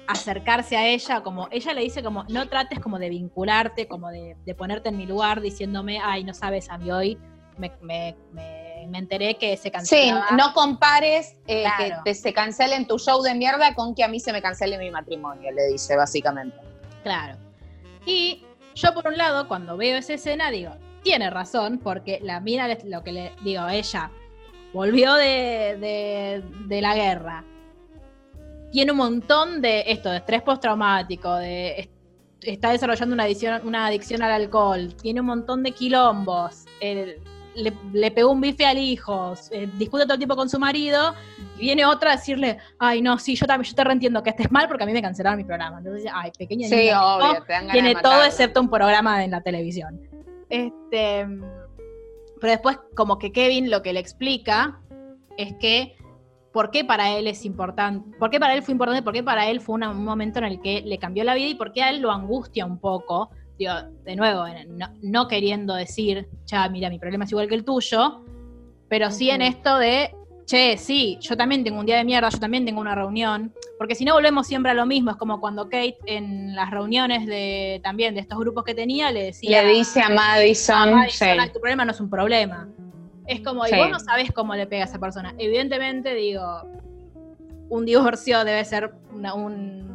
acercarse 0.08 0.75
a 0.75 0.88
ella, 0.88 1.21
como 1.21 1.47
ella 1.52 1.73
le 1.73 1.82
dice 1.82 2.02
como, 2.02 2.23
no 2.30 2.49
trates 2.49 2.80
como 2.80 2.97
de 2.97 3.10
vincularte, 3.10 3.88
como 3.88 4.10
de, 4.10 4.36
ponerte 4.58 4.89
en 4.89 4.97
mi 4.97 5.06
lugar 5.06 5.41
diciéndome, 5.41 5.99
ay, 6.04 6.23
no 6.23 6.34
sabes, 6.34 6.67
a 6.71 6.80
mí 6.80 6.89
hoy 6.89 7.19
me, 7.60 7.71
me, 7.82 8.15
me, 8.32 8.97
enteré 8.97 9.36
que 9.36 9.56
se 9.56 9.69
cancelaba. 9.69 10.28
Sí, 10.28 10.36
no 10.36 10.54
compares 10.54 11.36
eh, 11.45 11.65
que 11.78 11.93
te, 12.04 12.15
se 12.15 12.34
cancelen 12.34 12.88
tu 12.88 12.97
show 12.97 13.21
de 13.21 13.36
mierda 13.36 13.75
con 13.75 13.93
que 13.93 14.04
a 14.04 14.08
mí 14.08 14.19
se 14.19 14.34
me 14.34 14.41
cancele 14.41 14.80
mi 14.80 14.89
matrimonio, 14.89 15.52
le 15.52 15.67
dice 15.67 15.95
básicamente. 15.95 16.58
Claro. 17.04 17.38
Y 18.08 18.43
yo 18.79 18.93
por 18.93 19.07
un 19.07 19.17
lado, 19.17 19.47
cuando 19.47 19.77
veo 19.77 19.97
esa 19.97 20.13
escena, 20.13 20.51
digo, 20.51 20.71
tiene 21.03 21.29
razón, 21.29 21.79
porque 21.79 22.19
la 22.21 22.39
mina, 22.39 22.67
lo 22.85 23.03
que 23.03 23.11
le 23.11 23.31
digo, 23.43 23.67
ella 23.67 24.11
volvió 24.73 25.15
de, 25.15 26.43
de, 26.67 26.81
la 26.81 26.95
guerra, 26.95 27.43
tiene 28.71 28.91
un 28.91 28.97
montón 28.97 29.61
de 29.61 29.83
esto, 29.87 30.09
de 30.09 30.17
estrés 30.17 30.41
postraumático, 30.43 31.35
de 31.35 31.89
está 32.41 32.71
desarrollando 32.71 33.13
una 33.13 33.23
adicción, 33.23 33.67
una 33.67 33.87
adicción 33.87 34.21
al 34.21 34.31
alcohol, 34.31 34.95
tiene 34.95 35.19
un 35.19 35.25
montón 35.27 35.61
de 35.63 35.71
quilombos, 35.71 36.65
le, 37.59 38.11
pegó 38.11 38.31
un 38.31 38.41
bife 38.41 38.65
al 38.65 38.77
hijo, 38.77 39.33
eh, 39.51 39.69
discute 39.77 40.03
todo 40.03 40.13
el 40.13 40.19
tiempo 40.19 40.35
con 40.35 40.49
su 40.49 40.59
marido, 40.59 41.13
y 41.57 41.61
viene 41.61 41.85
otra 41.85 42.13
a 42.13 42.15
decirle, 42.15 42.57
ay 42.77 43.01
no, 43.01 43.17
sí, 43.17 43.35
yo 43.35 43.45
también, 43.45 43.69
yo 43.69 43.75
te 43.75 43.83
reentiendo 43.83 44.23
que 44.23 44.31
estés 44.31 44.51
mal 44.51 44.67
porque 44.67 44.83
a 44.83 44.87
mí 44.87 44.93
me 44.93 45.01
cancelaron 45.01 45.37
mi 45.37 45.43
programa. 45.43 45.79
Entonces, 45.79 46.09
ay, 46.13 46.31
pequeña 46.37 46.67
sí, 46.67 46.89
obvio, 46.91 47.43
tiene 47.71 47.95
todo 47.95 48.23
excepto 48.23 48.61
un 48.61 48.69
programa 48.69 49.23
en 49.23 49.31
la 49.31 49.41
televisión. 49.41 50.01
Este, 50.49 51.27
pero 52.39 52.51
después 52.51 52.79
como 52.95 53.19
que 53.19 53.31
Kevin 53.31 53.69
lo 53.69 53.81
que 53.81 53.93
le 53.93 53.99
explica 53.99 54.79
es 55.37 55.53
que 55.59 55.95
por 56.51 56.71
qué 56.71 56.83
para 56.83 57.11
él 57.11 57.27
es 57.27 57.45
importante, 57.45 58.17
por 58.17 58.29
qué 58.29 58.39
para 58.39 58.53
él 58.55 58.63
fue 58.63 58.71
importante, 58.71 59.03
por 59.03 59.13
qué 59.13 59.23
para 59.23 59.47
él 59.47 59.61
fue 59.61 59.75
un 59.75 60.03
momento 60.03 60.39
en 60.39 60.45
el 60.45 60.61
que 60.61 60.81
le 60.81 60.97
cambió 60.97 61.23
la 61.23 61.35
vida 61.35 61.47
y 61.47 61.55
por 61.55 61.71
qué 61.71 61.83
a 61.83 61.89
él 61.89 62.01
lo 62.01 62.11
angustia 62.11 62.65
un 62.65 62.79
poco. 62.79 63.29
Digo, 63.59 63.73
de 64.05 64.15
nuevo, 64.15 64.45
no, 65.01 65.27
queriendo 65.27 65.75
decir, 65.75 66.29
ya, 66.45 66.69
mira, 66.69 66.89
mi 66.89 66.97
problema 66.97 67.25
es 67.25 67.31
igual 67.31 67.49
que 67.49 67.55
el 67.55 67.65
tuyo, 67.65 68.23
pero 68.87 69.11
sí 69.11 69.29
en 69.29 69.41
esto 69.41 69.77
de, 69.77 70.15
che, 70.45 70.77
sí, 70.77 71.17
yo 71.19 71.35
también 71.35 71.65
tengo 71.65 71.77
un 71.77 71.85
día 71.85 71.97
de 71.97 72.05
mierda, 72.05 72.29
yo 72.29 72.39
también 72.39 72.63
tengo 72.63 72.79
una 72.79 72.95
reunión, 72.95 73.53
porque 73.77 73.95
si 73.95 74.05
no 74.05 74.13
volvemos 74.13 74.47
siempre 74.47 74.71
a 74.71 74.75
lo 74.75 74.85
mismo, 74.85 75.11
es 75.11 75.17
como 75.17 75.41
cuando 75.41 75.65
Kate 75.65 75.97
en 76.05 76.55
las 76.55 76.71
reuniones 76.71 77.27
de 77.27 77.81
también 77.83 78.15
de 78.15 78.21
estos 78.21 78.39
grupos 78.39 78.63
que 78.63 78.73
tenía 78.73 79.11
le 79.11 79.25
decía... 79.25 79.61
Le 79.61 79.73
dice 79.73 80.01
a 80.01 80.07
Madison, 80.07 80.93
tu 81.53 81.59
problema 81.59 81.83
no 81.83 81.91
es 81.91 81.99
un 81.99 82.09
problema. 82.09 82.69
Es 83.27 83.41
como, 83.41 83.67
y 83.67 83.75
vos 83.75 83.89
no 83.89 83.99
sabés 83.99 84.31
cómo 84.31 84.55
le 84.55 84.67
pega 84.67 84.83
a 84.83 84.87
esa 84.87 84.99
persona. 84.99 85.35
Evidentemente, 85.37 86.15
digo, 86.15 86.61
un 87.67 87.85
divorcio 87.85 88.45
debe 88.45 88.63
ser 88.63 88.93
un 89.11 89.88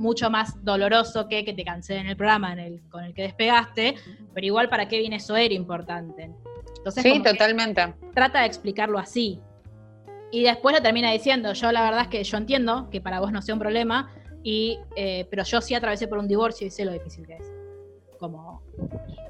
mucho 0.00 0.30
más 0.30 0.64
doloroso 0.64 1.28
que 1.28 1.44
que 1.44 1.52
te 1.52 1.64
cancelen 1.64 2.06
el 2.06 2.16
programa 2.16 2.52
en 2.52 2.58
el, 2.58 2.80
con 2.88 3.04
el 3.04 3.14
que 3.14 3.22
despegaste, 3.22 3.94
pero 4.34 4.46
igual 4.46 4.68
para 4.68 4.88
Kevin 4.88 5.12
eso 5.12 5.36
era 5.36 5.54
importante. 5.54 6.30
Entonces, 6.76 7.02
sí, 7.02 7.22
totalmente. 7.22 7.94
Trata 8.14 8.40
de 8.40 8.46
explicarlo 8.46 8.98
así. 8.98 9.40
Y 10.32 10.44
después 10.44 10.74
lo 10.74 10.82
termina 10.82 11.12
diciendo, 11.12 11.52
yo 11.52 11.72
la 11.72 11.82
verdad 11.82 12.02
es 12.02 12.08
que 12.08 12.24
yo 12.24 12.36
entiendo 12.36 12.88
que 12.90 13.00
para 13.00 13.20
vos 13.20 13.32
no 13.32 13.42
sea 13.42 13.54
un 13.54 13.60
problema, 13.60 14.10
y, 14.42 14.78
eh, 14.96 15.26
pero 15.30 15.44
yo 15.44 15.60
sí 15.60 15.74
atravesé 15.74 16.08
por 16.08 16.18
un 16.18 16.26
divorcio 16.26 16.66
y 16.66 16.70
sé 16.70 16.84
lo 16.84 16.92
difícil 16.92 17.26
que 17.26 17.34
es. 17.34 17.52
Como, 18.18 18.62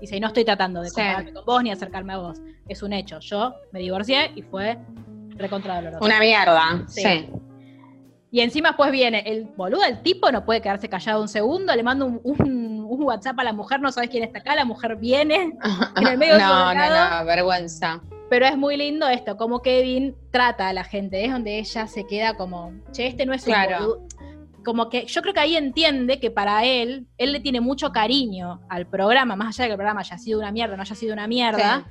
dice, 0.00 0.16
y 0.16 0.20
no 0.20 0.28
estoy 0.28 0.44
tratando 0.44 0.82
de 0.82 0.90
compararme 0.90 1.32
con 1.32 1.44
vos 1.44 1.62
ni 1.62 1.70
acercarme 1.70 2.12
a 2.12 2.18
vos. 2.18 2.40
Es 2.68 2.82
un 2.82 2.92
hecho. 2.92 3.18
Yo 3.20 3.54
me 3.72 3.80
divorcié 3.80 4.32
y 4.34 4.42
fue 4.42 4.78
recontra 5.36 5.76
doloroso. 5.76 6.04
Una 6.04 6.20
mierda, 6.20 6.84
sí. 6.88 7.28
Y 8.32 8.40
encima 8.40 8.76
pues 8.76 8.92
viene 8.92 9.24
el 9.26 9.44
boludo, 9.44 9.84
el 9.84 10.02
tipo 10.02 10.30
no 10.30 10.44
puede 10.44 10.60
quedarse 10.60 10.88
callado 10.88 11.20
un 11.20 11.28
segundo, 11.28 11.74
le 11.74 11.82
mando 11.82 12.06
un, 12.06 12.80
WhatsApp 13.02 13.38
a 13.38 13.44
la 13.44 13.52
mujer, 13.52 13.80
no 13.80 13.90
sabes 13.90 14.10
quién 14.10 14.22
está 14.24 14.40
acá, 14.40 14.54
la 14.54 14.64
mujer 14.64 14.96
viene 14.96 15.54
en 15.96 16.06
el 16.06 16.18
medio 16.18 16.38
No, 16.38 16.74
no, 16.74 17.18
no, 17.20 17.24
vergüenza. 17.24 18.00
Pero 18.28 18.46
es 18.46 18.56
muy 18.56 18.76
lindo 18.76 19.08
esto, 19.08 19.36
como 19.36 19.62
Kevin 19.62 20.14
trata 20.30 20.68
a 20.68 20.72
la 20.72 20.84
gente, 20.84 21.24
es 21.24 21.32
donde 21.32 21.58
ella 21.58 21.86
se 21.86 22.06
queda 22.06 22.34
como, 22.34 22.72
che, 22.92 23.06
este 23.06 23.26
no 23.26 23.32
es 23.32 23.46
un 23.46 23.54
boludo 23.54 24.06
como 24.64 24.88
que 24.88 25.06
yo 25.06 25.22
creo 25.22 25.34
que 25.34 25.40
ahí 25.40 25.56
entiende 25.56 26.18
que 26.20 26.30
para 26.30 26.64
él, 26.64 27.06
él 27.18 27.32
le 27.32 27.40
tiene 27.40 27.60
mucho 27.60 27.92
cariño 27.92 28.60
al 28.68 28.86
programa, 28.86 29.36
más 29.36 29.48
allá 29.48 29.64
de 29.64 29.68
que 29.68 29.72
el 29.72 29.78
programa 29.78 30.00
haya 30.00 30.18
sido 30.18 30.38
una 30.38 30.52
mierda, 30.52 30.76
no 30.76 30.82
haya 30.82 30.94
sido 30.94 31.12
una 31.12 31.26
mierda. 31.26 31.86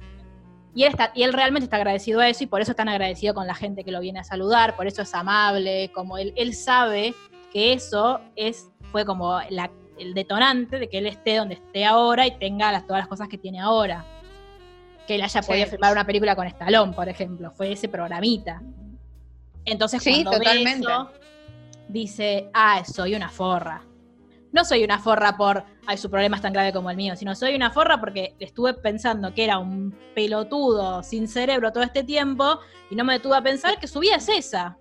Y 0.75 0.83
él, 0.83 0.89
está, 0.91 1.11
y 1.15 1.23
él 1.23 1.33
realmente 1.33 1.65
está 1.65 1.77
agradecido 1.77 2.19
a 2.19 2.29
eso 2.29 2.43
y 2.43 2.47
por 2.47 2.61
eso 2.61 2.71
es 2.71 2.77
tan 2.77 2.89
agradecido 2.89 3.33
con 3.33 3.47
la 3.47 3.55
gente 3.55 3.83
que 3.83 3.91
lo 3.91 3.99
viene 3.99 4.19
a 4.19 4.23
saludar, 4.23 4.75
por 4.75 4.87
eso 4.87 5.01
es 5.01 5.13
amable, 5.13 5.89
como 5.93 6.17
él, 6.17 6.33
él 6.35 6.53
sabe 6.53 7.15
que 7.51 7.73
eso 7.73 8.21
es, 8.35 8.69
fue 8.91 9.05
como 9.05 9.39
el 9.41 10.13
detonante 10.13 10.79
de 10.79 10.87
que 10.87 10.99
él 10.99 11.07
esté 11.07 11.37
donde 11.37 11.55
esté 11.55 11.85
ahora 11.85 12.27
y 12.27 12.37
tenga 12.37 12.71
las, 12.71 12.85
todas 12.85 13.01
las 13.01 13.07
cosas 13.07 13.27
que 13.27 13.37
tiene 13.37 13.59
ahora. 13.59 14.05
Que 15.07 15.15
él 15.15 15.21
haya 15.23 15.41
podido 15.41 15.65
filmar 15.65 15.91
una 15.91 16.05
película 16.05 16.35
con 16.35 16.45
Stallone, 16.45 16.93
por 16.93 17.09
ejemplo, 17.09 17.51
fue 17.51 17.71
ese 17.71 17.89
programita. 17.89 18.61
Entonces, 19.65 20.03
sí, 20.03 20.23
cuando 20.23 20.31
totalmente 20.33 20.87
dice, 21.87 22.49
ah, 22.53 22.83
soy 22.85 23.15
una 23.15 23.29
forra. 23.29 23.81
No 24.51 24.65
soy 24.65 24.83
una 24.83 24.97
forra 24.99 25.37
por, 25.37 25.63
ay, 25.85 25.97
su 25.97 26.09
problema 26.09 26.35
es 26.35 26.41
tan 26.41 26.53
grave 26.53 26.73
como 26.73 26.89
el 26.89 26.97
mío, 26.97 27.15
sino 27.15 27.35
soy 27.35 27.55
una 27.55 27.71
forra 27.71 27.99
porque 27.99 28.35
estuve 28.39 28.73
pensando 28.73 29.33
que 29.33 29.43
era 29.43 29.59
un 29.59 29.95
pelotudo 30.15 31.03
sin 31.03 31.27
cerebro 31.27 31.71
todo 31.71 31.83
este 31.83 32.03
tiempo 32.03 32.59
y 32.89 32.95
no 32.95 33.03
me 33.03 33.13
detuve 33.13 33.37
a 33.37 33.41
pensar 33.41 33.79
que 33.79 33.87
su 33.87 33.99
vida 33.99 34.15
es 34.15 34.27
esa. 34.29 34.77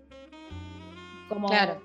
Como, 1.28 1.48
claro. 1.48 1.82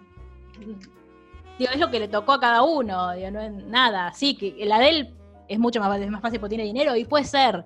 Digo, 1.59 1.71
es 1.71 1.79
lo 1.79 1.91
que 1.91 1.99
le 1.99 2.07
tocó 2.07 2.33
a 2.33 2.39
cada 2.39 2.63
uno, 2.63 3.11
digo, 3.13 3.31
no 3.31 3.41
es 3.41 3.51
nada. 3.51 4.13
Sí, 4.13 4.35
que 4.35 4.65
la 4.65 4.79
de 4.79 4.89
él 4.89 5.13
es 5.47 5.59
mucho 5.59 5.79
más, 5.81 5.99
más 6.09 6.21
fácil 6.21 6.39
porque 6.39 6.55
tiene 6.55 6.63
dinero 6.63 6.95
y 6.95 7.03
puede 7.05 7.25
ser. 7.25 7.65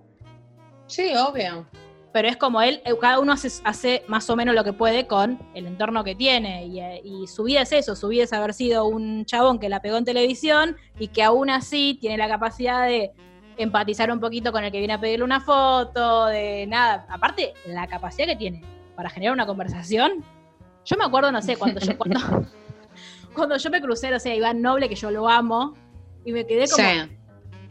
Sí, 0.88 1.14
obvio. 1.16 1.68
Pero 2.14 2.28
es 2.28 2.38
como 2.38 2.62
él, 2.62 2.82
eh, 2.86 2.94
cada 3.00 3.20
uno 3.20 3.34
hace, 3.34 4.04
más 4.08 4.30
o 4.30 4.36
menos 4.36 4.56
lo 4.56 4.64
que 4.64 4.74
puede 4.74 5.08
con 5.08 5.40
el 5.54 5.68
entorno 5.68 6.04
que 6.04 6.16
tiene. 6.16 6.66
Y, 6.66 6.80
eh, 6.80 7.02
y, 7.04 7.28
su 7.28 7.44
vida 7.44 7.62
es 7.62 7.72
eso, 7.72 7.96
su 7.96 8.08
vida 8.08 8.24
es 8.24 8.34
haber 8.34 8.54
sido 8.54 8.86
un 8.86 9.26
chabón 9.26 9.60
que 9.60 9.70
la 9.70 9.82
pegó 9.82 9.98
en 9.98 10.06
televisión 10.06 10.78
y 10.98 11.10
que 11.10 11.24
aún 11.24 11.50
así 11.50 11.98
tiene 12.00 12.18
la 12.18 12.28
capacidad 12.28 12.88
de 12.88 13.12
empatizar 13.58 14.12
un 14.12 14.20
poquito 14.20 14.52
con 14.52 14.64
el 14.64 14.72
que 14.72 14.80
viene 14.80 14.94
a 14.94 15.00
pedirle 15.00 15.26
una 15.26 15.42
foto, 15.42 16.28
de 16.28 16.66
nada. 16.68 17.06
Aparte, 17.10 17.54
la 17.66 17.88
capacidad 17.88 18.28
que 18.28 18.36
tiene 18.36 18.64
para 18.96 19.10
generar 19.10 19.34
una 19.34 19.46
conversación. 19.46 20.24
Yo 20.86 20.98
me 20.98 21.06
acuerdo, 21.06 21.32
no 21.32 21.42
sé, 21.42 21.58
cuando 21.58 21.80
yo, 21.80 21.98
cuando, 21.98 22.20
cuando 23.36 23.58
yo 23.58 23.70
me 23.70 23.82
crucé, 23.82 24.14
o 24.14 24.20
sea, 24.20 24.34
Iván 24.34 24.62
Noble, 24.62 24.90
que 24.90 24.96
yo 24.96 25.12
lo 25.12 25.28
amo, 25.30 25.76
y 26.26 26.32
me 26.32 26.46
quedé 26.46 26.68
como... 26.68 27.18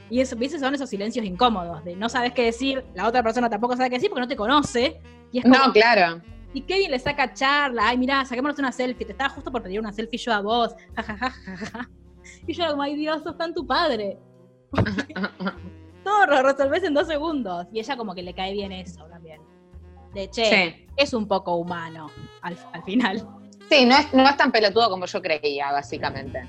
Y 0.09 0.21
eso, 0.21 0.37
¿viste? 0.37 0.59
Son 0.59 0.75
esos 0.75 0.89
silencios 0.89 1.25
incómodos, 1.25 1.85
de 1.85 1.97
no 1.97 2.09
sabes 2.09 2.33
qué 2.33 2.45
decir, 2.45 2.85
la 2.95 3.09
otra 3.09 3.23
persona 3.23 3.51
tampoco 3.51 3.77
sabe 3.77 3.91
qué 3.91 3.97
decir 3.97 4.09
porque 4.09 4.21
no 4.21 4.29
te 4.29 4.37
conoce. 4.37 5.01
Y 5.33 5.39
es 5.39 5.45
como, 5.45 5.57
no, 5.57 5.73
claro. 5.73 6.23
Y 6.55 6.63
Kevin 6.63 6.91
le 6.91 6.99
saca 6.99 7.35
charla, 7.35 7.89
ay, 7.89 7.99
mira, 7.99 8.25
saquémonos 8.25 8.59
una 8.59 8.73
selfie, 8.73 9.05
te 9.05 9.13
estaba 9.13 9.31
justo 9.31 9.51
por 9.51 9.63
pedir 9.63 9.81
una 9.81 9.93
selfie 9.93 10.19
yo 10.19 10.33
a 10.33 10.41
vos, 10.41 10.75
jajajaja. 10.97 11.91
Y 12.47 12.53
yo 12.55 12.67
como, 12.69 12.83
ay 12.83 12.97
Dios, 12.97 13.23
sos 13.23 13.37
tan 13.37 13.53
tu 13.53 13.67
padre. 13.67 14.19
Todo 16.05 16.27
lo 16.27 16.43
resolvés 16.43 16.85
en 16.85 16.95
dos 16.95 17.09
segundos. 17.09 17.67
Y 17.73 17.81
ella 17.81 17.97
como 17.97 18.15
que 18.15 18.23
le 18.23 18.33
cae 18.33 18.53
bien 18.53 18.73
eso 18.73 19.05
también. 19.07 19.41
De 20.15 20.31
che, 20.31 20.87
es 20.97 21.13
un 21.13 21.27
poco 21.27 21.57
humano 21.57 22.11
al, 22.43 22.57
final. 22.85 23.29
Sí, 23.69 23.85
no 23.85 23.97
es, 23.97 24.15
no 24.15 24.27
es 24.27 24.37
tan 24.37 24.53
pelotudo 24.53 24.89
como 24.89 25.07
yo 25.07 25.21
creía, 25.21 25.73
básicamente. 25.73 26.47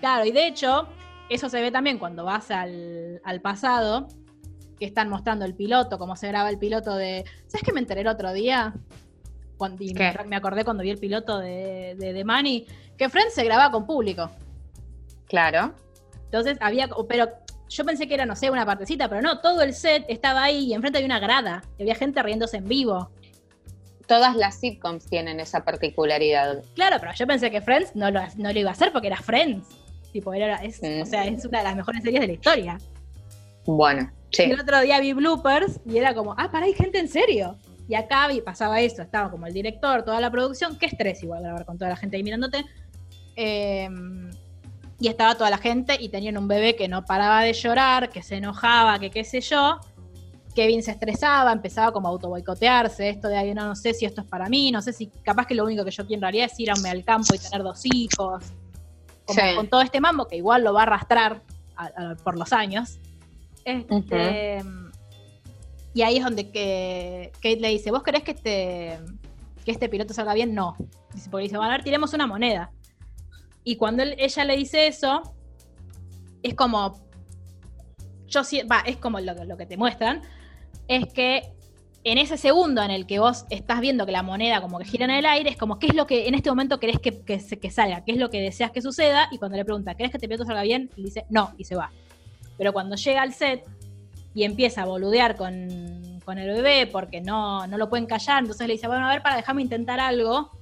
Claro, 0.00 0.24
y 0.24 0.32
de 0.32 0.48
hecho, 0.48 0.88
eso 1.28 1.48
se 1.48 1.60
ve 1.60 1.70
también 1.70 1.98
cuando 1.98 2.24
vas 2.24 2.50
al, 2.50 3.20
pasado, 3.42 4.08
que 4.78 4.86
están 4.86 5.08
mostrando 5.08 5.44
el 5.44 5.54
piloto, 5.54 5.98
cómo 5.98 6.16
se 6.16 6.28
graba 6.28 6.50
el 6.50 6.58
piloto 6.58 6.94
de. 6.94 7.24
¿Sabes 7.46 7.64
qué 7.64 7.72
me 7.72 7.80
enteré 7.80 8.02
el 8.02 8.08
otro 8.08 8.32
día? 8.32 8.74
Cuando, 9.56 9.82
me, 10.26 10.36
acordé 10.36 10.64
cuando 10.64 10.82
vi 10.82 10.90
el 10.90 10.98
piloto 10.98 11.38
de, 11.38 11.96
de 11.98 12.24
Money, 12.24 12.66
que 12.96 13.08
Friends 13.08 13.34
se 13.34 13.44
grababa 13.44 13.72
con 13.72 13.86
público. 13.86 14.30
Claro. 15.28 15.74
Entonces 16.24 16.58
había, 16.60 16.88
pero 17.08 17.28
yo 17.68 17.84
pensé 17.84 18.06
que 18.06 18.14
era, 18.14 18.26
no 18.26 18.36
sé, 18.36 18.50
una 18.50 18.66
partecita, 18.66 19.08
pero 19.08 19.22
no, 19.22 19.40
todo 19.40 19.62
el 19.62 19.74
set 19.74 20.04
estaba 20.08 20.44
ahí 20.44 20.66
y 20.66 20.74
enfrente 20.74 20.98
había 20.98 21.06
una 21.06 21.18
grada, 21.18 21.62
y 21.78 21.82
había 21.82 21.94
gente 21.94 22.22
riéndose 22.22 22.58
en 22.58 22.68
vivo. 22.68 23.10
Todas 24.06 24.36
las 24.36 24.60
sitcoms 24.60 25.06
tienen 25.06 25.40
esa 25.40 25.64
particularidad. 25.64 26.62
Claro, 26.74 26.98
pero 27.00 27.12
yo 27.14 27.26
pensé 27.26 27.50
que 27.50 27.60
Friends 27.60 27.96
no 27.96 28.10
lo, 28.10 28.20
no 28.36 28.52
lo 28.52 28.58
iba 28.58 28.70
a 28.70 28.72
hacer 28.72 28.92
porque 28.92 29.08
era 29.08 29.16
Friends. 29.16 29.66
Tipo, 30.16 30.32
era, 30.32 30.56
es, 30.64 30.78
o 30.78 31.04
sea, 31.04 31.26
es 31.26 31.44
una 31.44 31.58
de 31.58 31.64
las 31.64 31.76
mejores 31.76 32.02
series 32.02 32.22
de 32.22 32.26
la 32.26 32.32
historia. 32.32 32.78
Bueno, 33.66 34.10
sí. 34.30 34.44
el 34.44 34.58
otro 34.58 34.80
día 34.80 34.98
vi 34.98 35.12
bloopers 35.12 35.78
y 35.84 35.98
era 35.98 36.14
como, 36.14 36.34
ah, 36.38 36.50
para, 36.50 36.64
hay 36.64 36.72
gente 36.72 36.98
en 36.98 37.06
serio. 37.06 37.58
Y 37.86 37.96
acá 37.96 38.26
vi, 38.26 38.40
pasaba 38.40 38.80
eso, 38.80 39.02
estaba 39.02 39.30
como 39.30 39.46
el 39.46 39.52
director, 39.52 40.04
toda 40.04 40.18
la 40.22 40.30
producción, 40.30 40.78
qué 40.78 40.86
estrés 40.86 41.22
igual 41.22 41.42
grabar 41.42 41.66
con 41.66 41.76
toda 41.76 41.90
la 41.90 41.96
gente 41.96 42.16
ahí 42.16 42.22
mirándote. 42.22 42.64
Em, 43.34 44.30
y 44.98 45.08
estaba 45.08 45.34
toda 45.34 45.50
la 45.50 45.58
gente 45.58 45.98
y 46.00 46.08
tenían 46.08 46.38
un 46.38 46.48
bebé 46.48 46.76
que 46.76 46.88
no 46.88 47.04
paraba 47.04 47.42
de 47.42 47.52
llorar, 47.52 48.08
que 48.08 48.22
se 48.22 48.36
enojaba, 48.36 48.98
que 48.98 49.10
qué 49.10 49.22
sé 49.22 49.42
yo. 49.42 49.80
Kevin 50.54 50.82
se 50.82 50.92
estresaba, 50.92 51.52
empezaba 51.52 51.92
como 51.92 52.08
a 52.08 52.10
auto 52.12 52.30
boicotearse, 52.30 53.10
esto 53.10 53.28
de, 53.28 53.36
ahí 53.36 53.52
no, 53.52 53.66
no 53.66 53.76
sé 53.76 53.92
si 53.92 54.06
esto 54.06 54.22
es 54.22 54.26
para 54.26 54.48
mí, 54.48 54.72
no 54.72 54.80
sé 54.80 54.94
si 54.94 55.08
capaz 55.22 55.44
que 55.44 55.54
lo 55.54 55.66
único 55.66 55.84
que 55.84 55.90
yo 55.90 56.06
quiero 56.06 56.20
en 56.20 56.22
realidad 56.22 56.48
es 56.50 56.58
irme 56.58 56.88
al 56.88 57.04
campo 57.04 57.34
y 57.34 57.38
tener 57.38 57.62
dos 57.62 57.82
hijos 57.84 58.42
con 59.56 59.68
todo 59.68 59.82
este 59.82 60.00
mambo 60.00 60.28
que 60.28 60.36
igual 60.36 60.64
lo 60.64 60.72
va 60.72 60.80
a 60.80 60.82
arrastrar 60.84 61.42
por 62.24 62.38
los 62.38 62.52
años. 62.52 62.98
Este, 63.64 64.62
Y 65.94 66.02
ahí 66.02 66.18
es 66.18 66.24
donde 66.24 66.50
que, 66.50 67.32
Kate 67.34 67.60
le 67.60 67.68
dice, 67.68 67.90
¿vos 67.90 68.02
querés 68.02 68.22
que 68.22 68.32
este, 68.32 68.98
que 69.64 69.70
este 69.70 69.88
piloto 69.88 70.14
salga 70.14 70.34
bien? 70.34 70.54
No. 70.54 70.76
Dice, 71.14 71.30
porque 71.30 71.44
dice, 71.44 71.56
bueno, 71.56 71.72
a 71.72 71.76
ver, 71.76 71.84
tiremos 71.84 72.12
una 72.12 72.26
moneda. 72.26 72.70
Y 73.64 73.76
cuando 73.76 74.02
ella 74.02 74.44
le 74.44 74.56
dice 74.56 74.86
eso, 74.86 75.34
es 76.42 76.54
como, 76.54 77.00
yo 78.28 78.42
va, 78.70 78.80
es 78.80 78.96
como 78.98 79.18
lo, 79.20 79.44
lo 79.44 79.56
que 79.56 79.66
te 79.66 79.76
muestran, 79.76 80.22
es 80.86 81.12
que 81.12 81.55
en 82.06 82.18
ese 82.18 82.36
segundo 82.36 82.84
en 82.84 82.92
el 82.92 83.04
que 83.04 83.18
vos 83.18 83.46
estás 83.50 83.80
viendo 83.80 84.06
que 84.06 84.12
la 84.12 84.22
moneda 84.22 84.60
como 84.60 84.78
que 84.78 84.84
gira 84.84 85.06
en 85.06 85.10
el 85.10 85.26
aire, 85.26 85.50
es 85.50 85.56
como, 85.56 85.80
¿qué 85.80 85.88
es 85.88 85.94
lo 85.96 86.06
que 86.06 86.28
en 86.28 86.36
este 86.36 86.48
momento 86.48 86.78
querés 86.78 87.00
que, 87.00 87.20
que, 87.24 87.70
salga? 87.72 88.04
¿Qué 88.04 88.12
es 88.12 88.18
lo 88.18 88.30
que 88.30 88.40
deseas 88.40 88.70
que 88.70 88.80
suceda? 88.80 89.26
Y 89.32 89.38
cuando 89.38 89.56
le 89.56 89.64
pregunta, 89.64 89.96
¿querés 89.96 90.12
que 90.12 90.18
este 90.18 90.28
piloto 90.28 90.44
salga 90.44 90.62
bien? 90.62 90.88
Y 90.94 91.02
dice, 91.02 91.26
no, 91.30 91.52
y 91.58 91.64
se 91.64 91.74
va. 91.74 91.90
Pero 92.56 92.72
cuando 92.72 92.94
llega 92.94 93.22
al 93.22 93.32
set 93.32 93.64
y 94.34 94.44
empieza 94.44 94.82
a 94.82 94.86
boludear 94.86 95.34
con, 95.34 95.52
el 95.52 96.52
bebé 96.52 96.86
porque 96.86 97.20
no, 97.20 97.66
no 97.66 97.76
lo 97.76 97.88
pueden 97.88 98.06
callar, 98.06 98.38
entonces 98.38 98.68
le 98.68 98.74
dice, 98.74 98.86
bueno, 98.86 99.04
a 99.04 99.10
ver, 99.10 99.22
para 99.22 99.34
dejarme 99.34 99.62
intentar 99.62 99.98
algo. 99.98 100.52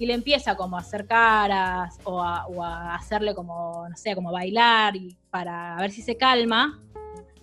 Y 0.00 0.06
le 0.06 0.14
empieza 0.14 0.56
como 0.56 0.78
a 0.78 0.80
hacer 0.80 1.06
caras 1.06 1.96
o 2.02 2.20
a, 2.20 2.46
o 2.48 2.64
a 2.64 2.96
hacerle 2.96 3.36
como, 3.36 3.88
no 3.88 3.96
sé, 3.96 4.16
como 4.16 4.32
bailar 4.32 4.96
y 4.96 5.16
para 5.30 5.76
ver 5.76 5.92
si 5.92 6.02
se 6.02 6.16
calma 6.16 6.80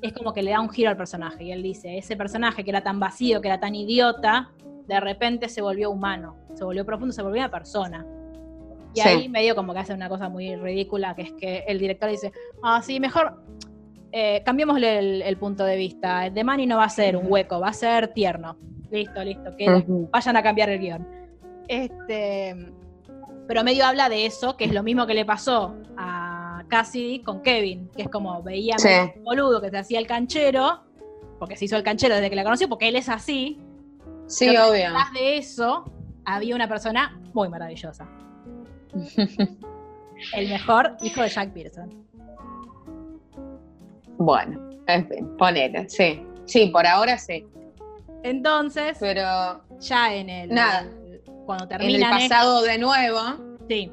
es 0.06 0.14
como 0.14 0.34
que 0.34 0.44
le 0.44 0.52
da 0.52 0.60
un 0.60 0.70
giro 0.70 0.90
al 0.90 0.98
personaje. 0.98 1.46
Y 1.46 1.52
él 1.52 1.62
dice, 1.62 1.98
ese 1.98 2.16
personaje 2.16 2.64
que 2.64 2.70
era 2.70 2.82
tan 2.82 3.00
vacío, 3.00 3.42
que 3.42 3.48
era 3.48 3.60
tan 3.60 3.76
idiota, 3.76 4.52
de 4.88 5.00
repente 5.00 5.50
se 5.50 5.62
volvió 5.62 5.92
humano, 5.92 6.36
se 6.54 6.64
volvió 6.64 6.86
profundo, 6.86 7.14
se 7.14 7.22
volvió 7.22 7.42
una 7.42 7.52
persona. 7.52 8.06
Y 8.94 9.02
ahí 9.02 9.28
medio 9.28 9.56
como 9.56 9.74
que 9.74 9.80
hace 9.80 9.94
una 9.94 10.08
cosa 10.08 10.30
muy 10.30 10.56
ridícula, 10.56 11.16
que 11.16 11.24
es 11.24 11.34
que 11.34 11.64
el 11.68 11.80
director 11.80 12.10
dice, 12.10 12.32
ah, 12.64 12.82
sí, 12.82 13.00
mejor 13.00 13.44
eh, 14.14 14.42
cambiémosle 14.46 15.28
el, 15.28 15.38
punto 15.38 15.66
de 15.66 15.76
vista. 15.76 16.30
De 16.30 16.44
Manny 16.46 16.66
no 16.66 16.78
va 16.78 16.86
a 16.86 16.90
ser 16.90 17.18
un 17.18 17.30
hueco, 17.30 17.60
va 17.60 17.70
a 17.70 17.74
ser 17.74 18.14
tierno. 18.14 18.58
Listo, 18.90 19.22
listo, 19.22 19.56
que 19.58 19.84
vayan 20.12 20.38
a 20.38 20.44
cambiar 20.44 20.70
el 20.70 20.80
guion. 20.80 21.06
Este, 21.68 22.56
pero 23.48 23.64
medio 23.64 23.86
habla 23.86 24.08
de 24.08 24.26
eso, 24.26 24.56
que 24.56 24.66
es 24.66 24.74
lo 24.74 24.84
mismo 24.84 25.06
que 25.06 25.14
le 25.14 25.26
pasó 25.26 25.76
a 25.98 26.35
Cassidy 26.68 27.20
con 27.22 27.42
Kevin, 27.42 27.90
que 27.96 28.04
es 28.04 28.10
como 28.10 28.42
veía 28.44 28.76
un 29.16 29.24
boludo 29.24 29.62
que 29.62 29.70
se 29.70 29.78
hacía 29.78 30.00
el 30.00 30.08
canchero, 30.08 30.82
porque 31.40 31.56
se 31.58 31.66
hizo 31.66 31.78
el 31.78 31.84
canchero 31.84 32.16
desde 32.16 32.30
que 32.30 32.36
la 32.36 32.44
conoció, 32.44 32.70
porque 32.70 32.88
él 32.88 32.96
es 32.96 33.10
así. 33.10 33.60
Sí, 34.28 34.50
obvio. 34.50 34.72
Detrás 34.72 35.14
de 35.14 35.38
eso 35.38 35.86
había 36.26 36.56
una 36.56 36.68
persona 36.68 37.20
muy 37.34 37.50
maravillosa. 37.50 38.08
el 40.34 40.50
mejor 40.50 40.98
hijo 41.02 41.22
de 41.22 41.30
Jack 41.30 41.54
Pearson. 41.54 42.06
Bueno, 44.18 44.70
en 44.88 45.08
fin, 45.08 45.38
ponele, 45.38 45.90
sí. 45.90 46.26
Sí, 46.46 46.68
por 46.68 46.86
ahora 46.86 47.18
sí. 47.18 47.46
Entonces, 48.24 48.98
pero 49.00 49.62
ya 49.80 50.16
en 50.16 50.30
el 50.30 50.50
nada, 50.50 50.88
cuando 51.46 51.68
termina 51.68 51.96
en 51.98 52.04
el 52.04 52.30
pasado 52.30 52.62
de 52.62 52.78
nuevo, 52.78 53.20
sí. 53.68 53.92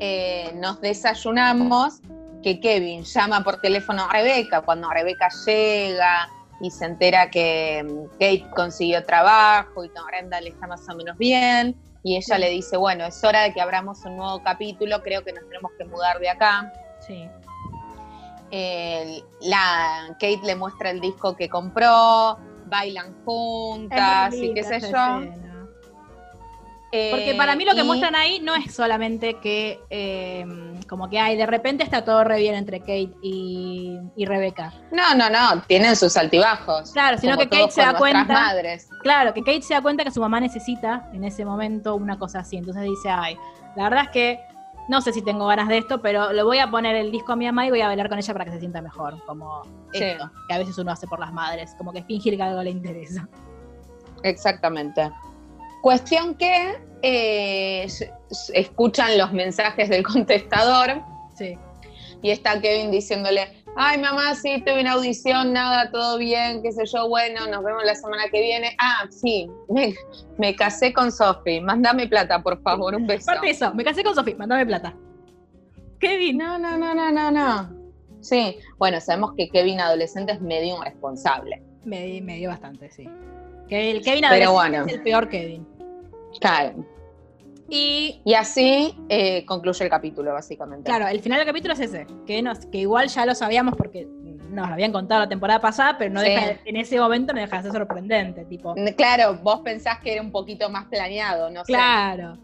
Eh, 0.00 0.52
nos 0.56 0.80
desayunamos 0.80 2.00
que 2.42 2.60
Kevin 2.60 3.02
llama 3.02 3.42
por 3.42 3.60
teléfono 3.60 4.04
a 4.04 4.12
Rebeca 4.12 4.60
cuando 4.60 4.88
Rebeca 4.90 5.28
llega 5.44 6.28
y 6.60 6.70
se 6.70 6.84
entera 6.84 7.30
que 7.30 7.84
mm, 7.84 8.10
Kate 8.12 8.46
consiguió 8.54 9.04
trabajo 9.04 9.84
y 9.84 9.88
que 9.88 10.00
Brenda 10.06 10.40
le 10.40 10.50
está 10.50 10.66
más 10.66 10.88
o 10.88 10.94
menos 10.94 11.16
bien 11.18 11.76
y 12.04 12.16
ella 12.16 12.38
le 12.38 12.50
dice, 12.50 12.76
bueno, 12.76 13.04
es 13.06 13.22
hora 13.24 13.42
de 13.42 13.52
que 13.52 13.60
abramos 13.60 14.04
un 14.04 14.16
nuevo 14.16 14.42
capítulo, 14.42 15.02
creo 15.02 15.24
que 15.24 15.32
nos 15.32 15.44
tenemos 15.48 15.72
que 15.76 15.84
mudar 15.84 16.18
de 16.20 16.28
acá. 16.30 16.72
Sí. 17.00 17.28
la 19.42 20.08
Kate 20.12 20.40
le 20.44 20.54
muestra 20.54 20.90
el 20.90 21.00
disco 21.00 21.34
que 21.34 21.48
compró, 21.48 22.38
bailan 22.66 23.14
juntas 23.24 24.34
y 24.34 24.54
qué 24.54 24.62
sé 24.62 24.80
yo. 24.80 25.47
Porque 26.90 27.34
para 27.36 27.54
mí 27.54 27.64
lo 27.64 27.74
que 27.74 27.84
muestran 27.84 28.14
ahí 28.14 28.40
no 28.40 28.54
es 28.54 28.74
solamente 28.74 29.34
que, 29.34 29.78
eh, 29.90 30.46
como 30.88 31.10
que 31.10 31.18
hay, 31.18 31.36
de 31.36 31.44
repente 31.44 31.84
está 31.84 32.02
todo 32.02 32.24
re 32.24 32.38
bien 32.38 32.54
entre 32.54 32.80
Kate 32.80 33.12
y, 33.22 33.98
y 34.16 34.24
Rebeca. 34.24 34.72
No, 34.90 35.14
no, 35.14 35.28
no, 35.28 35.62
tienen 35.66 35.96
sus 35.96 36.16
altibajos. 36.16 36.92
Claro, 36.92 37.18
sino 37.18 37.36
que 37.36 37.48
Kate 37.48 37.70
se 37.70 37.82
da 37.82 37.94
cuenta. 37.94 38.54
Claro, 39.02 39.34
que 39.34 39.40
Kate 39.40 39.62
se 39.62 39.74
da 39.74 39.82
cuenta 39.82 40.02
que 40.02 40.10
su 40.10 40.20
mamá 40.20 40.40
necesita 40.40 41.10
en 41.12 41.24
ese 41.24 41.44
momento 41.44 41.94
una 41.94 42.18
cosa 42.18 42.40
así. 42.40 42.56
Entonces 42.56 42.84
dice, 42.84 43.10
ay, 43.10 43.36
la 43.76 43.84
verdad 43.84 44.04
es 44.04 44.10
que 44.10 44.40
no 44.88 45.02
sé 45.02 45.12
si 45.12 45.20
tengo 45.20 45.46
ganas 45.46 45.68
de 45.68 45.76
esto, 45.76 46.00
pero 46.00 46.32
le 46.32 46.42
voy 46.42 46.58
a 46.58 46.70
poner 46.70 46.96
el 46.96 47.12
disco 47.12 47.32
a 47.32 47.36
mi 47.36 47.44
mamá 47.44 47.66
y 47.66 47.70
voy 47.70 47.82
a 47.82 47.88
bailar 47.88 48.08
con 48.08 48.16
ella 48.16 48.32
para 48.32 48.46
que 48.46 48.52
se 48.52 48.60
sienta 48.60 48.80
mejor. 48.80 49.22
Como 49.26 49.62
esto, 49.92 50.30
que 50.48 50.54
a 50.54 50.58
veces 50.58 50.78
uno 50.78 50.90
hace 50.90 51.06
por 51.06 51.20
las 51.20 51.34
madres, 51.34 51.74
como 51.76 51.92
que 51.92 52.02
fingir 52.02 52.36
que 52.36 52.42
algo 52.42 52.62
le 52.62 52.70
interesa. 52.70 53.28
Exactamente. 54.22 55.10
Cuestión 55.82 56.34
que 56.34 56.76
eh, 57.02 57.86
escuchan 58.52 59.16
los 59.18 59.32
mensajes 59.32 59.88
del 59.88 60.02
contestador. 60.06 61.02
Sí. 61.36 61.58
Y 62.22 62.30
está 62.30 62.60
Kevin 62.60 62.90
diciéndole, 62.90 63.62
ay 63.76 63.98
mamá, 63.98 64.34
sí, 64.34 64.60
tuve 64.66 64.80
una 64.80 64.92
audición, 64.92 65.52
nada, 65.52 65.90
todo 65.92 66.18
bien, 66.18 66.62
qué 66.62 66.72
sé 66.72 66.84
yo, 66.86 67.08
bueno, 67.08 67.46
nos 67.46 67.62
vemos 67.62 67.84
la 67.84 67.94
semana 67.94 68.24
que 68.30 68.40
viene. 68.40 68.74
Ah, 68.80 69.06
sí, 69.08 69.48
me, 70.36 70.56
casé 70.56 70.92
con 70.92 71.12
Sophie, 71.12 71.60
mándame 71.60 72.08
plata, 72.08 72.42
por 72.42 72.60
favor, 72.62 72.96
un 72.96 73.06
beso. 73.06 73.26
Parte 73.26 73.50
eso, 73.50 73.72
me 73.74 73.84
casé 73.84 74.02
con 74.02 74.16
Sophie, 74.16 74.34
mándame 74.34 74.66
plata. 74.66 74.96
Kevin. 76.00 76.38
No, 76.38 76.58
no, 76.58 76.76
no, 76.76 76.94
no, 76.94 77.10
no, 77.10 77.30
no. 77.30 77.78
Sí, 78.20 78.58
bueno, 78.78 79.00
sabemos 79.00 79.32
que 79.36 79.48
Kevin 79.48 79.80
adolescente 79.80 80.32
es 80.32 80.40
medio 80.40 80.78
irresponsable. 80.78 81.62
Me, 81.84 82.20
me 82.22 82.36
dio 82.36 82.48
bastante, 82.50 82.90
sí. 82.90 83.08
Que 83.68 83.90
el 83.90 84.02
Kevin 84.02 84.24
Pero 84.28 84.52
bueno. 84.52 84.84
es 84.86 84.92
el 84.94 85.02
peor 85.02 85.28
Kevin. 85.28 85.66
Claro. 86.40 86.84
Y 87.70 88.22
Y 88.24 88.34
así 88.34 88.94
eh, 89.10 89.44
concluye 89.44 89.84
el 89.84 89.90
capítulo, 89.90 90.32
básicamente. 90.32 90.84
claro, 90.88 91.06
el 91.08 91.20
final 91.20 91.38
del 91.38 91.46
capítulo 91.46 91.74
es 91.74 91.80
ese, 91.80 92.06
que, 92.26 92.40
nos, 92.42 92.60
que 92.66 92.78
igual 92.78 93.08
ya 93.08 93.26
lo 93.26 93.34
sabíamos 93.34 93.74
porque 93.76 94.06
nos 94.50 94.66
lo 94.68 94.72
habían 94.72 94.90
contado 94.92 95.20
la 95.20 95.28
temporada 95.28 95.60
pasada, 95.60 95.98
pero 95.98 96.10
no 96.14 96.20
Sí. 96.20 96.30
deja 96.30 96.46
de- 96.46 96.60
en 96.64 96.76
ese 96.76 96.98
momento 96.98 97.34
no 97.34 97.40
deja 97.40 97.58
de 97.58 97.62
ser 97.64 97.72
sorprendente, 97.72 98.46
tipo. 98.46 98.74
Claro, 98.96 99.38
vos 99.42 99.60
pensás 99.60 99.98
que 100.00 100.14
era 100.14 100.22
un 100.22 100.32
poquito 100.32 100.70
más 100.70 100.86
planeado, 100.86 101.50
no 101.50 101.62
sé. 101.66 101.72
Claro. 101.74 102.38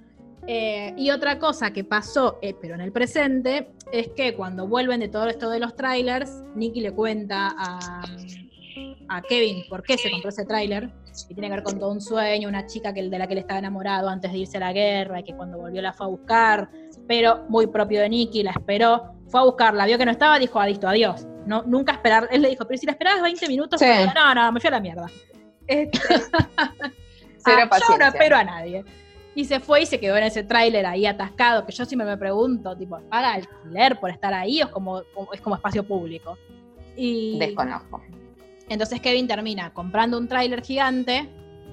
Eh, 0.47 0.93
y 0.99 1.11
otra 1.11 1.39
cosa 1.39 1.73
que 1.73 1.85
pasó, 1.85 2.39
eh, 2.43 2.55
pero 2.61 2.75
en 2.75 2.83
el 2.83 2.93
presente, 2.93 3.71
es 3.93 4.09
que 4.09 4.35
cuando 4.35 4.69
vuelven 4.69 5.01
de 5.01 5.09
todo 5.09 5.27
esto 5.29 5.49
de 5.49 5.59
los 5.59 5.75
trailers, 5.75 6.43
Nicky 6.55 6.83
le 6.83 6.93
cuenta 6.93 7.55
a, 7.57 8.03
a 9.09 9.23
Kevin 9.23 9.65
por 9.69 9.83
qué 9.83 9.97
se 9.97 10.11
compró 10.11 10.31
ese 10.31 10.45
tráiler, 10.45 10.89
que 11.29 11.35
tiene 11.35 11.49
que 11.49 11.55
ver 11.55 11.63
con 11.63 11.79
todo 11.79 11.91
un 11.91 12.01
sueño, 12.01 12.49
una 12.49 12.67
chica 12.67 12.93
que, 12.93 13.03
de 13.03 13.19
la 13.19 13.27
que 13.27 13.35
él 13.35 13.39
estaba 13.39 13.59
enamorado 13.59 14.09
antes 14.09 14.33
de 14.33 14.39
irse 14.39 14.57
a 14.57 14.61
la 14.61 14.73
guerra, 14.73 15.21
y 15.21 15.25
que 15.25 15.35
cuando 15.35 15.59
volvió 15.59 15.83
la 15.83 15.93
fue 15.93 16.07
a 16.07 16.09
buscar, 16.09 16.69
pero 17.07 17.45
muy 17.49 17.67
propio 17.67 18.01
de 18.01 18.09
Nicky, 18.09 18.43
la 18.43 18.53
esperó, 18.53 19.15
fue 19.29 19.41
a 19.41 19.45
buscarla, 19.45 19.87
vio 19.87 19.99
que 19.99 20.05
no 20.05 20.11
estaba, 20.13 20.39
dijo, 20.39 20.59
adicto, 20.59 20.89
adiós. 20.89 21.27
No, 21.47 21.63
nunca 21.63 21.93
esperar, 21.93 22.29
él 22.31 22.43
le 22.43 22.49
dijo, 22.49 22.65
pero 22.67 22.79
si 22.79 22.87
la 22.87 22.93
esperabas 22.93 23.23
20 23.23 23.49
minutos, 23.49 23.81
Sí. 23.81 23.87
no, 24.15 24.35
no, 24.35 24.53
me 24.53 24.61
fui 24.61 24.69
a 24.69 24.71
la 24.71 24.81
mierda. 24.81 25.07
Este, 25.67 25.99
Cero 27.45 27.69
Ah, 27.71 27.79
yo 27.89 27.99
no 27.99 28.07
espero 28.07 28.37
a 28.37 28.45
nadie. 28.45 28.85
Y 29.35 29.45
se 29.45 29.59
fue 29.61 29.83
y 29.83 29.87
se 29.87 29.99
quedó 29.99 30.17
en 30.17 30.25
ese 30.25 30.45
tráiler 30.45 30.87
ahí 30.87 31.07
atascado, 31.07 31.67
que 31.67 31.73
yo 31.73 31.85
siempre 31.85 32.07
me 32.07 32.17
pregunto, 32.17 32.77
tipo, 32.77 33.01
¿paga 33.11 33.35
alquiler 33.35 33.99
por 33.99 34.11
estar 34.11 34.33
ahí 34.33 34.63
o 34.63 34.67
es 34.67 34.71
como, 34.71 35.03
es 35.33 35.41
como 35.41 35.57
espacio 35.57 35.83
público? 35.85 36.39
Y 36.97 37.39
Desconozco. 37.39 38.01
Entonces 38.69 39.01
Kevin 39.01 39.27
termina 39.27 39.73
comprando 39.73 40.19
un 40.19 40.29
tráiler 40.29 40.63
gigante, 40.65 41.29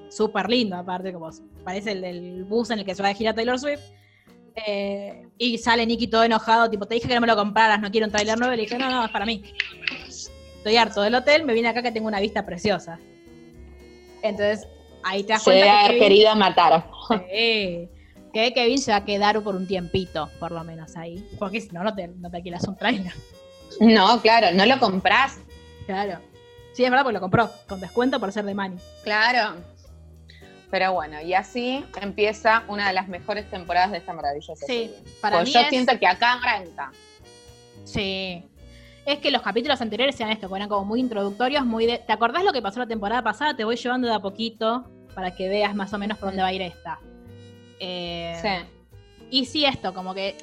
súper 0.09 0.49
lindo 0.49 0.75
aparte, 0.75 1.13
como 1.13 1.29
parece 1.63 1.91
el 1.93 2.01
del 2.01 2.43
bus 2.43 2.69
en 2.71 2.79
el 2.79 2.85
que 2.85 2.95
se 2.95 3.01
va 3.03 3.09
de 3.09 3.15
gira 3.15 3.33
Taylor 3.33 3.59
Swift, 3.59 3.81
eh, 4.67 5.27
y 5.37 5.57
sale 5.57 5.85
Nicky 5.85 6.07
todo 6.07 6.23
enojado, 6.23 6.69
tipo, 6.69 6.85
te 6.85 6.95
dije 6.95 7.07
que 7.07 7.15
no 7.15 7.21
me 7.21 7.27
lo 7.27 7.35
compraras, 7.37 7.79
no 7.79 7.89
quiero 7.91 8.07
un 8.07 8.11
tráiler 8.11 8.37
nuevo, 8.37 8.53
y 8.53 8.57
le 8.57 8.63
dije, 8.63 8.77
no, 8.77 8.89
no, 8.89 9.05
es 9.05 9.11
para 9.11 9.25
mí. 9.25 9.41
Estoy 10.07 10.75
harto 10.75 11.01
del 11.01 11.15
hotel, 11.15 11.45
me 11.45 11.53
vine 11.53 11.69
acá 11.69 11.81
que 11.81 11.91
tengo 11.91 12.07
una 12.07 12.19
vista 12.19 12.45
preciosa. 12.45 12.99
Entonces, 14.21 14.67
ahí 15.03 15.23
te 15.23 15.33
das 15.33 15.43
Se 15.43 15.51
cuenta 15.51 15.65
debe 15.65 15.71
que 15.77 15.79
haber 15.85 15.91
Kevin- 15.97 16.03
querido 16.09 16.35
matar. 16.35 16.85
Sí. 17.31 17.89
Que 18.33 18.53
Kevin 18.53 18.77
se 18.79 18.91
va 18.91 18.97
a 18.97 19.05
quedar 19.05 19.41
por 19.41 19.55
un 19.55 19.67
tiempito, 19.67 20.29
por 20.39 20.51
lo 20.51 20.63
menos 20.63 20.95
ahí. 20.95 21.25
Porque 21.39 21.59
si 21.61 21.69
no, 21.69 21.83
no 21.83 21.93
te, 21.95 22.07
no 22.07 22.29
te 22.29 22.37
alquilas 22.37 22.67
un 22.67 22.77
trailer. 22.77 23.13
No, 23.79 24.21
claro, 24.21 24.47
no 24.53 24.65
lo 24.65 24.79
comprás. 24.79 25.39
Claro. 25.85 26.19
Sí, 26.74 26.84
es 26.86 26.89
verdad, 26.89 27.03
porque 27.03 27.13
lo 27.15 27.19
compró, 27.22 27.49
con 27.67 27.80
descuento 27.82 28.19
por 28.19 28.32
ser 28.32 28.45
de 28.45 28.53
Manny. 28.53 28.78
Claro. 29.03 29.55
Pero 30.69 30.93
bueno, 30.93 31.19
y 31.22 31.34
así 31.34 31.84
empieza 32.01 32.63
una 32.69 32.88
de 32.88 32.93
las 32.93 33.09
mejores 33.09 33.49
temporadas 33.49 33.91
de 33.91 33.97
esta 33.97 34.13
maravillosa 34.13 34.65
Sí, 34.65 34.89
serie. 34.89 34.95
para 35.19 35.38
Pues 35.38 35.49
mí 35.49 35.53
yo 35.53 35.59
es- 35.61 35.69
siento 35.69 35.99
que 35.99 36.07
acá 36.07 36.34
arranca. 36.34 36.91
Sí. 37.84 38.43
Es 39.05 39.19
que 39.19 39.32
los 39.32 39.41
capítulos 39.41 39.82
anteriores 39.82 40.17
eran 40.19 40.32
esto, 40.32 40.47
que 40.47 40.55
eran 40.55 40.69
como 40.69 40.86
muy 40.86 40.99
introductorios, 40.99 41.65
muy 41.65 41.88
de. 41.88 41.97
¿Te 41.97 42.13
acordás 42.13 42.43
lo 42.43 42.53
que 42.53 42.61
pasó 42.61 42.80
la 42.80 42.88
temporada 42.88 43.22
pasada? 43.24 43.55
Te 43.55 43.63
voy 43.65 43.76
llevando 43.76 44.07
de 44.07 44.13
a 44.13 44.19
poquito 44.19 44.86
para 45.15 45.32
que 45.36 45.49
veas 45.49 45.76
más 45.76 45.91
o 45.93 45.97
menos 45.97 46.17
por 46.17 46.30
dónde 46.30 46.41
va 46.43 46.49
a 46.49 46.53
ir 46.53 46.61
esta. 46.61 46.99
Eh, 47.80 48.38
Sí. 48.41 49.28
Y 49.32 49.45
sí, 49.45 49.65
esto, 49.65 49.93
como 49.93 50.13
que 50.13 50.38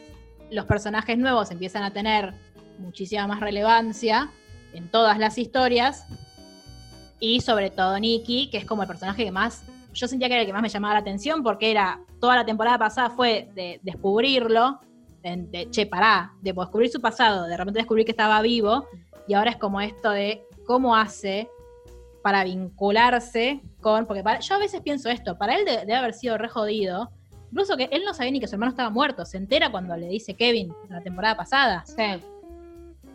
los 0.51 0.67
personajes 0.67 1.17
nuevos 1.17 1.51
empiezan 1.51 1.85
a 1.85 1.93
tener 1.93 2.35
muchísima 2.79 3.27
más 3.27 3.41
relevancia 3.41 4.29
en 4.73 4.89
todas 4.91 5.19
las 5.19 5.39
historias. 5.39 6.07
Y 7.21 7.41
sobre 7.41 7.71
todo 7.71 7.99
Nicky, 7.99 8.49
que 8.51 8.59
es 8.59 8.65
como 8.65 8.83
el 8.83 8.89
personaje 8.89 9.25
que 9.25 9.33
más. 9.33 9.65
Yo 9.93 10.07
sentía 10.07 10.29
que 10.29 10.35
era 10.35 10.41
el 10.43 10.47
que 10.47 10.53
más 10.53 10.63
me 10.63 10.69
llamaba 10.69 10.95
la 10.95 11.01
atención 11.01 11.43
porque 11.43 11.71
era. 11.71 12.01
Toda 12.21 12.35
la 12.37 12.45
temporada 12.45 12.79
pasada 12.79 13.11
fue 13.11 13.49
de 13.55 13.79
descubrirlo, 13.83 14.81
de, 15.23 15.37
de, 15.51 15.71
che, 15.71 15.87
pará, 15.87 16.33
de 16.43 16.53
descubrir 16.53 16.91
su 16.91 17.01
pasado, 17.01 17.47
de 17.47 17.57
repente 17.57 17.79
descubrir 17.79 18.05
que 18.05 18.11
estaba 18.13 18.41
vivo. 18.43 18.87
Y 19.29 19.35
ahora 19.35 19.51
es 19.51 19.57
como 19.57 19.81
esto 19.81 20.11
de 20.11 20.45
cómo 20.67 20.97
hace 20.97 21.49
para 22.23 22.45
vincularse 22.45 23.61
con. 23.81 24.07
Porque 24.07 24.23
para- 24.23 24.41
yo 24.41 24.55
a 24.55 24.59
veces 24.59 24.81
pienso 24.81 25.09
esto, 25.11 25.37
para 25.39 25.57
él 25.57 25.65
de- 25.65 25.79
debe 25.79 25.95
haber 25.97 26.15
sido 26.15 26.39
re 26.39 26.49
jodido. 26.49 27.11
Incluso 27.51 27.77
que 27.77 27.89
él 27.93 28.03
no 28.05 28.13
sabía 28.15 28.33
ni 28.33 28.41
que 28.41 28.47
su 28.49 28.57
hermano 28.57 28.71
estaba 28.71 28.91
muerto. 28.91 29.25
Se 29.25 29.37
entera 29.39 29.71
cuando 29.71 29.97
le 29.97 30.09
dice 30.09 30.35
Kevin 30.35 30.73
la 30.89 31.01
temporada 31.01 31.37
pasada. 31.37 31.85
Sí. 31.87 32.21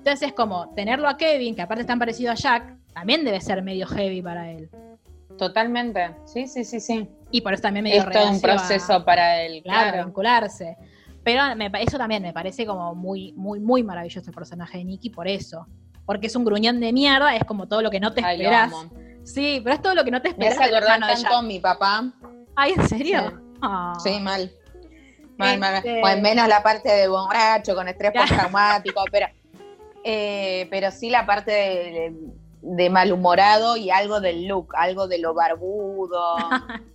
Entonces 0.04 0.28
es 0.28 0.34
como 0.34 0.68
tenerlo 0.76 1.08
a 1.08 1.16
Kevin, 1.16 1.56
que 1.56 1.62
aparte 1.62 1.80
es 1.82 1.88
tan 1.88 1.98
parecido 1.98 2.34
a 2.34 2.36
Jack, 2.36 2.76
también 2.94 3.24
debe 3.24 3.40
ser 3.40 3.62
medio 3.64 3.88
heavy 3.88 4.22
para 4.22 4.52
él. 4.52 4.70
Totalmente. 5.38 6.14
Sí, 6.26 6.46
sí, 6.46 6.66
sí, 6.66 6.82
sí. 6.82 7.08
Y 7.32 7.40
por 7.40 7.54
eso 7.54 7.62
también 7.64 7.86
medio 7.86 8.02
Es 8.02 8.10
todo 8.10 8.30
un 8.30 8.36
a- 8.36 8.42
proceso 8.42 9.06
para 9.06 9.42
él, 9.44 9.62
claro, 9.64 9.92
claro. 9.92 10.06
vincularse. 10.06 10.76
Pero 11.24 11.42
me 11.56 11.72
eso 11.80 11.98
también 11.98 12.22
me 12.22 12.34
parece 12.34 12.66
como 12.66 12.94
muy, 12.94 13.32
muy, 13.38 13.62
muy 13.62 13.82
maravilloso 13.82 14.30
el 14.30 14.36
personaje 14.36 14.78
de 14.80 14.84
Nicky 14.84 15.10
por 15.10 15.26
eso. 15.26 15.68
Porque 16.06 16.28
es 16.28 16.36
un 16.36 16.44
gruñón 16.44 16.82
de 16.82 16.92
mierda, 16.92 17.34
es 17.38 17.46
como 17.46 17.70
todo 17.70 17.82
lo 17.82 17.90
que 17.90 18.02
no 18.02 18.14
te 18.14 18.24
Ay, 18.26 18.42
esperás. 18.42 18.74
Sí, 19.24 19.62
pero 19.64 19.76
es 19.76 19.82
todo 19.82 19.96
lo 19.96 20.04
que 20.04 20.12
no 20.12 20.22
te 20.22 20.34
Me 20.36 20.48
esperás. 20.48 20.58
hace 20.58 20.66
del 20.66 20.76
acordar 20.84 21.00
tanto 21.00 21.34
a 21.38 21.42
mi 21.42 21.60
papá. 21.60 22.12
Ay, 22.58 22.74
¿en 22.76 22.90
serio? 22.90 23.22
Sí. 23.30 23.58
Ah. 23.62 23.94
Sí, 24.04 24.20
mal. 24.20 24.52
Mal, 25.38 25.58
mal, 25.58 25.60
mal. 25.60 25.76
Este- 25.78 26.02
O 26.04 26.08
en 26.10 26.22
menos 26.22 26.46
la 26.50 26.62
parte 26.62 26.92
de 26.92 27.08
borracho, 27.08 27.74
con 27.74 27.88
estrés 27.88 28.12
postraumático, 28.12 29.02
pero, 29.10 29.28
eh, 30.04 30.68
pero 30.70 30.92
sí 30.92 31.10
la 31.10 31.26
parte 31.26 31.52
de, 31.52 32.14
de 32.62 32.90
malhumorado 32.90 33.78
y 33.78 33.90
algo 33.90 34.22
del 34.22 34.48
look, 34.48 34.74
algo 34.76 35.08
de 35.08 35.20
lo 35.20 35.34
barbudo. 35.34 36.36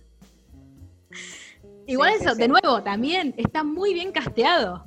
Igual 1.87 2.13
Sí, 2.19 2.23
eso, 2.23 2.35
sí. 2.35 2.41
de 2.41 2.47
nuevo, 2.47 2.83
también 2.83 3.33
está 3.37 3.63
muy 3.63 3.93
bien 3.93 4.11
casteado. 4.11 4.85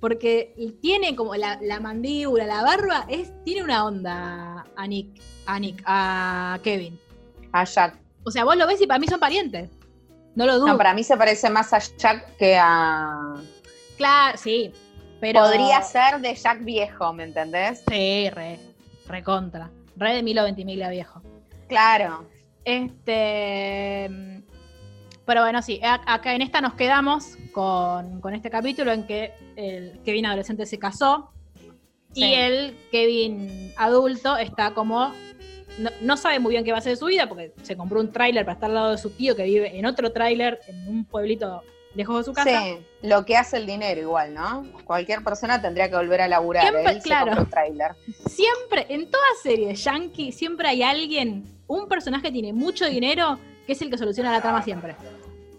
Porque 0.00 0.54
tiene 0.80 1.14
como 1.14 1.36
la, 1.36 1.58
la 1.62 1.78
mandíbula, 1.78 2.44
la 2.44 2.62
barba, 2.62 3.06
es, 3.08 3.32
tiene 3.44 3.62
una 3.62 3.86
onda 3.86 4.66
a 4.76 4.86
Nick, 4.86 5.20
a 5.46 5.60
Nick, 5.60 5.82
a 5.86 6.58
Kevin. 6.62 6.98
A 7.52 7.64
Jack. 7.64 7.98
O 8.24 8.30
sea, 8.30 8.44
vos 8.44 8.56
lo 8.56 8.66
ves 8.66 8.80
y 8.80 8.86
para 8.86 8.98
mí 8.98 9.06
son 9.06 9.20
parientes. 9.20 9.70
No 10.34 10.44
lo 10.44 10.56
dudo. 10.56 10.66
No, 10.66 10.76
para 10.76 10.92
mí 10.92 11.04
se 11.04 11.16
parece 11.16 11.48
más 11.50 11.72
a 11.72 11.78
Jack 11.78 12.36
que 12.36 12.56
a. 12.58 13.34
Claro, 13.96 14.36
sí. 14.38 14.72
Pero. 15.22 15.38
Podría 15.38 15.80
ser 15.82 16.20
de 16.20 16.34
Jack 16.34 16.64
viejo, 16.64 17.12
¿me 17.12 17.22
entendés? 17.22 17.84
Sí, 17.88 18.28
re. 18.30 18.58
Re 19.06 19.22
contra. 19.22 19.70
Re 19.94 20.14
de 20.16 20.22
Milo 20.24 20.42
Ventimiglia 20.42 20.90
viejo. 20.90 21.22
Claro. 21.68 22.26
Este. 22.64 24.10
Pero 25.24 25.42
bueno, 25.42 25.62
sí, 25.62 25.80
acá 25.84 26.34
en 26.34 26.42
esta 26.42 26.60
nos 26.60 26.74
quedamos 26.74 27.36
con, 27.52 28.20
con 28.20 28.34
este 28.34 28.50
capítulo 28.50 28.90
en 28.90 29.06
que 29.06 29.32
el 29.54 30.00
Kevin 30.04 30.26
adolescente 30.26 30.66
se 30.66 30.80
casó 30.80 31.30
Sí. 32.14 32.24
y 32.24 32.34
el 32.34 32.76
Kevin 32.90 33.72
adulto 33.76 34.36
está 34.36 34.74
como. 34.74 35.12
No, 35.78 35.90
no 36.00 36.16
sabe 36.16 36.40
muy 36.40 36.50
bien 36.50 36.64
qué 36.64 36.72
va 36.72 36.78
a 36.78 36.80
hacer 36.80 36.94
de 36.94 36.96
su 36.96 37.06
vida 37.06 37.28
porque 37.28 37.54
se 37.62 37.76
compró 37.76 38.00
un 38.00 38.10
tráiler 38.10 38.44
para 38.44 38.54
estar 38.54 38.68
al 38.70 38.74
lado 38.74 38.90
de 38.90 38.98
su 38.98 39.10
tío 39.10 39.36
que 39.36 39.44
vive 39.44 39.78
en 39.78 39.86
otro 39.86 40.10
tráiler 40.10 40.58
en 40.66 40.88
un 40.88 41.04
pueblito 41.04 41.62
lejos 41.94 42.18
de 42.18 42.24
su 42.24 42.32
casa. 42.32 42.50
Sí, 42.62 42.78
lo 43.02 43.24
que 43.24 43.36
hace 43.36 43.56
el 43.58 43.66
dinero 43.66 44.00
igual, 44.00 44.34
¿no? 44.34 44.64
Cualquier 44.84 45.22
persona 45.22 45.60
tendría 45.60 45.88
que 45.90 45.96
volver 45.96 46.20
a 46.22 46.28
laburar. 46.28 46.62
Siempre, 46.62 46.92
Él 46.92 47.02
se 47.02 47.08
claro. 47.08 47.46
tráiler. 47.46 47.92
Siempre, 48.26 48.86
en 48.88 49.10
toda 49.10 49.24
serie 49.42 49.74
yankee, 49.74 50.32
siempre 50.32 50.68
hay 50.68 50.82
alguien, 50.82 51.44
un 51.66 51.88
personaje 51.88 52.24
que 52.24 52.32
tiene 52.32 52.52
mucho 52.52 52.86
dinero 52.86 53.38
que 53.66 53.72
es 53.74 53.82
el 53.82 53.90
que 53.90 53.98
soluciona 53.98 54.32
la 54.32 54.40
trama 54.40 54.62
siempre. 54.62 54.96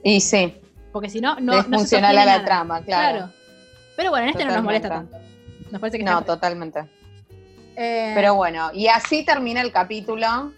Y 0.03 0.19
sí, 0.19 0.59
Porque 0.91 1.09
si 1.09 1.21
no, 1.21 1.39
no, 1.39 1.53
es 1.53 1.67
no 1.69 1.77
se 1.77 1.83
funcional 1.85 2.17
a 2.17 2.21
sostiene 2.21 2.25
la 2.25 2.25
nada. 2.25 2.45
trama, 2.45 2.81
claro. 2.83 3.29
Pero 3.95 4.09
bueno, 4.09 4.25
en 4.25 4.29
este 4.31 4.43
no 4.45 4.53
nos 4.55 4.63
molesta 4.63 4.89
tanto. 4.89 5.17
Nos 5.71 5.79
parece 5.79 5.97
que 5.99 6.03
No, 6.03 6.21
totalmente. 6.23 6.83
Eh, 7.75 8.11
Pero 8.13 8.35
bueno, 8.35 8.69
y 8.73 8.87
así 8.87 9.23
termina 9.25 9.61
el 9.61 9.71
capítulo 9.71 10.51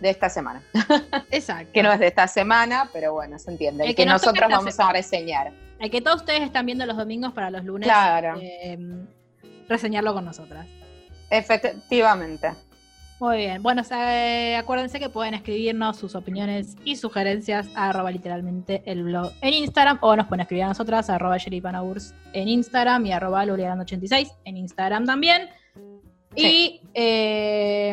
de 0.00 0.10
esta 0.10 0.28
semana. 0.28 0.62
Exacto. 1.30 1.70
Que 1.72 1.82
no 1.82 1.92
es 1.92 1.98
de 1.98 2.06
esta 2.08 2.26
semana, 2.26 2.88
pero 2.92 3.12
bueno, 3.12 3.38
se 3.38 3.50
entiende. 3.50 3.84
El 3.84 3.90
El 3.90 3.96
que 3.96 4.06
nosotros 4.06 4.48
vamos 4.50 4.74
semana. 4.74 4.90
a 4.90 4.92
reseñar. 4.94 5.52
El 5.78 5.90
que 5.90 6.00
todos 6.00 6.20
ustedes 6.20 6.42
están 6.42 6.66
viendo 6.66 6.84
los 6.86 6.96
domingos 6.96 7.32
para 7.32 7.50
los 7.50 7.64
lunes. 7.64 7.86
Claro, 7.86 8.38
eh, 8.40 8.78
reseñarlo 9.68 10.14
con 10.14 10.24
nosotras. 10.24 10.66
efectivamente. 11.30 12.52
Muy 13.20 13.38
bien. 13.38 13.62
Bueno, 13.64 13.82
eh, 13.90 14.56
acuérdense 14.56 15.00
que 15.00 15.08
pueden 15.08 15.34
escribirnos 15.34 15.96
sus 15.96 16.14
opiniones 16.14 16.76
y 16.84 16.94
sugerencias 16.94 17.66
a 17.74 17.88
arroba 17.88 18.12
literalmente 18.12 18.82
el 18.86 19.02
blog 19.02 19.32
en 19.40 19.54
Instagram 19.54 19.98
o 20.02 20.14
nos 20.14 20.28
pueden 20.28 20.42
escribir 20.42 20.64
a 20.64 20.68
nosotras 20.68 21.10
a 21.10 21.16
arroba 21.16 21.36
en 22.32 22.48
Instagram 22.48 23.06
y 23.06 23.12
arroba 23.12 23.44
Luliagando86 23.44 24.30
en 24.44 24.56
Instagram 24.56 25.04
también. 25.04 25.48
Y 26.36 26.80
eh, 26.94 27.92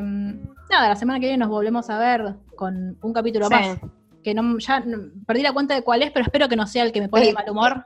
nada, 0.69 0.89
la 0.89 0.95
semana 0.95 1.19
que 1.19 1.27
viene 1.27 1.37
nos 1.37 1.49
volvemos 1.49 1.89
a 1.89 1.97
ver 1.97 2.35
con 2.55 2.97
un 3.01 3.13
capítulo 3.13 3.49
más. 3.49 3.77
Que 4.23 4.33
no, 4.33 4.57
ya 4.57 4.83
perdí 5.27 5.41
la 5.43 5.53
cuenta 5.53 5.75
de 5.75 5.83
cuál 5.83 6.01
es, 6.01 6.11
pero 6.11 6.25
espero 6.25 6.49
que 6.49 6.55
no 6.55 6.65
sea 6.65 6.83
el 6.83 6.91
que 6.91 7.01
me 7.01 7.09
pone 7.09 7.27
de 7.27 7.33
mal 7.33 7.49
humor. 7.49 7.85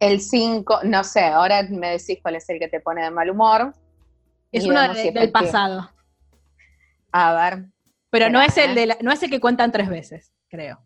El 0.00 0.20
5, 0.20 0.80
no 0.84 1.04
sé, 1.04 1.24
ahora 1.24 1.62
me 1.68 1.90
decís 1.90 2.18
cuál 2.22 2.36
es 2.36 2.48
el 2.48 2.58
que 2.58 2.68
te 2.68 2.80
pone 2.80 3.04
de 3.04 3.10
mal 3.10 3.30
humor. 3.30 3.74
Es 4.50 4.66
uno 4.66 4.80
del 4.92 5.30
pasado. 5.30 5.90
A 7.12 7.34
ver. 7.34 7.66
Pero 8.10 8.28
no 8.28 8.40
es, 8.40 8.56
el 8.56 8.74
de 8.74 8.98
no 9.02 9.12
es 9.12 9.22
el 9.22 9.30
que 9.30 9.38
cuentan 9.38 9.70
tres 9.70 9.88
veces, 9.88 10.32
creo. 10.48 10.80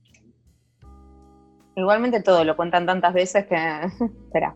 Igualmente 1.77 2.23
todo 2.23 2.45
lo 2.45 2.57
cuentan 2.57 2.87
tantas 2.87 3.15
veces 3.15 3.47
que. 3.47 3.57
Espera. 4.27 4.55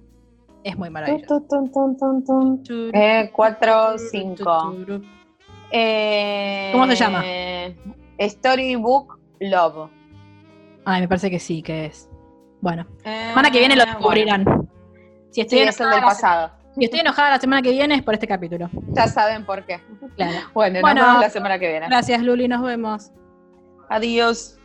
Es 0.65 0.77
muy 0.77 0.91
maravilloso. 0.91 1.47
4, 3.33 3.99
5. 3.99 4.75
Eh, 5.71 6.71
¿Cómo 6.73 6.87
se 6.87 6.97
llama? 6.97 7.23
Storybook 8.21 9.19
Love. 9.41 9.91
Ay, 10.85 11.03
me 11.03 11.09
parece 11.09 11.31
que 11.31 11.39
sí, 11.39 11.63
que 11.63 11.87
es. 11.87 12.09
Bueno, 12.61 12.87
Eh, 13.05 13.27
semana 13.29 13.51
que 13.51 13.59
viene 13.59 13.77
lo 13.77 13.83
bueno. 13.85 13.99
descubrirán. 13.99 14.69
Si 15.31 15.43
estoy, 15.43 15.59
Sí, 15.59 15.65
es 15.65 15.81
el 15.81 15.87
enojada 15.87 15.91
del 15.95 16.01
la, 16.01 16.07
pasado. 16.09 16.51
si 16.75 16.85
estoy 16.85 17.01
enojada 17.01 17.31
la 17.31 17.39
semana 17.41 17.63
que 17.63 17.71
viene 17.71 17.95
es 17.95 18.03
por 18.03 18.15
este 18.15 18.27
capítulo. 18.27 18.69
Ya 18.95 19.07
saben 19.07 19.45
por 19.45 19.65
qué. 19.65 19.81
Claro. 20.17 20.49
Bueno, 20.55 20.79
Bueno. 20.81 21.01
nos 21.01 21.07
vemos 21.09 21.23
la 21.23 21.31
semana 21.31 21.59
que 21.59 21.69
viene. 21.69 21.87
Gracias, 21.87 22.21
Luli, 22.23 22.49
nos 22.49 22.63
vemos. 22.63 23.13
Adiós. 23.91 24.59